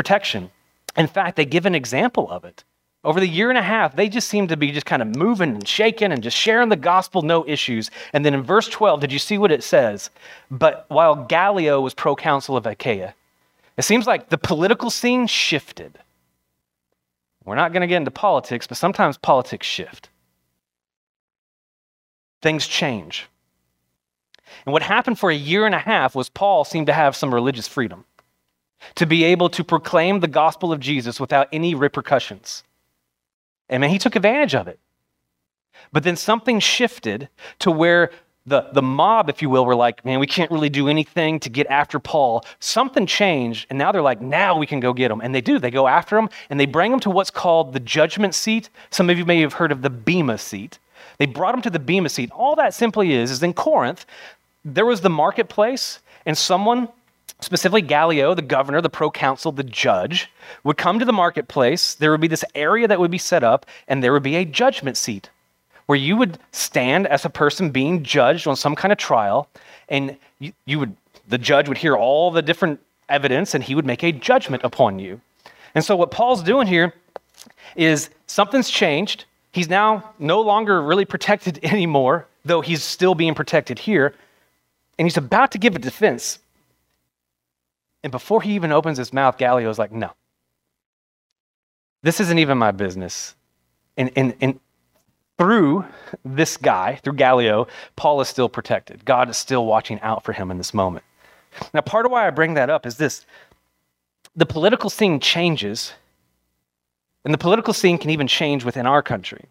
protection. 0.00 0.50
In 0.96 1.06
fact, 1.06 1.36
they 1.36 1.44
give 1.44 1.66
an 1.66 1.74
example 1.74 2.26
of 2.30 2.42
it. 2.46 2.64
Over 3.04 3.20
the 3.20 3.28
year 3.28 3.50
and 3.50 3.58
a 3.58 3.62
half, 3.62 3.94
they 3.94 4.08
just 4.08 4.28
seem 4.28 4.48
to 4.48 4.56
be 4.56 4.72
just 4.72 4.86
kind 4.86 5.02
of 5.02 5.14
moving 5.14 5.50
and 5.50 5.68
shaking 5.68 6.10
and 6.10 6.22
just 6.22 6.38
sharing 6.38 6.70
the 6.70 6.76
gospel, 6.76 7.20
no 7.20 7.46
issues. 7.46 7.90
And 8.14 8.24
then 8.24 8.32
in 8.32 8.42
verse 8.42 8.66
12, 8.66 9.02
did 9.02 9.12
you 9.12 9.18
see 9.18 9.36
what 9.36 9.52
it 9.52 9.62
says? 9.62 10.08
But 10.50 10.86
while 10.88 11.14
Gallio 11.14 11.82
was 11.82 11.92
proconsul 11.92 12.56
of 12.56 12.64
Achaia, 12.64 13.14
it 13.76 13.82
seems 13.82 14.06
like 14.06 14.30
the 14.30 14.38
political 14.38 14.88
scene 14.88 15.26
shifted. 15.26 15.98
We're 17.44 17.56
not 17.56 17.74
going 17.74 17.82
to 17.82 17.86
get 17.86 17.98
into 17.98 18.10
politics, 18.10 18.66
but 18.66 18.78
sometimes 18.78 19.18
politics 19.18 19.66
shift. 19.66 20.08
Things 22.40 22.66
change. 22.66 23.28
And 24.64 24.72
what 24.72 24.82
happened 24.82 25.18
for 25.18 25.30
a 25.30 25.34
year 25.34 25.66
and 25.66 25.74
a 25.74 25.78
half 25.78 26.14
was 26.14 26.30
Paul 26.30 26.64
seemed 26.64 26.86
to 26.86 26.94
have 26.94 27.14
some 27.14 27.34
religious 27.34 27.68
freedom 27.68 28.06
to 28.94 29.06
be 29.06 29.24
able 29.24 29.48
to 29.50 29.64
proclaim 29.64 30.20
the 30.20 30.28
gospel 30.28 30.72
of 30.72 30.80
Jesus 30.80 31.20
without 31.20 31.48
any 31.52 31.74
repercussions. 31.74 32.64
And 33.68 33.80
man, 33.80 33.90
he 33.90 33.98
took 33.98 34.16
advantage 34.16 34.54
of 34.54 34.68
it. 34.68 34.78
But 35.92 36.02
then 36.02 36.16
something 36.16 36.60
shifted 36.60 37.28
to 37.60 37.70
where 37.70 38.10
the, 38.46 38.68
the 38.72 38.82
mob, 38.82 39.28
if 39.28 39.42
you 39.42 39.50
will, 39.50 39.64
were 39.64 39.74
like, 39.74 40.04
man, 40.04 40.18
we 40.18 40.26
can't 40.26 40.50
really 40.50 40.68
do 40.68 40.88
anything 40.88 41.38
to 41.40 41.48
get 41.48 41.66
after 41.68 41.98
Paul. 41.98 42.44
Something 42.58 43.06
changed, 43.06 43.66
and 43.70 43.78
now 43.78 43.92
they're 43.92 44.02
like, 44.02 44.20
now 44.20 44.58
we 44.58 44.66
can 44.66 44.80
go 44.80 44.92
get 44.92 45.10
him. 45.10 45.20
And 45.20 45.34
they 45.34 45.40
do. 45.40 45.58
They 45.58 45.70
go 45.70 45.86
after 45.86 46.16
him, 46.16 46.28
and 46.48 46.58
they 46.58 46.66
bring 46.66 46.92
him 46.92 47.00
to 47.00 47.10
what's 47.10 47.30
called 47.30 47.72
the 47.72 47.80
judgment 47.80 48.34
seat. 48.34 48.70
Some 48.90 49.10
of 49.10 49.18
you 49.18 49.24
may 49.24 49.40
have 49.40 49.54
heard 49.54 49.72
of 49.72 49.82
the 49.82 49.90
Bema 49.90 50.38
seat. 50.38 50.78
They 51.18 51.26
brought 51.26 51.54
him 51.54 51.62
to 51.62 51.70
the 51.70 51.78
Bema 51.78 52.08
seat. 52.08 52.30
All 52.32 52.56
that 52.56 52.74
simply 52.74 53.12
is, 53.12 53.30
is 53.30 53.42
in 53.42 53.52
Corinth, 53.52 54.06
there 54.64 54.86
was 54.86 55.00
the 55.00 55.10
marketplace, 55.10 56.00
and 56.26 56.36
someone, 56.36 56.88
specifically 57.42 57.82
Gallio, 57.82 58.34
the 58.34 58.42
governor, 58.42 58.80
the 58.80 58.90
proconsul, 58.90 59.52
the 59.52 59.64
judge, 59.64 60.30
would 60.64 60.76
come 60.76 60.98
to 60.98 61.04
the 61.04 61.12
marketplace. 61.12 61.94
There 61.94 62.10
would 62.10 62.20
be 62.20 62.28
this 62.28 62.44
area 62.54 62.88
that 62.88 63.00
would 63.00 63.10
be 63.10 63.18
set 63.18 63.44
up, 63.44 63.66
and 63.88 64.02
there 64.02 64.12
would 64.12 64.22
be 64.22 64.36
a 64.36 64.44
judgment 64.44 64.96
seat 64.96 65.30
where 65.86 65.98
you 65.98 66.16
would 66.16 66.38
stand 66.52 67.06
as 67.08 67.24
a 67.24 67.30
person 67.30 67.70
being 67.70 68.04
judged 68.04 68.46
on 68.46 68.54
some 68.54 68.76
kind 68.76 68.92
of 68.92 68.98
trial, 68.98 69.48
and 69.88 70.16
you, 70.38 70.52
you 70.64 70.78
would 70.78 70.94
the 71.30 71.38
judge 71.38 71.68
would 71.68 71.78
hear 71.78 71.96
all 71.96 72.30
the 72.30 72.42
different 72.42 72.80
evidence 73.08 73.54
and 73.54 73.64
he 73.64 73.74
would 73.74 73.86
make 73.86 74.02
a 74.02 74.12
judgment 74.12 74.62
upon 74.64 74.98
you. 74.98 75.20
And 75.74 75.84
so 75.84 75.96
what 75.96 76.10
Paul's 76.10 76.42
doing 76.42 76.66
here 76.66 76.92
is 77.76 78.10
something's 78.26 78.68
changed. 78.68 79.24
He's 79.52 79.68
now 79.68 80.12
no 80.18 80.40
longer 80.40 80.82
really 80.82 81.04
protected 81.04 81.58
anymore, 81.64 82.26
though 82.44 82.60
he's 82.60 82.82
still 82.82 83.14
being 83.14 83.34
protected 83.34 83.78
here. 83.78 84.14
And 84.98 85.06
he's 85.06 85.16
about 85.16 85.52
to 85.52 85.58
give 85.58 85.74
a 85.76 85.78
defense. 85.78 86.38
And 88.02 88.10
before 88.10 88.42
he 88.42 88.54
even 88.54 88.72
opens 88.72 88.98
his 88.98 89.12
mouth, 89.12 89.36
Gallio's 89.36 89.78
like, 89.78 89.92
no. 89.92 90.12
This 92.02 92.20
isn't 92.20 92.38
even 92.38 92.56
my 92.56 92.70
business. 92.70 93.34
And, 93.96 94.10
and, 94.16 94.34
and 94.40 94.60
through 95.38 95.84
this 96.24 96.56
guy, 96.56 96.96
through 97.02 97.14
Gallio, 97.14 97.66
Paul 97.96 98.20
is 98.20 98.28
still 98.28 98.48
protected. 98.48 99.04
God 99.04 99.28
is 99.28 99.36
still 99.36 99.66
watching 99.66 100.00
out 100.00 100.24
for 100.24 100.32
him 100.32 100.50
in 100.50 100.58
this 100.58 100.72
moment. 100.72 101.04
Now, 101.74 101.80
part 101.80 102.06
of 102.06 102.12
why 102.12 102.26
I 102.26 102.30
bring 102.30 102.54
that 102.54 102.70
up 102.70 102.86
is 102.86 102.96
this 102.96 103.26
the 104.36 104.46
political 104.46 104.88
scene 104.88 105.18
changes, 105.18 105.92
and 107.24 107.34
the 107.34 107.38
political 107.38 107.74
scene 107.74 107.98
can 107.98 108.10
even 108.10 108.26
change 108.26 108.64
within 108.64 108.86
our 108.86 109.02
country. 109.02 109.46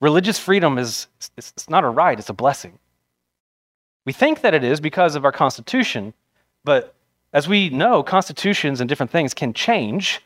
Religious 0.00 0.38
freedom 0.38 0.78
is 0.78 1.06
it's 1.36 1.68
not 1.68 1.84
a 1.84 1.88
right, 1.88 2.18
it's 2.18 2.30
a 2.30 2.34
blessing. 2.34 2.78
We 4.04 4.12
think 4.12 4.40
that 4.40 4.54
it 4.54 4.64
is 4.64 4.80
because 4.80 5.14
of 5.14 5.24
our 5.24 5.30
Constitution, 5.32 6.14
but 6.64 6.94
as 7.32 7.48
we 7.48 7.70
know, 7.70 8.02
constitutions 8.02 8.80
and 8.80 8.88
different 8.88 9.10
things 9.10 9.32
can 9.32 9.54
change, 9.54 10.20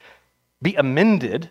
be 0.60 0.74
amended. 0.74 1.50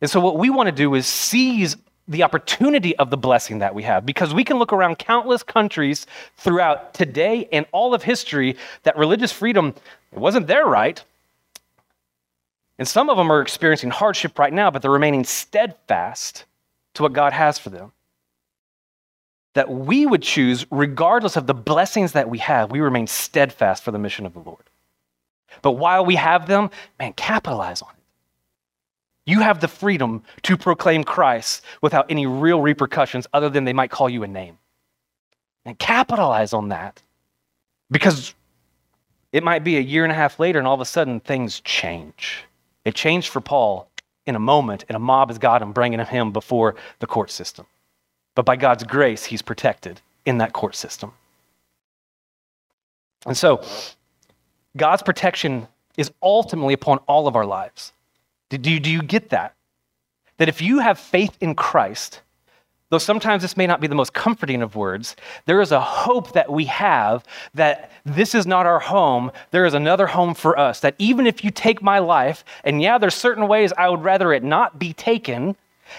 And 0.00 0.10
so, 0.10 0.20
what 0.20 0.38
we 0.38 0.50
want 0.50 0.66
to 0.66 0.72
do 0.72 0.94
is 0.94 1.06
seize 1.06 1.76
the 2.08 2.24
opportunity 2.24 2.96
of 2.96 3.10
the 3.10 3.16
blessing 3.16 3.60
that 3.60 3.74
we 3.74 3.84
have 3.84 4.04
because 4.04 4.34
we 4.34 4.42
can 4.42 4.58
look 4.58 4.72
around 4.72 4.98
countless 4.98 5.42
countries 5.44 6.06
throughout 6.36 6.94
today 6.94 7.48
and 7.52 7.64
all 7.70 7.94
of 7.94 8.02
history 8.02 8.56
that 8.82 8.96
religious 8.96 9.30
freedom 9.30 9.74
it 10.10 10.18
wasn't 10.18 10.46
their 10.48 10.66
right. 10.66 11.02
And 12.78 12.88
some 12.88 13.08
of 13.08 13.16
them 13.16 13.30
are 13.30 13.40
experiencing 13.40 13.90
hardship 13.90 14.38
right 14.38 14.52
now 14.52 14.70
but 14.70 14.82
they're 14.82 14.90
remaining 14.90 15.24
steadfast 15.24 16.44
to 16.94 17.02
what 17.02 17.12
god 17.12 17.32
has 17.32 17.56
for 17.56 17.70
them. 17.70 17.92
That 19.54 19.70
we 19.70 20.06
would 20.06 20.22
choose 20.22 20.66
regardless 20.72 21.36
of 21.36 21.46
the 21.46 21.54
blessings 21.54 22.12
that 22.12 22.28
we 22.28 22.38
have 22.38 22.72
we 22.72 22.80
remain 22.80 23.06
steadfast 23.06 23.84
for 23.84 23.92
the 23.92 23.98
mission 23.98 24.26
of 24.26 24.32
the 24.32 24.40
lord 24.40 24.64
but 25.60 25.72
while 25.72 26.04
we 26.04 26.16
have 26.16 26.46
them 26.46 26.70
man 26.98 27.12
capitalize 27.12 27.82
on 27.82 27.90
it 27.90 28.02
you 29.24 29.40
have 29.40 29.60
the 29.60 29.68
freedom 29.68 30.22
to 30.42 30.56
proclaim 30.56 31.04
Christ 31.04 31.62
without 31.80 32.06
any 32.10 32.26
real 32.26 32.60
repercussions 32.60 33.26
other 33.32 33.48
than 33.48 33.64
they 33.64 33.72
might 33.72 33.90
call 33.90 34.08
you 34.08 34.22
a 34.24 34.28
name. 34.28 34.58
And 35.64 35.78
capitalize 35.78 36.52
on 36.52 36.70
that 36.70 37.00
because 37.90 38.34
it 39.32 39.44
might 39.44 39.62
be 39.62 39.76
a 39.76 39.80
year 39.80 40.02
and 40.02 40.10
a 40.10 40.16
half 40.16 40.40
later 40.40 40.58
and 40.58 40.66
all 40.66 40.74
of 40.74 40.80
a 40.80 40.84
sudden 40.84 41.20
things 41.20 41.60
change. 41.60 42.44
It 42.84 42.96
changed 42.96 43.28
for 43.28 43.40
Paul 43.40 43.88
in 44.26 44.34
a 44.34 44.40
moment, 44.40 44.84
and 44.88 44.96
a 44.96 45.00
mob 45.00 45.30
has 45.30 45.38
got 45.38 45.62
him, 45.62 45.72
bringing 45.72 45.98
him 45.98 46.32
before 46.32 46.76
the 47.00 47.06
court 47.06 47.30
system. 47.30 47.66
But 48.34 48.44
by 48.44 48.56
God's 48.56 48.84
grace, 48.84 49.24
he's 49.24 49.42
protected 49.42 50.00
in 50.24 50.38
that 50.38 50.52
court 50.52 50.74
system. 50.76 51.12
And 53.26 53.36
so, 53.36 53.62
God's 54.76 55.02
protection 55.02 55.68
is 55.96 56.10
ultimately 56.22 56.74
upon 56.74 56.98
all 57.06 57.26
of 57.26 57.36
our 57.36 57.44
lives. 57.46 57.92
Do 58.48 58.70
you, 58.70 58.80
do 58.80 58.90
you 58.90 59.02
get 59.02 59.30
that? 59.30 59.54
That 60.38 60.48
if 60.48 60.60
you 60.60 60.80
have 60.80 60.98
faith 60.98 61.36
in 61.40 61.54
Christ, 61.54 62.22
though 62.90 62.98
sometimes 62.98 63.42
this 63.42 63.56
may 63.56 63.66
not 63.66 63.80
be 63.80 63.86
the 63.86 63.94
most 63.94 64.12
comforting 64.12 64.62
of 64.62 64.76
words, 64.76 65.16
there 65.46 65.60
is 65.60 65.72
a 65.72 65.80
hope 65.80 66.32
that 66.32 66.50
we 66.50 66.64
have 66.66 67.24
that 67.54 67.90
this 68.04 68.34
is 68.34 68.46
not 68.46 68.66
our 68.66 68.80
home. 68.80 69.30
There 69.50 69.64
is 69.64 69.74
another 69.74 70.06
home 70.06 70.34
for 70.34 70.58
us. 70.58 70.80
That 70.80 70.94
even 70.98 71.26
if 71.26 71.44
you 71.44 71.50
take 71.50 71.82
my 71.82 71.98
life, 71.98 72.44
and 72.64 72.82
yeah, 72.82 72.98
there's 72.98 73.14
certain 73.14 73.48
ways 73.48 73.72
I 73.76 73.88
would 73.88 74.02
rather 74.02 74.32
it 74.32 74.42
not 74.42 74.78
be 74.78 74.92
taken, 74.92 75.56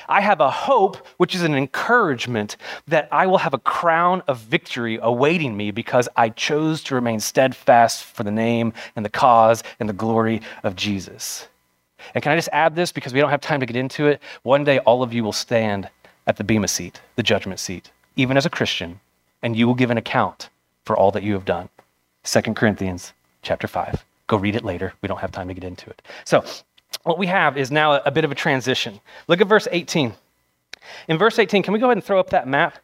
I 0.07 0.21
have 0.21 0.39
a 0.39 0.49
hope, 0.49 0.97
which 1.17 1.35
is 1.35 1.43
an 1.43 1.55
encouragement, 1.55 2.57
that 2.87 3.07
I 3.11 3.27
will 3.27 3.37
have 3.37 3.53
a 3.53 3.59
crown 3.59 4.21
of 4.27 4.39
victory 4.39 4.99
awaiting 5.01 5.55
me 5.55 5.71
because 5.71 6.09
I 6.15 6.29
chose 6.29 6.83
to 6.83 6.95
remain 6.95 7.19
steadfast 7.19 8.03
for 8.03 8.23
the 8.23 8.31
name 8.31 8.73
and 8.95 9.05
the 9.05 9.09
cause 9.09 9.63
and 9.79 9.87
the 9.87 9.93
glory 9.93 10.41
of 10.63 10.75
Jesus. 10.75 11.47
And 12.13 12.21
can 12.21 12.31
I 12.31 12.35
just 12.35 12.49
add 12.51 12.75
this 12.75 12.91
because 12.91 13.13
we 13.13 13.19
don't 13.19 13.29
have 13.29 13.41
time 13.41 13.59
to 13.59 13.65
get 13.65 13.75
into 13.75 14.07
it? 14.07 14.21
One 14.43 14.63
day, 14.63 14.79
all 14.79 15.03
of 15.03 15.13
you 15.13 15.23
will 15.23 15.31
stand 15.31 15.89
at 16.27 16.37
the 16.37 16.43
Bema 16.43 16.67
seat, 16.67 17.01
the 17.15 17.23
judgment 17.23 17.59
seat, 17.59 17.91
even 18.15 18.37
as 18.37 18.45
a 18.45 18.49
Christian, 18.49 18.99
and 19.41 19.55
you 19.55 19.67
will 19.67 19.73
give 19.73 19.91
an 19.91 19.97
account 19.97 20.49
for 20.85 20.97
all 20.97 21.11
that 21.11 21.23
you 21.23 21.33
have 21.33 21.45
done. 21.45 21.69
2 22.23 22.41
Corinthians 22.53 23.13
chapter 23.41 23.67
5. 23.67 24.03
Go 24.27 24.37
read 24.37 24.55
it 24.55 24.63
later. 24.63 24.93
We 25.01 25.07
don't 25.07 25.19
have 25.19 25.31
time 25.31 25.47
to 25.49 25.53
get 25.53 25.63
into 25.63 25.89
it. 25.89 26.01
So, 26.23 26.43
what 27.03 27.17
we 27.17 27.27
have 27.27 27.57
is 27.57 27.71
now 27.71 27.93
a 27.93 28.11
bit 28.11 28.25
of 28.25 28.31
a 28.31 28.35
transition. 28.35 28.99
Look 29.27 29.41
at 29.41 29.47
verse 29.47 29.67
18. 29.71 30.13
In 31.07 31.17
verse 31.17 31.39
18, 31.39 31.63
can 31.63 31.73
we 31.73 31.79
go 31.79 31.87
ahead 31.87 31.97
and 31.97 32.03
throw 32.03 32.19
up 32.19 32.29
that 32.31 32.47
map? 32.47 32.77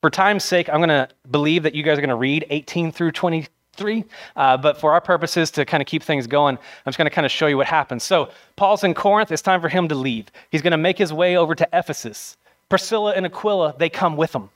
For 0.00 0.10
time's 0.10 0.44
sake, 0.44 0.68
I'm 0.68 0.78
going 0.78 0.88
to 0.88 1.08
believe 1.30 1.64
that 1.64 1.74
you 1.74 1.82
guys 1.82 1.98
are 1.98 2.00
going 2.00 2.08
to 2.10 2.14
read 2.14 2.46
18 2.50 2.92
through 2.92 3.12
23. 3.12 4.04
Uh, 4.36 4.56
but 4.56 4.78
for 4.80 4.92
our 4.92 5.00
purposes, 5.00 5.50
to 5.52 5.64
kind 5.64 5.80
of 5.80 5.86
keep 5.86 6.02
things 6.02 6.26
going, 6.26 6.56
I'm 6.56 6.90
just 6.90 6.98
going 6.98 7.10
to 7.10 7.14
kind 7.14 7.24
of 7.24 7.32
show 7.32 7.48
you 7.48 7.56
what 7.56 7.66
happens. 7.66 8.04
So, 8.04 8.30
Paul's 8.54 8.84
in 8.84 8.94
Corinth. 8.94 9.32
It's 9.32 9.42
time 9.42 9.60
for 9.60 9.68
him 9.68 9.88
to 9.88 9.94
leave. 9.94 10.26
He's 10.50 10.62
going 10.62 10.72
to 10.72 10.78
make 10.78 10.98
his 10.98 11.12
way 11.12 11.36
over 11.36 11.54
to 11.56 11.68
Ephesus. 11.72 12.36
Priscilla 12.68 13.12
and 13.12 13.26
Aquila, 13.26 13.74
they 13.78 13.88
come 13.88 14.16
with 14.16 14.34
him. 14.34 14.50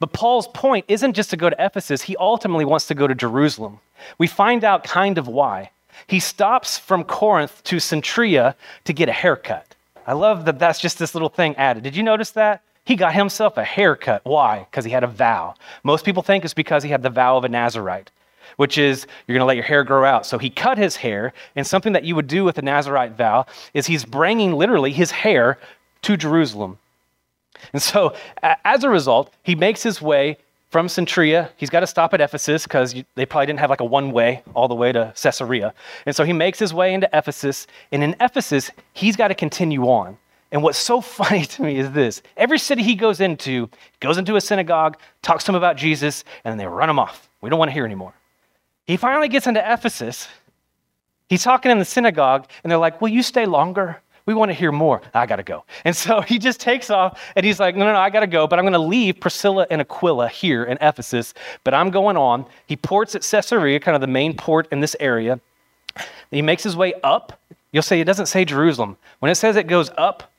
But 0.00 0.12
Paul's 0.12 0.48
point 0.48 0.84
isn't 0.88 1.14
just 1.14 1.30
to 1.30 1.36
go 1.36 1.50
to 1.50 1.64
Ephesus, 1.64 2.02
he 2.02 2.16
ultimately 2.16 2.64
wants 2.64 2.86
to 2.88 2.94
go 2.94 3.06
to 3.06 3.14
Jerusalem. 3.14 3.78
We 4.18 4.26
find 4.26 4.64
out 4.64 4.82
kind 4.82 5.18
of 5.18 5.28
why. 5.28 5.70
He 6.06 6.20
stops 6.20 6.78
from 6.78 7.04
Corinth 7.04 7.62
to 7.64 7.76
Cenchrea 7.76 8.54
to 8.84 8.92
get 8.92 9.08
a 9.08 9.12
haircut. 9.12 9.74
I 10.06 10.14
love 10.14 10.44
that 10.46 10.58
that's 10.58 10.80
just 10.80 10.98
this 10.98 11.14
little 11.14 11.28
thing 11.28 11.54
added. 11.56 11.82
Did 11.82 11.96
you 11.96 12.02
notice 12.02 12.30
that? 12.32 12.62
He 12.84 12.96
got 12.96 13.14
himself 13.14 13.56
a 13.56 13.64
haircut. 13.64 14.22
Why? 14.24 14.66
Because 14.70 14.84
he 14.84 14.90
had 14.90 15.04
a 15.04 15.08
vow. 15.08 15.54
Most 15.84 16.04
people 16.04 16.22
think 16.22 16.44
it's 16.44 16.54
because 16.54 16.82
he 16.82 16.90
had 16.90 17.02
the 17.02 17.10
vow 17.10 17.36
of 17.36 17.44
a 17.44 17.48
Nazarite 17.48 18.10
which 18.56 18.78
is 18.78 19.06
you're 19.26 19.34
going 19.34 19.40
to 19.40 19.46
let 19.46 19.56
your 19.56 19.64
hair 19.64 19.84
grow 19.84 20.04
out. 20.04 20.26
So 20.26 20.38
he 20.38 20.50
cut 20.50 20.78
his 20.78 20.96
hair, 20.96 21.32
and 21.56 21.66
something 21.66 21.92
that 21.92 22.04
you 22.04 22.14
would 22.14 22.26
do 22.26 22.44
with 22.44 22.58
a 22.58 22.62
Nazarite 22.62 23.12
vow 23.12 23.46
is 23.74 23.86
he's 23.86 24.04
bringing 24.04 24.52
literally 24.52 24.92
his 24.92 25.10
hair 25.10 25.58
to 26.02 26.16
Jerusalem. 26.16 26.78
And 27.72 27.82
so 27.82 28.14
as 28.42 28.84
a 28.84 28.90
result, 28.90 29.32
he 29.42 29.54
makes 29.54 29.82
his 29.82 30.00
way 30.00 30.38
from 30.70 30.86
Cenchrea. 30.86 31.50
He's 31.56 31.68
got 31.68 31.80
to 31.80 31.86
stop 31.86 32.14
at 32.14 32.20
Ephesus 32.20 32.62
because 32.62 32.94
they 33.16 33.26
probably 33.26 33.46
didn't 33.46 33.58
have 33.60 33.70
like 33.70 33.80
a 33.80 33.84
one 33.84 34.12
way 34.12 34.42
all 34.54 34.68
the 34.68 34.74
way 34.74 34.92
to 34.92 35.12
Caesarea. 35.20 35.74
And 36.06 36.16
so 36.16 36.24
he 36.24 36.32
makes 36.32 36.58
his 36.58 36.72
way 36.72 36.94
into 36.94 37.08
Ephesus. 37.12 37.66
And 37.92 38.02
in 38.02 38.16
Ephesus, 38.20 38.70
he's 38.92 39.16
got 39.16 39.28
to 39.28 39.34
continue 39.34 39.84
on. 39.84 40.16
And 40.52 40.62
what's 40.62 40.78
so 40.78 41.00
funny 41.00 41.44
to 41.44 41.62
me 41.62 41.78
is 41.78 41.90
this 41.90 42.22
every 42.36 42.58
city 42.58 42.82
he 42.82 42.94
goes 42.94 43.20
into, 43.20 43.68
goes 43.98 44.16
into 44.16 44.36
a 44.36 44.40
synagogue, 44.40 44.96
talks 45.22 45.44
to 45.44 45.48
them 45.48 45.56
about 45.56 45.76
Jesus, 45.76 46.24
and 46.44 46.52
then 46.52 46.58
they 46.58 46.66
run 46.66 46.88
him 46.88 46.98
off. 46.98 47.28
We 47.40 47.50
don't 47.50 47.58
want 47.58 47.70
to 47.70 47.74
hear 47.74 47.84
anymore. 47.84 48.14
He 48.86 48.96
finally 48.96 49.28
gets 49.28 49.46
into 49.46 49.60
Ephesus. 49.60 50.28
He's 51.28 51.44
talking 51.44 51.70
in 51.70 51.78
the 51.78 51.84
synagogue, 51.84 52.48
and 52.62 52.70
they're 52.70 52.78
like, 52.78 53.00
Will 53.00 53.08
you 53.08 53.22
stay 53.22 53.46
longer? 53.46 54.00
We 54.30 54.34
want 54.34 54.50
to 54.50 54.54
hear 54.54 54.70
more. 54.70 55.02
I 55.12 55.26
got 55.26 55.36
to 55.36 55.42
go. 55.42 55.64
And 55.84 55.96
so 55.96 56.20
he 56.20 56.38
just 56.38 56.60
takes 56.60 56.88
off 56.88 57.20
and 57.34 57.44
he's 57.44 57.58
like, 57.58 57.74
No, 57.74 57.84
no, 57.84 57.94
no, 57.94 57.98
I 57.98 58.10
got 58.10 58.20
to 58.20 58.28
go, 58.28 58.46
but 58.46 58.60
I'm 58.60 58.64
going 58.64 58.74
to 58.74 58.78
leave 58.78 59.18
Priscilla 59.18 59.66
and 59.72 59.80
Aquila 59.80 60.28
here 60.28 60.62
in 60.62 60.78
Ephesus, 60.80 61.34
but 61.64 61.74
I'm 61.74 61.90
going 61.90 62.16
on. 62.16 62.46
He 62.68 62.76
ports 62.76 63.16
at 63.16 63.22
Caesarea, 63.28 63.80
kind 63.80 63.96
of 63.96 64.00
the 64.00 64.06
main 64.06 64.36
port 64.36 64.68
in 64.70 64.78
this 64.78 64.94
area. 65.00 65.40
He 66.30 66.42
makes 66.42 66.62
his 66.62 66.76
way 66.76 66.94
up. 67.02 67.40
You'll 67.72 67.82
say 67.82 68.00
it 68.00 68.04
doesn't 68.04 68.26
say 68.26 68.44
Jerusalem. 68.44 68.96
When 69.18 69.32
it 69.32 69.34
says 69.34 69.56
it 69.56 69.66
goes 69.66 69.90
up, 69.98 70.30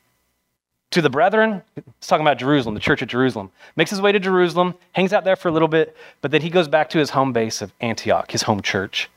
to 0.92 1.02
the 1.02 1.10
brethren, 1.10 1.62
it's 1.76 2.08
talking 2.08 2.26
about 2.26 2.38
Jerusalem, 2.38 2.76
the 2.76 2.82
church 2.82 3.02
at 3.02 3.10
Jerusalem. 3.10 3.52
Makes 3.76 3.92
his 3.92 4.02
way 4.02 4.14
to 4.14 4.20
Jerusalem, 4.20 4.76
hangs 4.94 5.12
out 5.12 5.26
there 5.26 5.36
for 5.36 5.50
a 5.50 5.52
little 5.52 5.68
bit, 5.68 5.98
but 6.22 6.32
then 6.32 6.42
he 6.42 6.50
goes 6.50 6.70
back 6.70 6.90
to 6.92 6.98
his 6.98 7.10
home 7.10 7.34
base 7.34 7.62
of 7.62 7.74
Antioch, 7.82 8.32
his 8.32 8.44
home 8.44 8.62
church. 8.62 9.10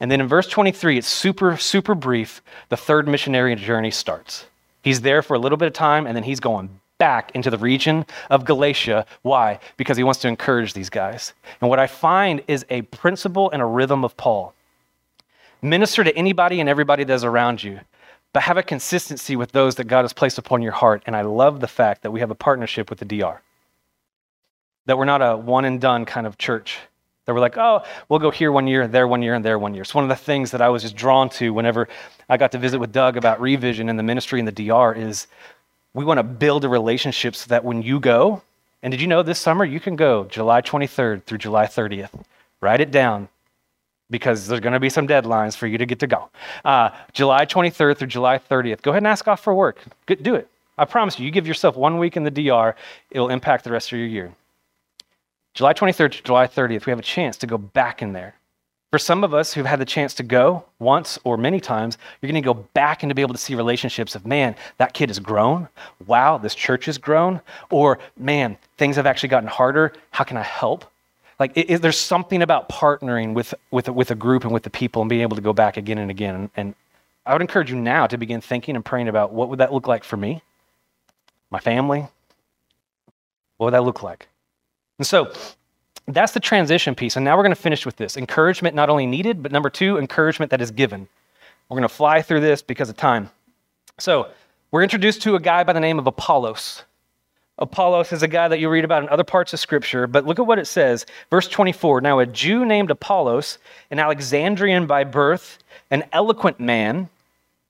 And 0.00 0.10
then 0.10 0.20
in 0.20 0.28
verse 0.28 0.48
23, 0.48 0.98
it's 0.98 1.06
super, 1.06 1.56
super 1.56 1.94
brief. 1.94 2.42
The 2.70 2.76
third 2.76 3.06
missionary 3.06 3.54
journey 3.54 3.90
starts. 3.90 4.46
He's 4.82 5.02
there 5.02 5.22
for 5.22 5.34
a 5.34 5.38
little 5.38 5.58
bit 5.58 5.66
of 5.66 5.74
time, 5.74 6.06
and 6.06 6.16
then 6.16 6.24
he's 6.24 6.40
going 6.40 6.80
back 6.96 7.32
into 7.34 7.50
the 7.50 7.58
region 7.58 8.06
of 8.30 8.44
Galatia. 8.44 9.06
Why? 9.22 9.58
Because 9.76 9.96
he 9.96 10.02
wants 10.04 10.20
to 10.20 10.28
encourage 10.28 10.72
these 10.72 10.90
guys. 10.90 11.32
And 11.60 11.68
what 11.68 11.78
I 11.78 11.86
find 11.86 12.42
is 12.48 12.64
a 12.70 12.82
principle 12.82 13.50
and 13.50 13.60
a 13.60 13.66
rhythm 13.66 14.04
of 14.04 14.16
Paul. 14.16 14.54
Minister 15.62 16.02
to 16.04 16.16
anybody 16.16 16.60
and 16.60 16.68
everybody 16.68 17.04
that's 17.04 17.24
around 17.24 17.62
you, 17.62 17.80
but 18.32 18.42
have 18.44 18.56
a 18.56 18.62
consistency 18.62 19.36
with 19.36 19.52
those 19.52 19.74
that 19.74 19.84
God 19.84 20.02
has 20.02 20.12
placed 20.12 20.38
upon 20.38 20.62
your 20.62 20.72
heart. 20.72 21.02
And 21.06 21.16
I 21.16 21.22
love 21.22 21.60
the 21.60 21.68
fact 21.68 22.02
that 22.02 22.10
we 22.10 22.20
have 22.20 22.30
a 22.30 22.34
partnership 22.34 22.88
with 22.88 22.98
the 22.98 23.04
DR, 23.04 23.42
that 24.86 24.96
we're 24.96 25.04
not 25.04 25.20
a 25.20 25.36
one 25.36 25.64
and 25.64 25.80
done 25.80 26.04
kind 26.06 26.26
of 26.26 26.38
church. 26.38 26.78
That 27.30 27.34
we're 27.34 27.40
like, 27.40 27.56
oh, 27.56 27.84
we'll 28.08 28.18
go 28.18 28.32
here 28.32 28.50
one 28.50 28.66
year, 28.66 28.88
there 28.88 29.06
one 29.06 29.22
year, 29.22 29.34
and 29.34 29.44
there 29.44 29.56
one 29.56 29.72
year. 29.72 29.82
It's 29.82 29.94
one 29.94 30.02
of 30.02 30.08
the 30.08 30.16
things 30.16 30.50
that 30.50 30.60
I 30.60 30.68
was 30.68 30.82
just 30.82 30.96
drawn 30.96 31.28
to 31.30 31.52
whenever 31.52 31.88
I 32.28 32.36
got 32.36 32.50
to 32.52 32.58
visit 32.58 32.80
with 32.80 32.90
Doug 32.90 33.16
about 33.16 33.40
revision 33.40 33.88
in 33.88 33.96
the 33.96 34.02
ministry 34.02 34.40
in 34.40 34.46
the 34.46 34.52
DR 34.52 34.96
is 34.96 35.28
we 35.94 36.04
want 36.04 36.18
to 36.18 36.24
build 36.24 36.64
a 36.64 36.68
relationship 36.68 37.36
so 37.36 37.46
that 37.50 37.64
when 37.64 37.82
you 37.82 38.00
go, 38.00 38.42
and 38.82 38.90
did 38.90 39.00
you 39.00 39.06
know 39.06 39.22
this 39.22 39.38
summer 39.38 39.64
you 39.64 39.78
can 39.78 39.94
go 39.94 40.24
July 40.24 40.60
23rd 40.60 41.22
through 41.22 41.38
July 41.38 41.66
30th? 41.66 42.10
Write 42.60 42.80
it 42.80 42.90
down 42.90 43.28
because 44.10 44.48
there's 44.48 44.60
going 44.60 44.72
to 44.72 44.80
be 44.80 44.90
some 44.90 45.06
deadlines 45.06 45.56
for 45.56 45.68
you 45.68 45.78
to 45.78 45.86
get 45.86 46.00
to 46.00 46.08
go. 46.08 46.30
Uh, 46.64 46.90
July 47.12 47.46
23rd 47.46 47.96
through 47.96 48.08
July 48.08 48.38
30th. 48.38 48.82
Go 48.82 48.90
ahead 48.90 49.02
and 49.02 49.06
ask 49.06 49.28
off 49.28 49.40
for 49.40 49.54
work. 49.54 49.80
do 50.20 50.34
it. 50.34 50.48
I 50.76 50.84
promise 50.84 51.16
you, 51.18 51.26
you 51.26 51.30
give 51.30 51.46
yourself 51.46 51.76
one 51.76 51.98
week 51.98 52.16
in 52.16 52.24
the 52.24 52.30
DR, 52.30 52.74
it'll 53.10 53.28
impact 53.28 53.64
the 53.64 53.70
rest 53.70 53.92
of 53.92 53.98
your 53.98 54.08
year. 54.08 54.32
July 55.54 55.72
23rd 55.72 56.12
to 56.12 56.22
July 56.22 56.46
30th, 56.46 56.86
we 56.86 56.90
have 56.90 56.98
a 56.98 57.02
chance 57.02 57.36
to 57.38 57.46
go 57.46 57.58
back 57.58 58.02
in 58.02 58.12
there. 58.12 58.34
For 58.90 58.98
some 58.98 59.22
of 59.22 59.32
us 59.32 59.52
who've 59.52 59.66
had 59.66 59.78
the 59.78 59.84
chance 59.84 60.14
to 60.14 60.24
go 60.24 60.64
once 60.80 61.16
or 61.22 61.36
many 61.36 61.60
times, 61.60 61.96
you're 62.20 62.30
going 62.30 62.42
to 62.42 62.44
go 62.44 62.54
back 62.54 63.02
and 63.02 63.10
to 63.10 63.14
be 63.14 63.22
able 63.22 63.34
to 63.34 63.40
see 63.40 63.54
relationships 63.54 64.16
of, 64.16 64.26
man, 64.26 64.56
that 64.78 64.94
kid 64.94 65.10
has 65.10 65.20
grown. 65.20 65.68
Wow, 66.06 66.38
this 66.38 66.56
church 66.56 66.86
has 66.86 66.98
grown. 66.98 67.40
Or, 67.70 68.00
man, 68.16 68.58
things 68.78 68.96
have 68.96 69.06
actually 69.06 69.28
gotten 69.28 69.48
harder. 69.48 69.92
How 70.10 70.24
can 70.24 70.36
I 70.36 70.42
help? 70.42 70.84
Like, 71.38 71.56
is 71.56 71.80
there 71.80 71.92
something 71.92 72.42
about 72.42 72.68
partnering 72.68 73.32
with, 73.32 73.54
with, 73.70 73.88
with 73.88 74.10
a 74.10 74.16
group 74.16 74.42
and 74.42 74.52
with 74.52 74.64
the 74.64 74.70
people 74.70 75.02
and 75.02 75.08
being 75.08 75.22
able 75.22 75.36
to 75.36 75.42
go 75.42 75.52
back 75.52 75.76
again 75.76 75.98
and 75.98 76.10
again. 76.10 76.34
And, 76.34 76.50
and 76.56 76.74
I 77.24 77.32
would 77.32 77.42
encourage 77.42 77.70
you 77.70 77.76
now 77.76 78.08
to 78.08 78.18
begin 78.18 78.40
thinking 78.40 78.74
and 78.74 78.84
praying 78.84 79.08
about 79.08 79.32
what 79.32 79.48
would 79.50 79.60
that 79.60 79.72
look 79.72 79.86
like 79.86 80.02
for 80.02 80.16
me, 80.16 80.42
my 81.48 81.60
family? 81.60 82.08
What 83.56 83.66
would 83.66 83.74
that 83.74 83.84
look 83.84 84.02
like? 84.02 84.26
And 85.00 85.06
so 85.06 85.32
that's 86.08 86.32
the 86.32 86.40
transition 86.40 86.94
piece. 86.94 87.16
And 87.16 87.24
now 87.24 87.34
we're 87.34 87.42
going 87.42 87.54
to 87.54 87.62
finish 87.62 87.86
with 87.86 87.96
this 87.96 88.18
encouragement 88.18 88.76
not 88.76 88.90
only 88.90 89.06
needed, 89.06 89.42
but 89.42 89.50
number 89.50 89.70
two, 89.70 89.96
encouragement 89.96 90.50
that 90.50 90.60
is 90.60 90.70
given. 90.70 91.08
We're 91.70 91.76
going 91.76 91.88
to 91.88 91.94
fly 91.94 92.20
through 92.20 92.42
this 92.42 92.60
because 92.60 92.90
of 92.90 92.98
time. 92.98 93.30
So 93.98 94.28
we're 94.70 94.82
introduced 94.82 95.22
to 95.22 95.36
a 95.36 95.40
guy 95.40 95.64
by 95.64 95.72
the 95.72 95.80
name 95.80 95.98
of 95.98 96.06
Apollos. 96.06 96.84
Apollos 97.58 98.12
is 98.12 98.22
a 98.22 98.28
guy 98.28 98.46
that 98.48 98.60
you 98.60 98.68
read 98.68 98.84
about 98.84 99.02
in 99.02 99.08
other 99.08 99.24
parts 99.24 99.54
of 99.54 99.60
Scripture, 99.60 100.06
but 100.06 100.26
look 100.26 100.38
at 100.38 100.46
what 100.46 100.58
it 100.58 100.66
says. 100.66 101.06
Verse 101.30 101.48
24 101.48 102.02
Now, 102.02 102.18
a 102.18 102.26
Jew 102.26 102.66
named 102.66 102.90
Apollos, 102.90 103.56
an 103.90 103.98
Alexandrian 103.98 104.86
by 104.86 105.04
birth, 105.04 105.60
an 105.90 106.04
eloquent 106.12 106.60
man, 106.60 107.08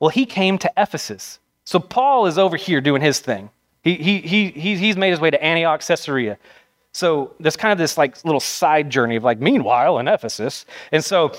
well, 0.01 0.11
he 0.11 0.27
came 0.27 0.59
to 0.59 0.73
Ephesus. 0.77 1.39
So 1.63 1.79
Paul 1.79 2.27
is 2.27 2.39
over 2.39 2.57
here 2.57 2.81
doing 2.81 3.03
his 3.03 3.21
thing. 3.21 3.51
He, 3.85 3.95
he, 3.95 4.19
he, 4.19 4.51
he's 4.51 4.97
made 4.97 5.11
his 5.11 5.21
way 5.21 5.31
to 5.31 5.41
Antioch, 5.41 5.81
Caesarea. 5.87 6.37
So 6.93 7.35
there's 7.39 7.57
kind 7.57 7.73
of 7.73 7.79
this 7.79 7.97
like 7.97 8.25
little 8.25 8.41
side 8.41 8.91
journey 8.91 9.17
of 9.17 9.25
like, 9.25 9.41
meanwhile, 9.41 9.99
in 9.99 10.09
Ephesus. 10.09 10.67
And 10.93 11.05
so 11.05 11.33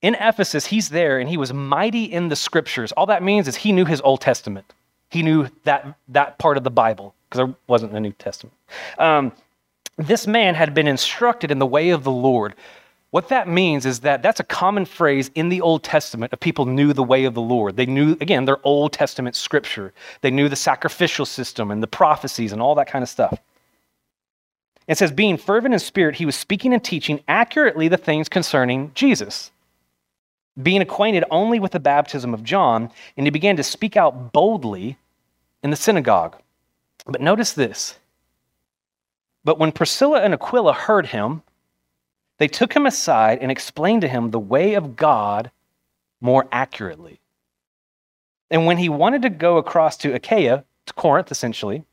in 0.00 0.14
Ephesus, 0.14 0.66
he's 0.66 0.88
there 0.88 1.18
and 1.18 1.28
he 1.28 1.36
was 1.36 1.52
mighty 1.52 2.04
in 2.04 2.28
the 2.28 2.36
scriptures. 2.36 2.92
All 2.92 3.06
that 3.06 3.22
means 3.22 3.48
is 3.48 3.56
he 3.56 3.72
knew 3.72 3.84
his 3.84 4.00
Old 4.02 4.20
Testament. 4.20 4.72
He 5.10 5.22
knew 5.22 5.48
that, 5.64 5.96
that 6.08 6.38
part 6.38 6.56
of 6.56 6.64
the 6.64 6.70
Bible 6.70 7.14
because 7.28 7.46
there 7.46 7.54
wasn't 7.66 7.92
a 7.94 8.00
New 8.00 8.12
Testament. 8.12 8.54
Um, 8.98 9.32
this 9.96 10.26
man 10.26 10.54
had 10.54 10.74
been 10.74 10.88
instructed 10.88 11.50
in 11.50 11.58
the 11.58 11.66
way 11.66 11.90
of 11.90 12.02
the 12.02 12.10
Lord. 12.10 12.54
What 13.10 13.28
that 13.28 13.46
means 13.46 13.84
is 13.84 14.00
that 14.00 14.22
that's 14.22 14.40
a 14.40 14.44
common 14.44 14.86
phrase 14.86 15.30
in 15.34 15.50
the 15.50 15.60
Old 15.60 15.82
Testament 15.82 16.32
of 16.32 16.40
people 16.40 16.64
knew 16.64 16.94
the 16.94 17.02
way 17.02 17.24
of 17.24 17.34
the 17.34 17.42
Lord. 17.42 17.76
They 17.76 17.84
knew, 17.84 18.12
again, 18.22 18.46
their 18.46 18.58
Old 18.66 18.94
Testament 18.94 19.36
scripture. 19.36 19.92
They 20.22 20.30
knew 20.30 20.48
the 20.48 20.56
sacrificial 20.56 21.26
system 21.26 21.70
and 21.70 21.82
the 21.82 21.86
prophecies 21.86 22.52
and 22.52 22.62
all 22.62 22.74
that 22.76 22.86
kind 22.86 23.02
of 23.02 23.10
stuff. 23.10 23.38
It 24.88 24.98
says, 24.98 25.12
being 25.12 25.36
fervent 25.36 25.74
in 25.74 25.80
spirit, 25.80 26.16
he 26.16 26.26
was 26.26 26.34
speaking 26.34 26.72
and 26.72 26.82
teaching 26.82 27.20
accurately 27.28 27.88
the 27.88 27.96
things 27.96 28.28
concerning 28.28 28.90
Jesus. 28.94 29.50
Being 30.60 30.82
acquainted 30.82 31.24
only 31.30 31.60
with 31.60 31.72
the 31.72 31.80
baptism 31.80 32.34
of 32.34 32.44
John, 32.44 32.90
and 33.16 33.26
he 33.26 33.30
began 33.30 33.56
to 33.56 33.62
speak 33.62 33.96
out 33.96 34.32
boldly 34.32 34.98
in 35.62 35.70
the 35.70 35.76
synagogue. 35.76 36.36
But 37.06 37.20
notice 37.20 37.52
this. 37.52 37.98
But 39.44 39.58
when 39.58 39.72
Priscilla 39.72 40.20
and 40.20 40.34
Aquila 40.34 40.72
heard 40.72 41.06
him, 41.06 41.42
they 42.38 42.48
took 42.48 42.74
him 42.74 42.86
aside 42.86 43.38
and 43.40 43.50
explained 43.50 44.02
to 44.02 44.08
him 44.08 44.30
the 44.30 44.38
way 44.38 44.74
of 44.74 44.96
God 44.96 45.50
more 46.20 46.46
accurately. 46.50 47.20
And 48.50 48.66
when 48.66 48.78
he 48.78 48.88
wanted 48.88 49.22
to 49.22 49.30
go 49.30 49.56
across 49.56 49.96
to 49.98 50.14
Achaia, 50.14 50.64
to 50.86 50.92
Corinth 50.94 51.30
essentially, 51.30 51.84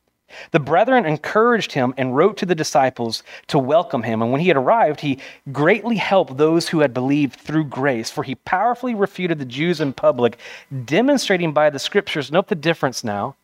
the 0.51 0.59
brethren 0.59 1.05
encouraged 1.05 1.71
him 1.71 1.93
and 1.97 2.15
wrote 2.15 2.37
to 2.37 2.45
the 2.45 2.55
disciples 2.55 3.23
to 3.47 3.59
welcome 3.59 4.03
him. 4.03 4.21
And 4.21 4.31
when 4.31 4.41
he 4.41 4.47
had 4.47 4.57
arrived, 4.57 5.01
he 5.01 5.19
greatly 5.51 5.97
helped 5.97 6.37
those 6.37 6.69
who 6.69 6.79
had 6.79 6.93
believed 6.93 7.39
through 7.39 7.65
grace, 7.65 8.09
for 8.09 8.23
he 8.23 8.35
powerfully 8.35 8.95
refuted 8.95 9.39
the 9.39 9.45
Jews 9.45 9.81
in 9.81 9.93
public, 9.93 10.37
demonstrating 10.85 11.53
by 11.53 11.69
the 11.69 11.79
scriptures, 11.79 12.31
note 12.31 12.47
the 12.47 12.55
difference 12.55 13.03
now, 13.03 13.35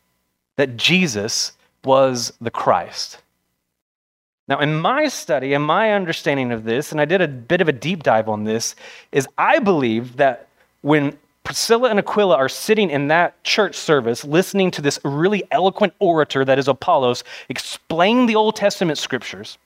that 0.56 0.76
Jesus 0.76 1.52
was 1.84 2.32
the 2.40 2.50
Christ. 2.50 3.22
Now, 4.48 4.60
in 4.60 4.78
my 4.78 5.08
study 5.08 5.54
and 5.54 5.64
my 5.64 5.92
understanding 5.92 6.52
of 6.52 6.64
this, 6.64 6.92
and 6.92 7.00
I 7.00 7.04
did 7.04 7.20
a 7.20 7.28
bit 7.28 7.60
of 7.60 7.68
a 7.68 7.72
deep 7.72 8.02
dive 8.02 8.28
on 8.28 8.44
this, 8.44 8.76
is 9.10 9.26
I 9.36 9.58
believe 9.58 10.16
that 10.18 10.48
when 10.82 11.18
Priscilla 11.46 11.90
and 11.90 12.00
Aquila 12.00 12.34
are 12.36 12.48
sitting 12.48 12.90
in 12.90 13.06
that 13.06 13.42
church 13.44 13.76
service 13.76 14.24
listening 14.24 14.72
to 14.72 14.82
this 14.82 14.98
really 15.04 15.44
eloquent 15.52 15.94
orator 16.00 16.44
that 16.44 16.58
is 16.58 16.66
Apollos 16.66 17.22
explain 17.48 18.26
the 18.26 18.34
Old 18.34 18.56
Testament 18.56 18.98
scriptures. 18.98 19.56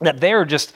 That 0.00 0.20
they're 0.20 0.44
just 0.44 0.74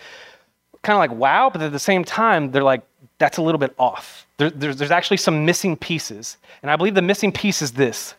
kind 0.83 0.95
of 0.95 1.01
like, 1.01 1.19
wow, 1.19 1.51
but 1.51 1.63
at 1.63 1.73
the 1.73 1.81
same 1.81 2.05
time, 2.05 2.53
they're 2.53 2.63
like, 2.63 2.83
that's 3.19 3.39
a 3.39 3.43
little 3.43 3.59
bit 3.59 3.75
off. 3.77 4.25
There, 4.37 4.51
there's, 4.51 4.77
there's 4.77 4.93
actually 4.93 5.17
some 5.17 5.45
missing 5.45 5.77
pieces. 5.77 6.37
And 6.63 6.71
I 6.71 6.77
believe 6.77 6.95
the 6.95 7.03
missing 7.03 7.33
piece 7.33 7.61
is 7.61 7.73
this. 7.73 8.15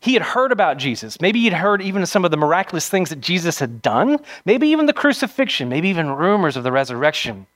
He 0.00 0.14
had 0.14 0.22
heard 0.22 0.52
about 0.52 0.78
Jesus. 0.78 1.20
Maybe 1.20 1.40
he'd 1.42 1.52
heard 1.52 1.82
even 1.82 2.06
some 2.06 2.24
of 2.24 2.30
the 2.30 2.38
miraculous 2.38 2.88
things 2.88 3.10
that 3.10 3.20
Jesus 3.20 3.58
had 3.58 3.82
done. 3.82 4.18
Maybe 4.46 4.68
even 4.68 4.86
the 4.86 4.94
crucifixion, 4.94 5.68
maybe 5.68 5.90
even 5.90 6.08
rumors 6.08 6.56
of 6.56 6.64
the 6.64 6.72
resurrection. 6.72 7.46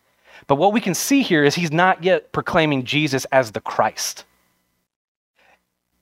But 0.46 0.56
what 0.56 0.72
we 0.72 0.80
can 0.80 0.94
see 0.94 1.22
here 1.22 1.44
is 1.44 1.54
he's 1.54 1.72
not 1.72 2.04
yet 2.04 2.32
proclaiming 2.32 2.84
Jesus 2.84 3.24
as 3.26 3.52
the 3.52 3.60
Christ. 3.60 4.24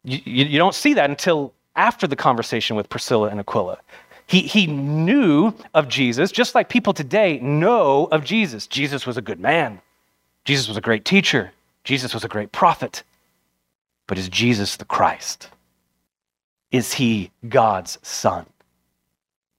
You, 0.05 0.19
you, 0.25 0.59
don't 0.59 0.75
see 0.75 0.95
that 0.95 1.09
until 1.09 1.53
after 1.77 2.07
the 2.07 2.17
conversation 2.17 2.75
with 2.77 2.89
Priscilla 2.89 3.29
and 3.29 3.39
Aquila. 3.39 3.79
He, 4.27 4.41
he 4.41 4.67
knew 4.67 5.53
of 5.75 5.89
Jesus, 5.89 6.33
just 6.33 6.55
like 6.55 6.69
people 6.69 6.93
today 6.93 7.39
know 7.41 8.09
of 8.11 8.25
Jesus. 8.25 8.67
Jesus 8.67 9.07
was 9.07 9.17
a 9.17 9.23
good 9.23 9.41
man, 9.41 9.81
Jesus 10.45 10.69
was 10.69 10.77
a 10.77 10.81
great 10.81 11.05
teacher, 11.05 11.53
Jesus 11.85 12.15
was 12.15 12.25
a 12.25 12.29
great 12.29 12.53
prophet. 12.53 13.03
But 14.09 14.19
is 14.19 14.29
Jesus 14.29 14.77
the 14.77 14.85
Christ? 14.85 15.49
Is 16.71 16.95
he 16.95 17.31
God's 17.49 17.99
son? 18.03 18.47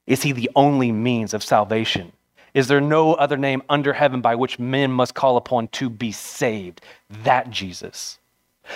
Is 0.06 0.24
he 0.24 0.32
the 0.32 0.50
only 0.56 0.92
means 0.92 1.34
of 1.34 1.44
salvation? 1.44 2.12
Is 2.54 2.68
there 2.68 2.82
no 2.82 3.14
other 3.14 3.38
name 3.38 3.64
under 3.70 3.94
heaven 3.94 4.22
by 4.22 4.36
which 4.36 4.60
men 4.60 4.92
must 4.92 5.16
call 5.16 5.38
upon 5.38 5.70
to 5.70 5.90
be 5.90 6.12
saved? 6.12 6.82
That 7.24 7.50
Jesus. 7.50 8.20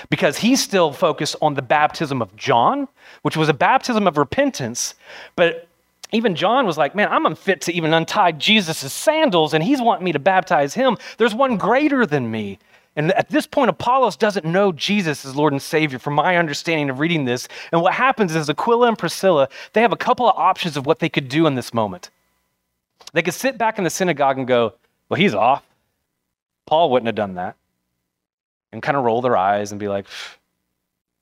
Because 0.09 0.37
he's 0.37 0.61
still 0.61 0.91
focused 0.91 1.35
on 1.41 1.53
the 1.53 1.61
baptism 1.61 2.21
of 2.21 2.35
John, 2.35 2.87
which 3.21 3.37
was 3.37 3.49
a 3.49 3.53
baptism 3.53 4.07
of 4.07 4.17
repentance, 4.17 4.95
but 5.35 5.67
even 6.11 6.35
John 6.35 6.65
was 6.65 6.77
like, 6.77 6.95
Man, 6.95 7.09
I'm 7.09 7.25
unfit 7.25 7.61
to 7.61 7.73
even 7.73 7.93
untie 7.93 8.31
Jesus' 8.31 8.91
sandals, 8.91 9.53
and 9.53 9.63
he's 9.63 9.81
wanting 9.81 10.05
me 10.05 10.11
to 10.13 10.19
baptize 10.19 10.73
him. 10.73 10.97
There's 11.17 11.35
one 11.35 11.57
greater 11.57 12.05
than 12.05 12.31
me. 12.31 12.59
And 12.95 13.11
at 13.13 13.29
this 13.29 13.45
point, 13.45 13.69
Apollos 13.69 14.17
doesn't 14.17 14.45
know 14.45 14.71
Jesus 14.71 15.23
as 15.23 15.35
Lord 15.35 15.53
and 15.53 15.61
Savior, 15.61 15.99
from 15.99 16.15
my 16.15 16.37
understanding 16.37 16.89
of 16.89 16.99
reading 16.99 17.25
this. 17.25 17.47
And 17.71 17.81
what 17.81 17.93
happens 17.93 18.35
is 18.35 18.49
Aquila 18.49 18.87
and 18.87 18.97
Priscilla, 18.97 19.49
they 19.73 19.81
have 19.81 19.93
a 19.93 19.97
couple 19.97 20.27
of 20.27 20.35
options 20.35 20.75
of 20.77 20.87
what 20.87 20.97
they 20.97 21.09
could 21.09 21.29
do 21.29 21.45
in 21.45 21.53
this 21.53 21.75
moment. 21.75 22.09
They 23.13 23.21
could 23.21 23.33
sit 23.33 23.57
back 23.57 23.77
in 23.77 23.83
the 23.83 23.89
synagogue 23.89 24.37
and 24.37 24.47
go, 24.47 24.73
Well, 25.09 25.19
he's 25.19 25.33
off. 25.33 25.63
Paul 26.65 26.91
wouldn't 26.91 27.07
have 27.07 27.15
done 27.15 27.35
that. 27.35 27.55
And 28.71 28.83
kind 28.83 28.97
of 28.97 29.03
roll 29.03 29.21
their 29.21 29.37
eyes 29.37 29.71
and 29.71 29.79
be 29.79 29.87
like, 29.87 30.05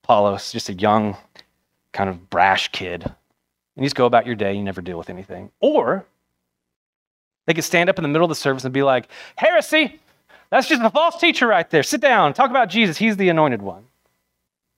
Apollos, 0.04 0.52
just 0.52 0.70
a 0.70 0.74
young, 0.74 1.16
kind 1.94 2.10
of 2.10 2.30
brash 2.30 2.70
kid. 2.72 3.04
And 3.04 3.14
you 3.78 3.84
just 3.84 3.96
go 3.96 4.06
about 4.06 4.26
your 4.26 4.36
day, 4.36 4.54
you 4.54 4.64
never 4.64 4.82
deal 4.82 4.98
with 4.98 5.10
anything. 5.10 5.52
Or 5.60 6.06
they 7.46 7.54
could 7.54 7.64
stand 7.64 7.90
up 7.90 8.00
in 8.00 8.04
the 8.04 8.10
middle 8.10 8.26
of 8.26 8.30
the 8.30 8.36
service 8.36 8.66
and 8.66 8.74
be 8.74 8.84
like, 8.84 9.08
Heresy! 9.36 10.00
That's 10.50 10.68
just 10.68 10.82
a 10.82 10.90
false 10.90 11.20
teacher 11.20 11.48
right 11.48 11.70
there. 11.70 11.84
Sit 11.84 12.02
down, 12.02 12.34
talk 12.34 12.50
about 12.50 12.70
Jesus. 12.70 12.98
He's 12.98 13.18
the 13.18 13.30
anointed 13.30 13.62
one. 13.62 13.86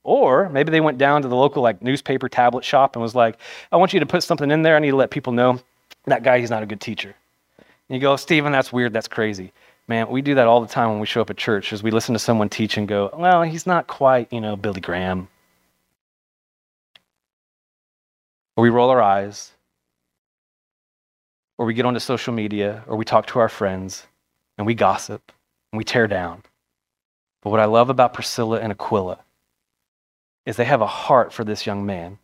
Or 0.03 0.47
maybe 0.49 0.71
they 0.71 0.79
went 0.79 0.97
down 0.97 1.21
to 1.21 1.27
the 1.27 1.35
local 1.35 1.61
like 1.61 1.81
newspaper 1.81 2.29
tablet 2.29 2.63
shop 2.63 2.95
and 2.95 3.03
was 3.03 3.13
like, 3.13 3.37
I 3.71 3.77
want 3.77 3.93
you 3.93 3.99
to 3.99 4.05
put 4.05 4.23
something 4.23 4.49
in 4.49 4.61
there. 4.61 4.75
I 4.75 4.79
need 4.79 4.91
to 4.91 4.95
let 4.95 5.11
people 5.11 5.33
know 5.33 5.59
that 6.07 6.23
guy, 6.23 6.39
he's 6.39 6.49
not 6.49 6.63
a 6.63 6.65
good 6.65 6.81
teacher. 6.81 7.13
And 7.57 7.95
you 7.95 7.99
go, 7.99 8.15
Stephen, 8.15 8.51
that's 8.51 8.73
weird. 8.73 8.93
That's 8.93 9.07
crazy. 9.07 9.51
Man, 9.87 10.09
we 10.09 10.21
do 10.21 10.35
that 10.35 10.47
all 10.47 10.61
the 10.61 10.67
time 10.67 10.89
when 10.89 10.99
we 10.99 11.05
show 11.05 11.21
up 11.21 11.29
at 11.29 11.37
church 11.37 11.71
as 11.71 11.81
we 11.81 11.91
listen 11.91 12.13
to 12.13 12.19
someone 12.19 12.49
teach 12.49 12.77
and 12.77 12.87
go, 12.87 13.09
well, 13.13 13.43
he's 13.43 13.65
not 13.65 13.87
quite, 13.87 14.31
you 14.31 14.41
know, 14.41 14.55
Billy 14.55 14.81
Graham. 14.81 15.29
Or 18.55 18.63
we 18.63 18.69
roll 18.69 18.89
our 18.89 19.01
eyes. 19.01 19.51
Or 21.57 21.65
we 21.65 21.73
get 21.73 21.85
onto 21.85 21.99
social 21.99 22.33
media 22.33 22.83
or 22.87 22.97
we 22.97 23.05
talk 23.05 23.27
to 23.27 23.39
our 23.39 23.49
friends 23.49 24.05
and 24.57 24.67
we 24.67 24.73
gossip 24.73 25.31
and 25.71 25.77
we 25.77 25.83
tear 25.83 26.07
down. 26.07 26.43
But 27.41 27.51
what 27.51 27.59
I 27.59 27.65
love 27.65 27.89
about 27.89 28.13
Priscilla 28.13 28.59
and 28.59 28.71
Aquila 28.71 29.19
is 30.45 30.57
they 30.57 30.65
have 30.65 30.81
a 30.81 30.87
heart 30.87 31.31
for 31.31 31.43
this 31.43 31.65
young 31.65 31.85
man 31.85 32.19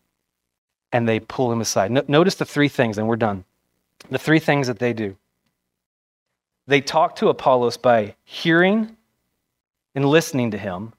and 0.92 1.08
they 1.08 1.20
pull 1.20 1.52
him 1.52 1.62
aside. 1.62 1.92
No, 1.92 2.04
notice 2.08 2.36
the 2.36 2.46
three 2.46 2.70
things, 2.70 2.98
and 2.98 3.08
we're 3.08 3.16
done. 3.16 3.44
The 4.10 4.20
three 4.20 4.40
things 4.40 4.68
that 4.68 4.80
they 4.80 4.94
do. 4.94 5.16
They 6.68 6.82
talk 6.82 7.16
to 7.18 7.30
Apollos 7.30 7.78
by 7.78 8.16
hearing 8.24 8.96
and 9.96 10.06
listening 10.06 10.52
to 10.52 10.58
him. 10.58 10.94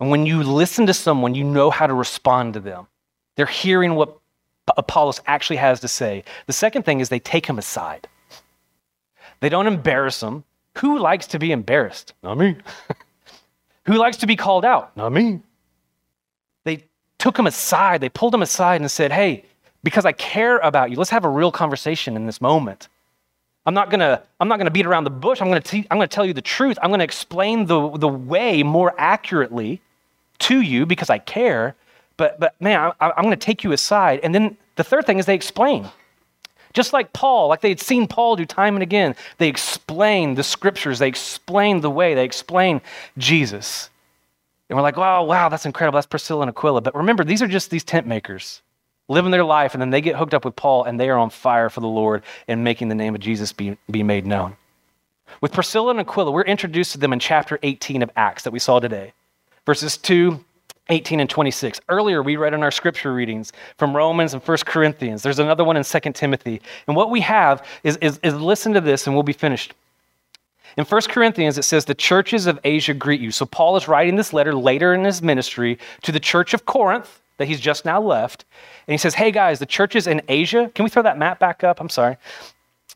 And 0.00 0.10
when 0.10 0.26
you 0.26 0.42
listen 0.42 0.86
to 0.86 0.94
someone, 0.94 1.34
you 1.34 1.44
know 1.44 1.70
how 1.70 1.86
to 1.86 1.94
respond 1.94 2.54
to 2.54 2.60
them. 2.60 2.86
They're 3.36 3.46
hearing 3.46 3.94
what 3.94 4.18
Apollos 4.76 5.20
actually 5.26 5.56
has 5.56 5.80
to 5.80 5.88
say. 5.88 6.24
The 6.46 6.52
second 6.52 6.84
thing 6.84 7.00
is 7.00 7.08
they 7.08 7.18
take 7.18 7.46
him 7.46 7.58
aside. 7.58 8.08
They 9.40 9.48
don't 9.48 9.66
embarrass 9.66 10.22
him. 10.22 10.44
Who 10.78 10.98
likes 10.98 11.26
to 11.28 11.38
be 11.38 11.52
embarrassed? 11.52 12.14
Not 12.22 12.38
me. 12.38 12.56
Who 13.86 13.94
likes 13.94 14.18
to 14.18 14.26
be 14.26 14.36
called 14.36 14.64
out? 14.64 14.96
Not 14.96 15.12
me. 15.12 15.40
They 16.64 16.84
took 17.18 17.38
him 17.38 17.46
aside. 17.46 18.00
They 18.00 18.08
pulled 18.08 18.34
him 18.34 18.42
aside 18.42 18.80
and 18.80 18.90
said, 18.90 19.12
Hey, 19.12 19.44
because 19.82 20.04
I 20.04 20.12
care 20.12 20.58
about 20.58 20.90
you, 20.90 20.96
let's 20.96 21.10
have 21.10 21.24
a 21.24 21.28
real 21.28 21.52
conversation 21.52 22.16
in 22.16 22.26
this 22.26 22.40
moment. 22.40 22.88
I'm 23.64 23.74
not 23.74 23.90
gonna, 23.90 24.22
I'm 24.40 24.48
not 24.48 24.58
gonna 24.58 24.70
beat 24.70 24.86
around 24.86 25.04
the 25.04 25.10
bush. 25.10 25.40
I'm 25.40 25.48
gonna, 25.48 25.60
te- 25.60 25.86
I'm 25.90 25.96
gonna 25.96 26.08
tell 26.08 26.26
you 26.26 26.32
the 26.32 26.42
truth. 26.42 26.78
I'm 26.82 26.90
gonna 26.90 27.04
explain 27.04 27.66
the, 27.66 27.96
the 27.96 28.08
way 28.08 28.62
more 28.62 28.94
accurately 28.98 29.80
to 30.40 30.60
you 30.60 30.84
because 30.86 31.10
I 31.10 31.18
care. 31.18 31.76
But, 32.16 32.40
but 32.40 32.60
man, 32.60 32.92
I, 33.00 33.12
I'm 33.16 33.22
gonna 33.22 33.36
take 33.36 33.62
you 33.62 33.72
aside. 33.72 34.20
And 34.22 34.34
then 34.34 34.56
the 34.76 34.84
third 34.84 35.06
thing 35.06 35.18
is 35.18 35.26
they 35.26 35.34
explain. 35.34 35.88
Just 36.72 36.92
like 36.92 37.12
Paul, 37.12 37.48
like 37.48 37.60
they 37.60 37.68
had 37.68 37.80
seen 37.80 38.08
Paul 38.08 38.34
do 38.36 38.46
time 38.46 38.74
and 38.74 38.82
again, 38.82 39.14
they 39.38 39.48
explain 39.48 40.34
the 40.34 40.42
scriptures, 40.42 40.98
they 40.98 41.08
explain 41.08 41.82
the 41.82 41.90
way, 41.90 42.14
they 42.14 42.24
explain 42.24 42.80
Jesus. 43.18 43.90
And 44.68 44.76
we're 44.76 44.82
like, 44.82 44.96
wow, 44.96 45.22
wow, 45.24 45.50
that's 45.50 45.66
incredible. 45.66 45.98
That's 45.98 46.06
Priscilla 46.06 46.40
and 46.42 46.48
Aquila. 46.48 46.80
But 46.80 46.94
remember, 46.94 47.24
these 47.24 47.42
are 47.42 47.46
just 47.46 47.70
these 47.70 47.84
tent 47.84 48.06
makers 48.06 48.62
living 49.08 49.30
their 49.30 49.44
life, 49.44 49.74
and 49.74 49.80
then 49.80 49.90
they 49.90 50.00
get 50.00 50.16
hooked 50.16 50.34
up 50.34 50.44
with 50.44 50.56
Paul, 50.56 50.84
and 50.84 50.98
they 50.98 51.10
are 51.10 51.18
on 51.18 51.30
fire 51.30 51.68
for 51.68 51.80
the 51.80 51.88
Lord 51.88 52.22
and 52.48 52.64
making 52.64 52.88
the 52.88 52.94
name 52.94 53.14
of 53.14 53.20
Jesus 53.20 53.52
be, 53.52 53.76
be 53.90 54.02
made 54.02 54.26
known. 54.26 54.56
With 55.40 55.52
Priscilla 55.52 55.90
and 55.90 56.00
Aquila, 56.00 56.30
we're 56.30 56.42
introduced 56.42 56.92
to 56.92 56.98
them 56.98 57.12
in 57.12 57.18
chapter 57.18 57.58
18 57.62 58.02
of 58.02 58.10
Acts 58.16 58.44
that 58.44 58.52
we 58.52 58.58
saw 58.58 58.80
today, 58.80 59.12
verses 59.66 59.96
2, 59.96 60.42
18, 60.88 61.20
and 61.20 61.30
26. 61.30 61.80
Earlier, 61.88 62.22
we 62.22 62.36
read 62.36 62.54
in 62.54 62.62
our 62.62 62.70
scripture 62.70 63.14
readings 63.14 63.52
from 63.78 63.96
Romans 63.96 64.34
and 64.34 64.42
1 64.42 64.58
Corinthians. 64.66 65.22
There's 65.22 65.38
another 65.38 65.64
one 65.64 65.76
in 65.76 65.84
2 65.84 66.00
Timothy. 66.12 66.60
And 66.86 66.96
what 66.96 67.10
we 67.10 67.20
have 67.20 67.66
is, 67.82 67.96
is, 67.98 68.18
is 68.22 68.34
listen 68.34 68.72
to 68.74 68.80
this, 68.80 69.06
and 69.06 69.16
we'll 69.16 69.22
be 69.22 69.32
finished. 69.32 69.74
In 70.76 70.84
1 70.84 71.02
Corinthians, 71.02 71.58
it 71.58 71.64
says, 71.64 71.84
The 71.84 71.94
churches 71.94 72.46
of 72.46 72.58
Asia 72.64 72.94
greet 72.94 73.20
you. 73.20 73.30
So 73.30 73.44
Paul 73.44 73.76
is 73.76 73.88
writing 73.88 74.16
this 74.16 74.32
letter 74.32 74.54
later 74.54 74.94
in 74.94 75.04
his 75.04 75.22
ministry 75.22 75.78
to 76.02 76.12
the 76.12 76.20
church 76.20 76.54
of 76.54 76.64
Corinth 76.64 77.20
that 77.38 77.48
he's 77.48 77.60
just 77.60 77.84
now 77.84 78.00
left. 78.00 78.44
And 78.86 78.92
he 78.92 78.98
says, 78.98 79.14
Hey 79.14 79.30
guys, 79.30 79.58
the 79.58 79.66
churches 79.66 80.06
in 80.06 80.22
Asia, 80.28 80.70
can 80.74 80.84
we 80.84 80.90
throw 80.90 81.02
that 81.02 81.18
map 81.18 81.38
back 81.38 81.64
up? 81.64 81.80
I'm 81.80 81.88
sorry. 81.88 82.16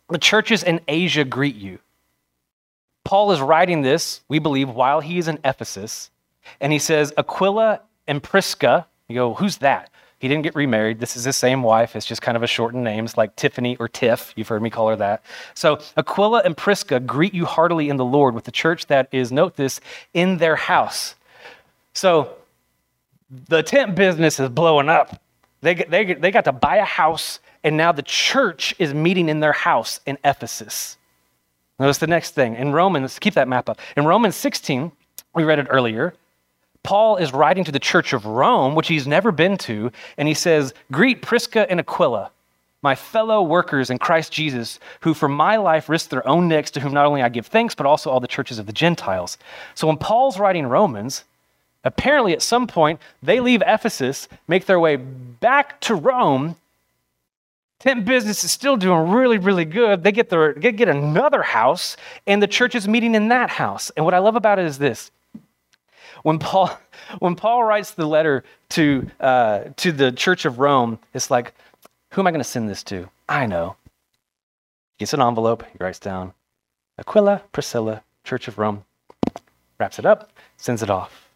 The 0.09 0.19
churches 0.19 0.63
in 0.63 0.81
Asia 0.89 1.25
greet 1.25 1.57
you. 1.57 1.79
Paul 3.05 3.33
is 3.33 3.41
writing 3.41 3.83
this, 3.83 4.23
we 4.29 4.39
believe, 4.39 4.69
while 4.69 5.01
he 5.01 5.19
is 5.19 5.29
in 5.29 5.39
Ephesus. 5.45 6.11
And 6.61 6.73
he 6.73 6.79
says, 6.79 7.13
Aquila 7.17 7.81
and 8.07 8.23
Prisca. 8.23 8.87
You 9.09 9.15
go, 9.15 9.35
who's 9.35 9.59
that? 9.59 9.91
He 10.19 10.29
didn't 10.29 10.45
get 10.45 10.55
remarried. 10.55 10.99
This 10.99 11.17
is 11.17 11.25
his 11.25 11.37
same 11.37 11.63
wife. 11.63 11.95
It's 11.95 12.07
just 12.07 12.23
kind 12.23 12.37
of 12.37 12.43
a 12.43 12.47
shortened 12.47 12.85
name. 12.85 13.05
It's 13.05 13.19
like 13.19 13.37
Tiffany 13.37 13.77
or 13.77 13.87
Tiff. 13.87 14.33
You've 14.35 14.49
heard 14.49 14.63
me 14.63 14.71
call 14.71 14.89
her 14.89 14.97
that. 14.97 15.23
So 15.55 15.79
Aquila 15.97 16.43
and 16.45 16.57
Prisca 16.57 17.01
greet 17.01 17.35
you 17.35 17.45
heartily 17.45 17.91
in 17.91 17.97
the 17.97 18.05
Lord 18.05 18.35
with 18.35 18.45
the 18.45 18.51
church 18.51 18.87
that 18.87 19.09
is, 19.13 19.31
note 19.31 19.57
this, 19.57 19.81
in 20.15 20.39
their 20.39 20.57
house. 20.57 21.17
So 21.93 22.35
the 23.49 23.63
tent 23.63 23.95
business 23.95 24.41
is 24.41 24.49
blowing 24.49 24.89
up. 24.89 25.21
They, 25.61 25.75
they, 25.75 26.15
they 26.15 26.31
got 26.31 26.45
to 26.45 26.53
buy 26.53 26.77
a 26.77 26.85
house, 26.85 27.41
and 27.65 27.77
now 27.77 27.93
the 27.93 28.03
church 28.03 28.75
is 28.79 28.95
meeting 28.95 29.29
in 29.29 29.41
their 29.41 29.53
house 29.53 30.01
in 30.07 30.17
Ephesus. 30.25 30.97
Notice 31.79 31.99
the 31.99 32.07
next 32.07 32.31
thing. 32.31 32.55
In 32.55 32.73
Romans, 32.73 33.19
keep 33.19 33.35
that 33.35 33.49
map 33.49 33.69
up. 33.69 33.81
In 33.97 34.07
Romans 34.07 34.35
16, 34.37 34.93
we 35.35 35.45
read 35.45 35.59
it 35.59 35.67
earlier. 35.69 36.15
Paul 36.87 37.17
is 37.17 37.33
writing 37.33 37.65
to 37.65 37.73
the 37.73 37.79
church 37.79 38.13
of 38.13 38.25
Rome, 38.25 38.75
which 38.75 38.89
he's 38.89 39.07
never 39.07 39.33
been 39.33 39.59
to, 39.59 39.91
and 40.17 40.27
he 40.29 40.35
says, 40.35 40.73
Greet 40.91 41.21
Prisca 41.21 41.71
and 41.71 41.81
Aquila, 41.81 42.31
my 42.83 42.95
fellow 42.95 43.43
workers 43.43 43.91
in 43.91 43.99
Christ 43.99 44.33
Jesus, 44.33 44.79
who 45.01 45.13
for 45.13 45.29
my 45.29 45.57
life 45.57 45.89
risked 45.89 46.11
their 46.11 46.27
own 46.27 46.49
necks, 46.49 46.71
to 46.73 46.81
whom 46.81 46.95
not 46.95 47.07
only 47.07 47.23
I 47.23 47.29
give 47.29 47.47
thanks, 47.47 47.75
but 47.75 47.87
also 47.87 48.11
all 48.11 48.21
the 48.21 48.29
churches 48.29 48.59
of 48.59 48.67
the 48.67 48.73
Gentiles. 48.73 49.37
So 49.75 49.87
when 49.87 49.97
Paul's 49.97 50.39
writing 50.39 50.67
Romans, 50.67 51.25
Apparently, 51.87 52.33
at 52.33 52.43
some 52.43 52.67
point, 52.67 53.01
they 53.23 53.39
leave 53.39 53.63
Ephesus, 53.65 54.27
make 54.49 54.67
their 54.67 54.81
way 54.81 54.97
back 54.97 55.81
to 55.83 55.95
Rome. 55.95 56.57
Tent 57.79 58.05
business 58.05 58.43
is 58.43 58.51
still 58.51 58.77
doing 58.77 59.11
really, 59.13 59.39
really 59.39 59.65
good. 59.65 60.03
They 60.03 60.11
get, 60.11 60.29
their, 60.29 60.53
get, 60.53 60.75
get 60.75 60.89
another 60.89 61.43
house, 61.43 61.97
and 62.27 62.43
the 62.43 62.49
church 62.49 62.75
is 62.75 62.89
meeting 62.89 63.15
in 63.15 63.29
that 63.29 63.51
house. 63.51 63.93
And 63.97 64.05
what 64.05 64.15
I 64.15 64.19
love 64.19 64.35
about 64.35 64.59
it 64.59 64.65
is 64.65 64.79
this 64.79 65.13
when 66.27 66.41
Paul, 66.41 66.77
when 67.21 67.37
Paul 67.37 67.63
writes 67.63 67.93
the 67.93 68.05
letter 68.05 68.43
to, 68.71 69.09
uh, 69.21 69.61
to 69.77 69.93
the 69.93 70.11
church 70.11 70.45
of 70.45 70.59
Rome, 70.59 70.99
it's 71.15 71.31
like, 71.31 71.55
who 72.11 72.21
am 72.21 72.27
I 72.27 72.33
going 72.33 72.41
to 72.41 72.45
send 72.45 72.69
this 72.69 72.83
to? 72.85 73.09
I 73.29 73.47
know. 73.47 73.77
He 74.97 75.03
gets 75.05 75.15
an 75.15 75.23
envelope, 75.23 75.65
he 75.71 75.79
writes 75.79 76.01
down 76.01 76.33
Aquila, 76.99 77.43
Priscilla, 77.53 78.03
Church 78.25 78.49
of 78.49 78.59
Rome, 78.59 78.85
wraps 79.79 80.01
it 80.01 80.05
up, 80.05 80.33
sends 80.57 80.83
it 80.83 80.91
off. 80.91 81.29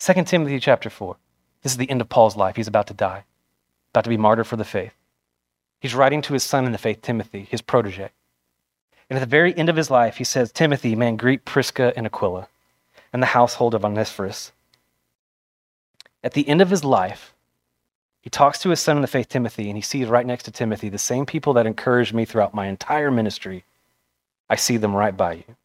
2 0.00 0.24
Timothy 0.24 0.58
chapter 0.58 0.90
4. 0.90 1.16
This 1.62 1.70
is 1.70 1.78
the 1.78 1.88
end 1.88 2.00
of 2.00 2.08
Paul's 2.08 2.36
life. 2.36 2.56
He's 2.56 2.66
about 2.66 2.88
to 2.88 2.94
die, 2.94 3.22
about 3.92 4.02
to 4.02 4.10
be 4.10 4.16
martyred 4.16 4.48
for 4.48 4.56
the 4.56 4.64
faith. 4.64 4.94
He's 5.78 5.94
writing 5.94 6.20
to 6.22 6.32
his 6.32 6.42
son 6.42 6.66
in 6.66 6.72
the 6.72 6.78
faith, 6.78 7.00
Timothy, 7.00 7.46
his 7.48 7.62
protege. 7.62 8.10
And 9.12 9.18
at 9.18 9.20
the 9.20 9.26
very 9.26 9.54
end 9.58 9.68
of 9.68 9.76
his 9.76 9.90
life, 9.90 10.16
he 10.16 10.24
says, 10.24 10.50
Timothy, 10.50 10.96
man, 10.96 11.16
greet 11.16 11.44
Prisca 11.44 11.92
and 11.96 12.06
Aquila 12.06 12.48
and 13.12 13.22
the 13.22 13.26
household 13.26 13.74
of 13.74 13.84
Onesiphorus. 13.84 14.52
At 16.24 16.32
the 16.32 16.48
end 16.48 16.62
of 16.62 16.70
his 16.70 16.82
life, 16.82 17.34
he 18.22 18.30
talks 18.30 18.58
to 18.60 18.70
his 18.70 18.80
son 18.80 18.96
in 18.96 19.02
the 19.02 19.06
faith, 19.06 19.28
Timothy, 19.28 19.68
and 19.68 19.76
he 19.76 19.82
sees 19.82 20.08
right 20.08 20.24
next 20.24 20.44
to 20.44 20.50
Timothy 20.50 20.88
the 20.88 20.96
same 20.96 21.26
people 21.26 21.52
that 21.52 21.66
encouraged 21.66 22.14
me 22.14 22.24
throughout 22.24 22.54
my 22.54 22.68
entire 22.68 23.10
ministry. 23.10 23.64
I 24.48 24.56
see 24.56 24.78
them 24.78 24.96
right 24.96 25.14
by 25.14 25.34
you. 25.34 25.56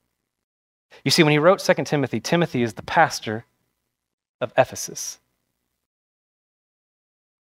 You 1.06 1.12
see, 1.12 1.24
when 1.24 1.32
he 1.32 1.40
wrote 1.40 1.60
2 1.60 1.86
Timothy, 1.86 2.20
Timothy 2.20 2.64
is 2.64 2.74
the 2.74 2.84
pastor 2.84 3.46
of 4.42 4.52
Ephesus. 4.58 5.20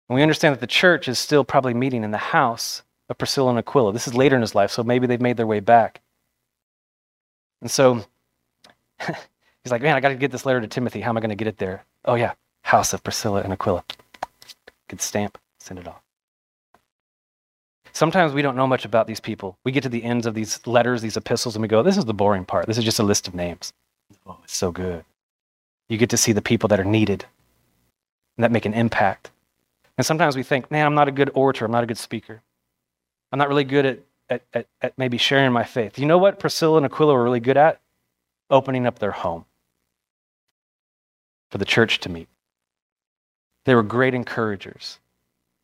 And 0.09 0.17
we 0.17 0.21
understand 0.21 0.53
that 0.53 0.59
the 0.59 0.67
church 0.67 1.07
is 1.07 1.17
still 1.17 1.45
probably 1.45 1.73
meeting 1.73 2.03
in 2.03 2.11
the 2.11 2.17
house 2.17 2.81
of 3.09 3.17
Priscilla 3.17 3.49
and 3.49 3.59
Aquila. 3.59 3.93
This 3.93 4.07
is 4.07 4.15
later 4.15 4.35
in 4.35 4.41
his 4.41 4.55
life, 4.55 4.71
so 4.71 4.83
maybe 4.83 5.07
they've 5.07 5.21
made 5.21 5.37
their 5.37 5.47
way 5.47 5.59
back. 5.59 6.01
And 7.61 7.69
so 7.69 8.03
he's 9.07 9.71
like, 9.71 9.81
man, 9.81 9.95
I 9.95 9.99
got 9.99 10.09
to 10.09 10.15
get 10.15 10.31
this 10.31 10.45
letter 10.45 10.61
to 10.61 10.67
Timothy. 10.67 11.01
How 11.01 11.09
am 11.09 11.17
I 11.17 11.21
going 11.21 11.29
to 11.29 11.35
get 11.35 11.47
it 11.47 11.57
there? 11.57 11.85
Oh, 12.05 12.15
yeah, 12.15 12.33
house 12.63 12.93
of 12.93 13.03
Priscilla 13.03 13.41
and 13.41 13.53
Aquila. 13.53 13.83
Good 14.87 15.01
stamp, 15.01 15.37
send 15.59 15.79
it 15.79 15.87
off. 15.87 16.01
Sometimes 17.93 18.33
we 18.33 18.41
don't 18.41 18.55
know 18.55 18.65
much 18.65 18.85
about 18.85 19.05
these 19.05 19.19
people. 19.19 19.57
We 19.63 19.71
get 19.71 19.83
to 19.83 19.89
the 19.89 20.03
ends 20.03 20.25
of 20.25 20.33
these 20.33 20.65
letters, 20.65 21.01
these 21.01 21.15
epistles, 21.15 21.55
and 21.55 21.61
we 21.61 21.67
go, 21.67 21.83
this 21.83 21.97
is 21.97 22.05
the 22.05 22.13
boring 22.13 22.43
part. 22.43 22.65
This 22.65 22.79
is 22.79 22.83
just 22.83 22.99
a 22.99 23.03
list 23.03 23.27
of 23.27 23.35
names. 23.35 23.71
Oh, 24.25 24.39
it's 24.43 24.55
so 24.55 24.71
good. 24.71 25.05
You 25.89 25.97
get 25.97 26.09
to 26.09 26.17
see 26.17 26.31
the 26.31 26.41
people 26.41 26.67
that 26.69 26.79
are 26.79 26.85
needed 26.85 27.25
and 28.35 28.43
that 28.43 28.51
make 28.51 28.65
an 28.65 28.73
impact. 28.73 29.29
And 29.97 30.05
sometimes 30.05 30.35
we 30.35 30.41
think, 30.41 30.71
man, 30.71 30.87
I'm 30.87 30.95
not 30.95 31.07
a 31.07 31.11
good 31.11 31.29
orator, 31.35 31.65
I'm 31.65 31.71
not 31.71 31.83
a 31.83 31.87
good 31.87 31.99
speaker. 31.99 32.41
I'm 33.33 33.39
not 33.39 33.49
really 33.49 33.63
good 33.63 33.85
at, 33.87 33.99
at, 34.29 34.43
at, 34.53 34.67
at 34.79 34.95
maybe 34.95 35.17
sharing 35.17 35.51
my 35.51 35.63
faith. 35.63 35.97
You 35.97 36.05
know 36.05 36.19
what 36.19 36.37
Priscilla 36.37 36.77
and 36.77 36.85
Aquila 36.85 37.15
were 37.15 37.23
really 37.23 37.39
good 37.39 37.57
at? 37.57 37.81
Opening 38.51 38.85
up 38.85 38.99
their 38.99 39.11
home 39.11 39.45
for 41.49 41.57
the 41.57 41.65
church 41.65 41.99
to 42.01 42.09
meet. 42.09 42.27
They 43.65 43.73
were 43.73 43.81
great 43.81 44.13
encouragers. 44.13 44.99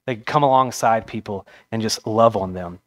They 0.07 0.15
could 0.15 0.25
come 0.25 0.41
alongside 0.41 1.05
people 1.05 1.45
and 1.71 1.79
just 1.79 2.07
love 2.07 2.35
on 2.35 2.53
them. 2.53 2.79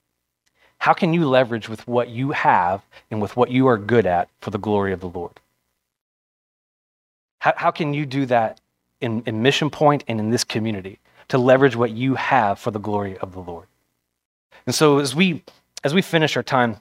How 0.79 0.95
can 0.95 1.15
you 1.15 1.29
leverage 1.29 1.69
with 1.69 1.87
what 1.87 2.09
you 2.09 2.33
have 2.33 2.83
and 3.09 3.23
with 3.23 3.37
what 3.37 3.53
you 3.53 3.69
are 3.69 3.79
good 3.79 4.05
at 4.05 4.31
for 4.41 4.51
the 4.51 4.59
glory 4.59 4.93
of 4.93 4.99
the 4.99 5.09
Lord? 5.09 5.39
How, 7.39 7.55
how 7.57 7.71
can 7.71 7.95
you 7.95 8.05
do 8.05 8.27
that 8.27 8.61
in, 9.01 9.23
in 9.27 9.43
Mission 9.43 9.71
Point 9.71 10.03
and 10.09 10.19
in 10.19 10.31
this 10.31 10.43
community 10.43 10.99
to 11.29 11.39
leverage 11.39 11.77
what 11.77 11.93
you 11.93 12.17
have 12.17 12.59
for 12.59 12.73
the 12.73 12.81
glory 12.81 13.17
of 13.19 13.33
the 13.33 13.41
Lord? 13.41 13.69
And 14.67 14.75
so 14.75 14.99
as 14.99 15.15
we 15.15 15.43
as 15.85 15.95
we 15.95 16.03
finish 16.03 16.37
our 16.37 16.43
time, 16.43 16.77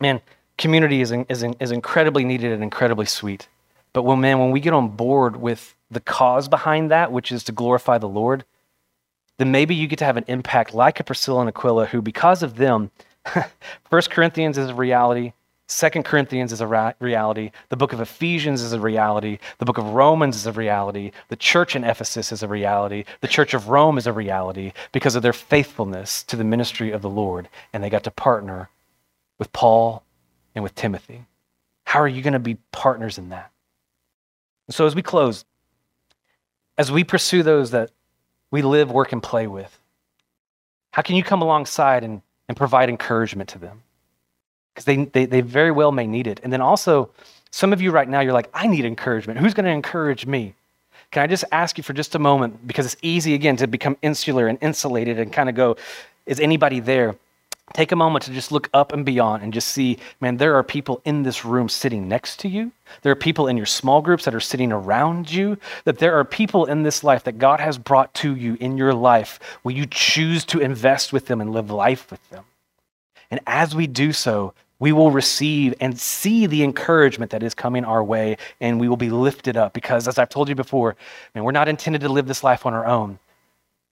man, 0.00 0.20
community 0.56 1.00
is, 1.00 1.12
is, 1.12 1.44
is 1.58 1.70
incredibly 1.70 2.24
needed 2.24 2.52
and 2.52 2.62
incredibly 2.62 3.06
sweet. 3.06 3.48
But 3.92 4.04
when 4.04 4.20
man, 4.20 4.38
when 4.38 4.50
we 4.50 4.60
get 4.60 4.72
on 4.72 4.90
board 4.90 5.36
with 5.36 5.74
the 5.90 6.00
cause 6.00 6.48
behind 6.48 6.90
that, 6.90 7.10
which 7.12 7.32
is 7.32 7.42
to 7.44 7.52
glorify 7.52 7.98
the 7.98 8.08
Lord, 8.08 8.44
then 9.38 9.50
maybe 9.50 9.74
you 9.74 9.86
get 9.86 9.98
to 9.98 10.04
have 10.04 10.16
an 10.16 10.24
impact 10.28 10.74
like 10.74 11.00
a 11.00 11.04
Priscilla 11.04 11.40
and 11.40 11.48
Aquila, 11.48 11.86
who 11.86 12.00
because 12.00 12.42
of 12.42 12.56
them, 12.56 12.90
First 13.90 14.10
Corinthians 14.10 14.58
is 14.58 14.70
a 14.70 14.74
reality, 14.74 15.32
Second 15.68 16.04
Corinthians 16.04 16.52
is 16.52 16.60
a 16.60 16.66
ra- 16.66 16.92
reality. 17.00 17.50
The 17.70 17.76
book 17.76 17.92
of 17.92 18.00
Ephesians 18.00 18.62
is 18.62 18.72
a 18.72 18.80
reality. 18.80 19.38
The 19.58 19.64
book 19.64 19.78
of 19.78 19.90
Romans 19.90 20.36
is 20.36 20.46
a 20.46 20.52
reality. 20.52 21.10
The 21.28 21.36
church 21.36 21.74
in 21.74 21.82
Ephesus 21.82 22.30
is 22.30 22.42
a 22.44 22.48
reality. 22.48 23.04
The 23.20 23.28
church 23.28 23.52
of 23.52 23.68
Rome 23.68 23.98
is 23.98 24.06
a 24.06 24.12
reality 24.12 24.72
because 24.92 25.16
of 25.16 25.22
their 25.22 25.32
faithfulness 25.32 26.22
to 26.24 26.36
the 26.36 26.44
ministry 26.44 26.92
of 26.92 27.02
the 27.02 27.10
Lord. 27.10 27.48
And 27.72 27.82
they 27.82 27.90
got 27.90 28.04
to 28.04 28.12
partner 28.12 28.70
with 29.38 29.52
Paul 29.52 30.04
and 30.54 30.62
with 30.62 30.76
Timothy. 30.76 31.24
How 31.84 32.00
are 32.00 32.08
you 32.08 32.22
going 32.22 32.32
to 32.32 32.38
be 32.38 32.58
partners 32.70 33.18
in 33.18 33.30
that? 33.30 33.50
So, 34.70 34.86
as 34.86 34.94
we 34.94 35.02
close, 35.02 35.44
as 36.78 36.90
we 36.90 37.04
pursue 37.04 37.42
those 37.42 37.70
that 37.72 37.90
we 38.50 38.62
live, 38.62 38.90
work, 38.90 39.12
and 39.12 39.22
play 39.22 39.46
with, 39.46 39.80
how 40.92 41.02
can 41.02 41.16
you 41.16 41.22
come 41.22 41.42
alongside 41.42 42.02
and, 42.02 42.22
and 42.48 42.56
provide 42.56 42.88
encouragement 42.88 43.48
to 43.50 43.58
them? 43.58 43.82
Because 44.76 44.84
they, 44.84 45.06
they, 45.06 45.24
they 45.24 45.40
very 45.40 45.70
well 45.70 45.90
may 45.90 46.06
need 46.06 46.26
it. 46.26 46.38
And 46.42 46.52
then 46.52 46.60
also, 46.60 47.08
some 47.50 47.72
of 47.72 47.80
you 47.80 47.90
right 47.90 48.06
now, 48.06 48.20
you're 48.20 48.34
like, 48.34 48.50
I 48.52 48.66
need 48.66 48.84
encouragement. 48.84 49.40
Who's 49.40 49.54
going 49.54 49.64
to 49.64 49.70
encourage 49.70 50.26
me? 50.26 50.52
Can 51.12 51.22
I 51.22 51.26
just 51.26 51.44
ask 51.50 51.78
you 51.78 51.82
for 51.82 51.94
just 51.94 52.14
a 52.14 52.18
moment, 52.18 52.66
because 52.66 52.84
it's 52.84 52.96
easy 53.00 53.32
again 53.32 53.56
to 53.56 53.66
become 53.66 53.96
insular 54.02 54.48
and 54.48 54.58
insulated 54.60 55.18
and 55.18 55.32
kind 55.32 55.48
of 55.48 55.54
go, 55.54 55.78
is 56.26 56.40
anybody 56.40 56.78
there? 56.78 57.16
Take 57.72 57.90
a 57.90 57.96
moment 57.96 58.24
to 58.26 58.32
just 58.32 58.52
look 58.52 58.68
up 58.74 58.92
and 58.92 59.02
beyond 59.04 59.42
and 59.42 59.52
just 59.52 59.68
see, 59.68 59.98
man, 60.20 60.36
there 60.36 60.54
are 60.56 60.62
people 60.62 61.00
in 61.06 61.22
this 61.22 61.44
room 61.44 61.68
sitting 61.70 62.06
next 62.06 62.38
to 62.40 62.48
you. 62.48 62.70
There 63.00 63.10
are 63.10 63.16
people 63.16 63.48
in 63.48 63.56
your 63.56 63.66
small 63.66 64.02
groups 64.02 64.26
that 64.26 64.34
are 64.34 64.40
sitting 64.40 64.72
around 64.72 65.32
you. 65.32 65.56
That 65.84 65.98
there 65.98 66.18
are 66.18 66.24
people 66.24 66.66
in 66.66 66.82
this 66.82 67.02
life 67.02 67.24
that 67.24 67.38
God 67.38 67.60
has 67.60 67.78
brought 67.78 68.12
to 68.14 68.36
you 68.36 68.58
in 68.60 68.76
your 68.76 68.92
life. 68.92 69.40
Will 69.64 69.72
you 69.72 69.86
choose 69.86 70.44
to 70.44 70.60
invest 70.60 71.12
with 71.12 71.26
them 71.26 71.40
and 71.40 71.50
live 71.50 71.70
life 71.70 72.10
with 72.10 72.28
them? 72.28 72.44
And 73.30 73.40
as 73.46 73.74
we 73.74 73.88
do 73.88 74.12
so, 74.12 74.54
we 74.78 74.92
will 74.92 75.10
receive 75.10 75.74
and 75.80 75.98
see 75.98 76.46
the 76.46 76.62
encouragement 76.62 77.30
that 77.30 77.42
is 77.42 77.54
coming 77.54 77.84
our 77.84 78.04
way, 78.04 78.36
and 78.60 78.78
we 78.78 78.88
will 78.88 78.96
be 78.96 79.10
lifted 79.10 79.56
up. 79.56 79.72
Because, 79.72 80.06
as 80.06 80.18
I've 80.18 80.28
told 80.28 80.48
you 80.48 80.54
before, 80.54 80.96
man, 81.34 81.44
we're 81.44 81.52
not 81.52 81.68
intended 81.68 82.02
to 82.02 82.08
live 82.08 82.26
this 82.26 82.44
life 82.44 82.66
on 82.66 82.74
our 82.74 82.86
own. 82.86 83.18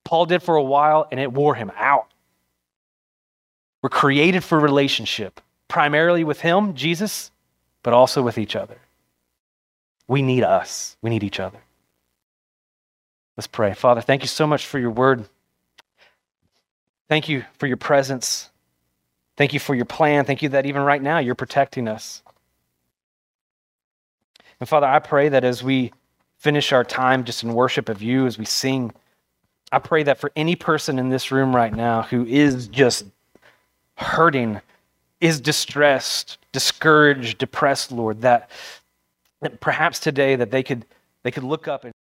Paul 0.04 0.26
did 0.26 0.42
for 0.42 0.56
a 0.56 0.62
while, 0.62 1.08
and 1.10 1.18
it 1.18 1.32
wore 1.32 1.54
him 1.54 1.72
out. 1.76 2.08
We're 3.84 3.90
created 3.90 4.42
for 4.42 4.58
relationship, 4.58 5.42
primarily 5.68 6.24
with 6.24 6.40
Him, 6.40 6.72
Jesus, 6.72 7.30
but 7.82 7.92
also 7.92 8.22
with 8.22 8.38
each 8.38 8.56
other. 8.56 8.78
We 10.08 10.22
need 10.22 10.42
us, 10.42 10.96
we 11.02 11.10
need 11.10 11.22
each 11.22 11.38
other. 11.38 11.58
Let's 13.36 13.46
pray. 13.46 13.74
Father, 13.74 14.00
thank 14.00 14.22
you 14.22 14.28
so 14.28 14.46
much 14.46 14.64
for 14.64 14.78
your 14.78 14.90
word. 14.90 15.28
Thank 17.10 17.28
you 17.28 17.44
for 17.58 17.66
your 17.66 17.76
presence. 17.76 18.48
Thank 19.36 19.52
you 19.52 19.60
for 19.60 19.74
your 19.74 19.84
plan. 19.84 20.24
Thank 20.24 20.42
you 20.42 20.48
that 20.50 20.66
even 20.66 20.82
right 20.82 21.02
now 21.02 21.18
you're 21.18 21.34
protecting 21.34 21.88
us. 21.88 22.22
And 24.60 24.68
Father, 24.68 24.86
I 24.86 25.00
pray 25.00 25.28
that 25.28 25.44
as 25.44 25.62
we 25.62 25.92
finish 26.38 26.72
our 26.72 26.84
time 26.84 27.24
just 27.24 27.42
in 27.42 27.54
worship 27.54 27.88
of 27.88 28.02
you, 28.02 28.26
as 28.26 28.38
we 28.38 28.44
sing, 28.44 28.92
I 29.72 29.78
pray 29.78 30.04
that 30.04 30.18
for 30.18 30.30
any 30.36 30.54
person 30.54 30.98
in 30.98 31.08
this 31.08 31.32
room 31.32 31.54
right 31.54 31.74
now 31.74 32.02
who 32.02 32.24
is 32.26 32.68
just 32.68 33.06
hurting, 33.96 34.60
is 35.20 35.40
distressed, 35.40 36.38
discouraged, 36.52 37.38
depressed, 37.38 37.90
Lord, 37.90 38.20
that, 38.20 38.50
that 39.40 39.60
perhaps 39.60 39.98
today 39.98 40.36
that 40.36 40.50
they 40.50 40.62
could 40.62 40.86
they 41.22 41.30
could 41.30 41.44
look 41.44 41.66
up 41.66 41.84
and 41.84 41.93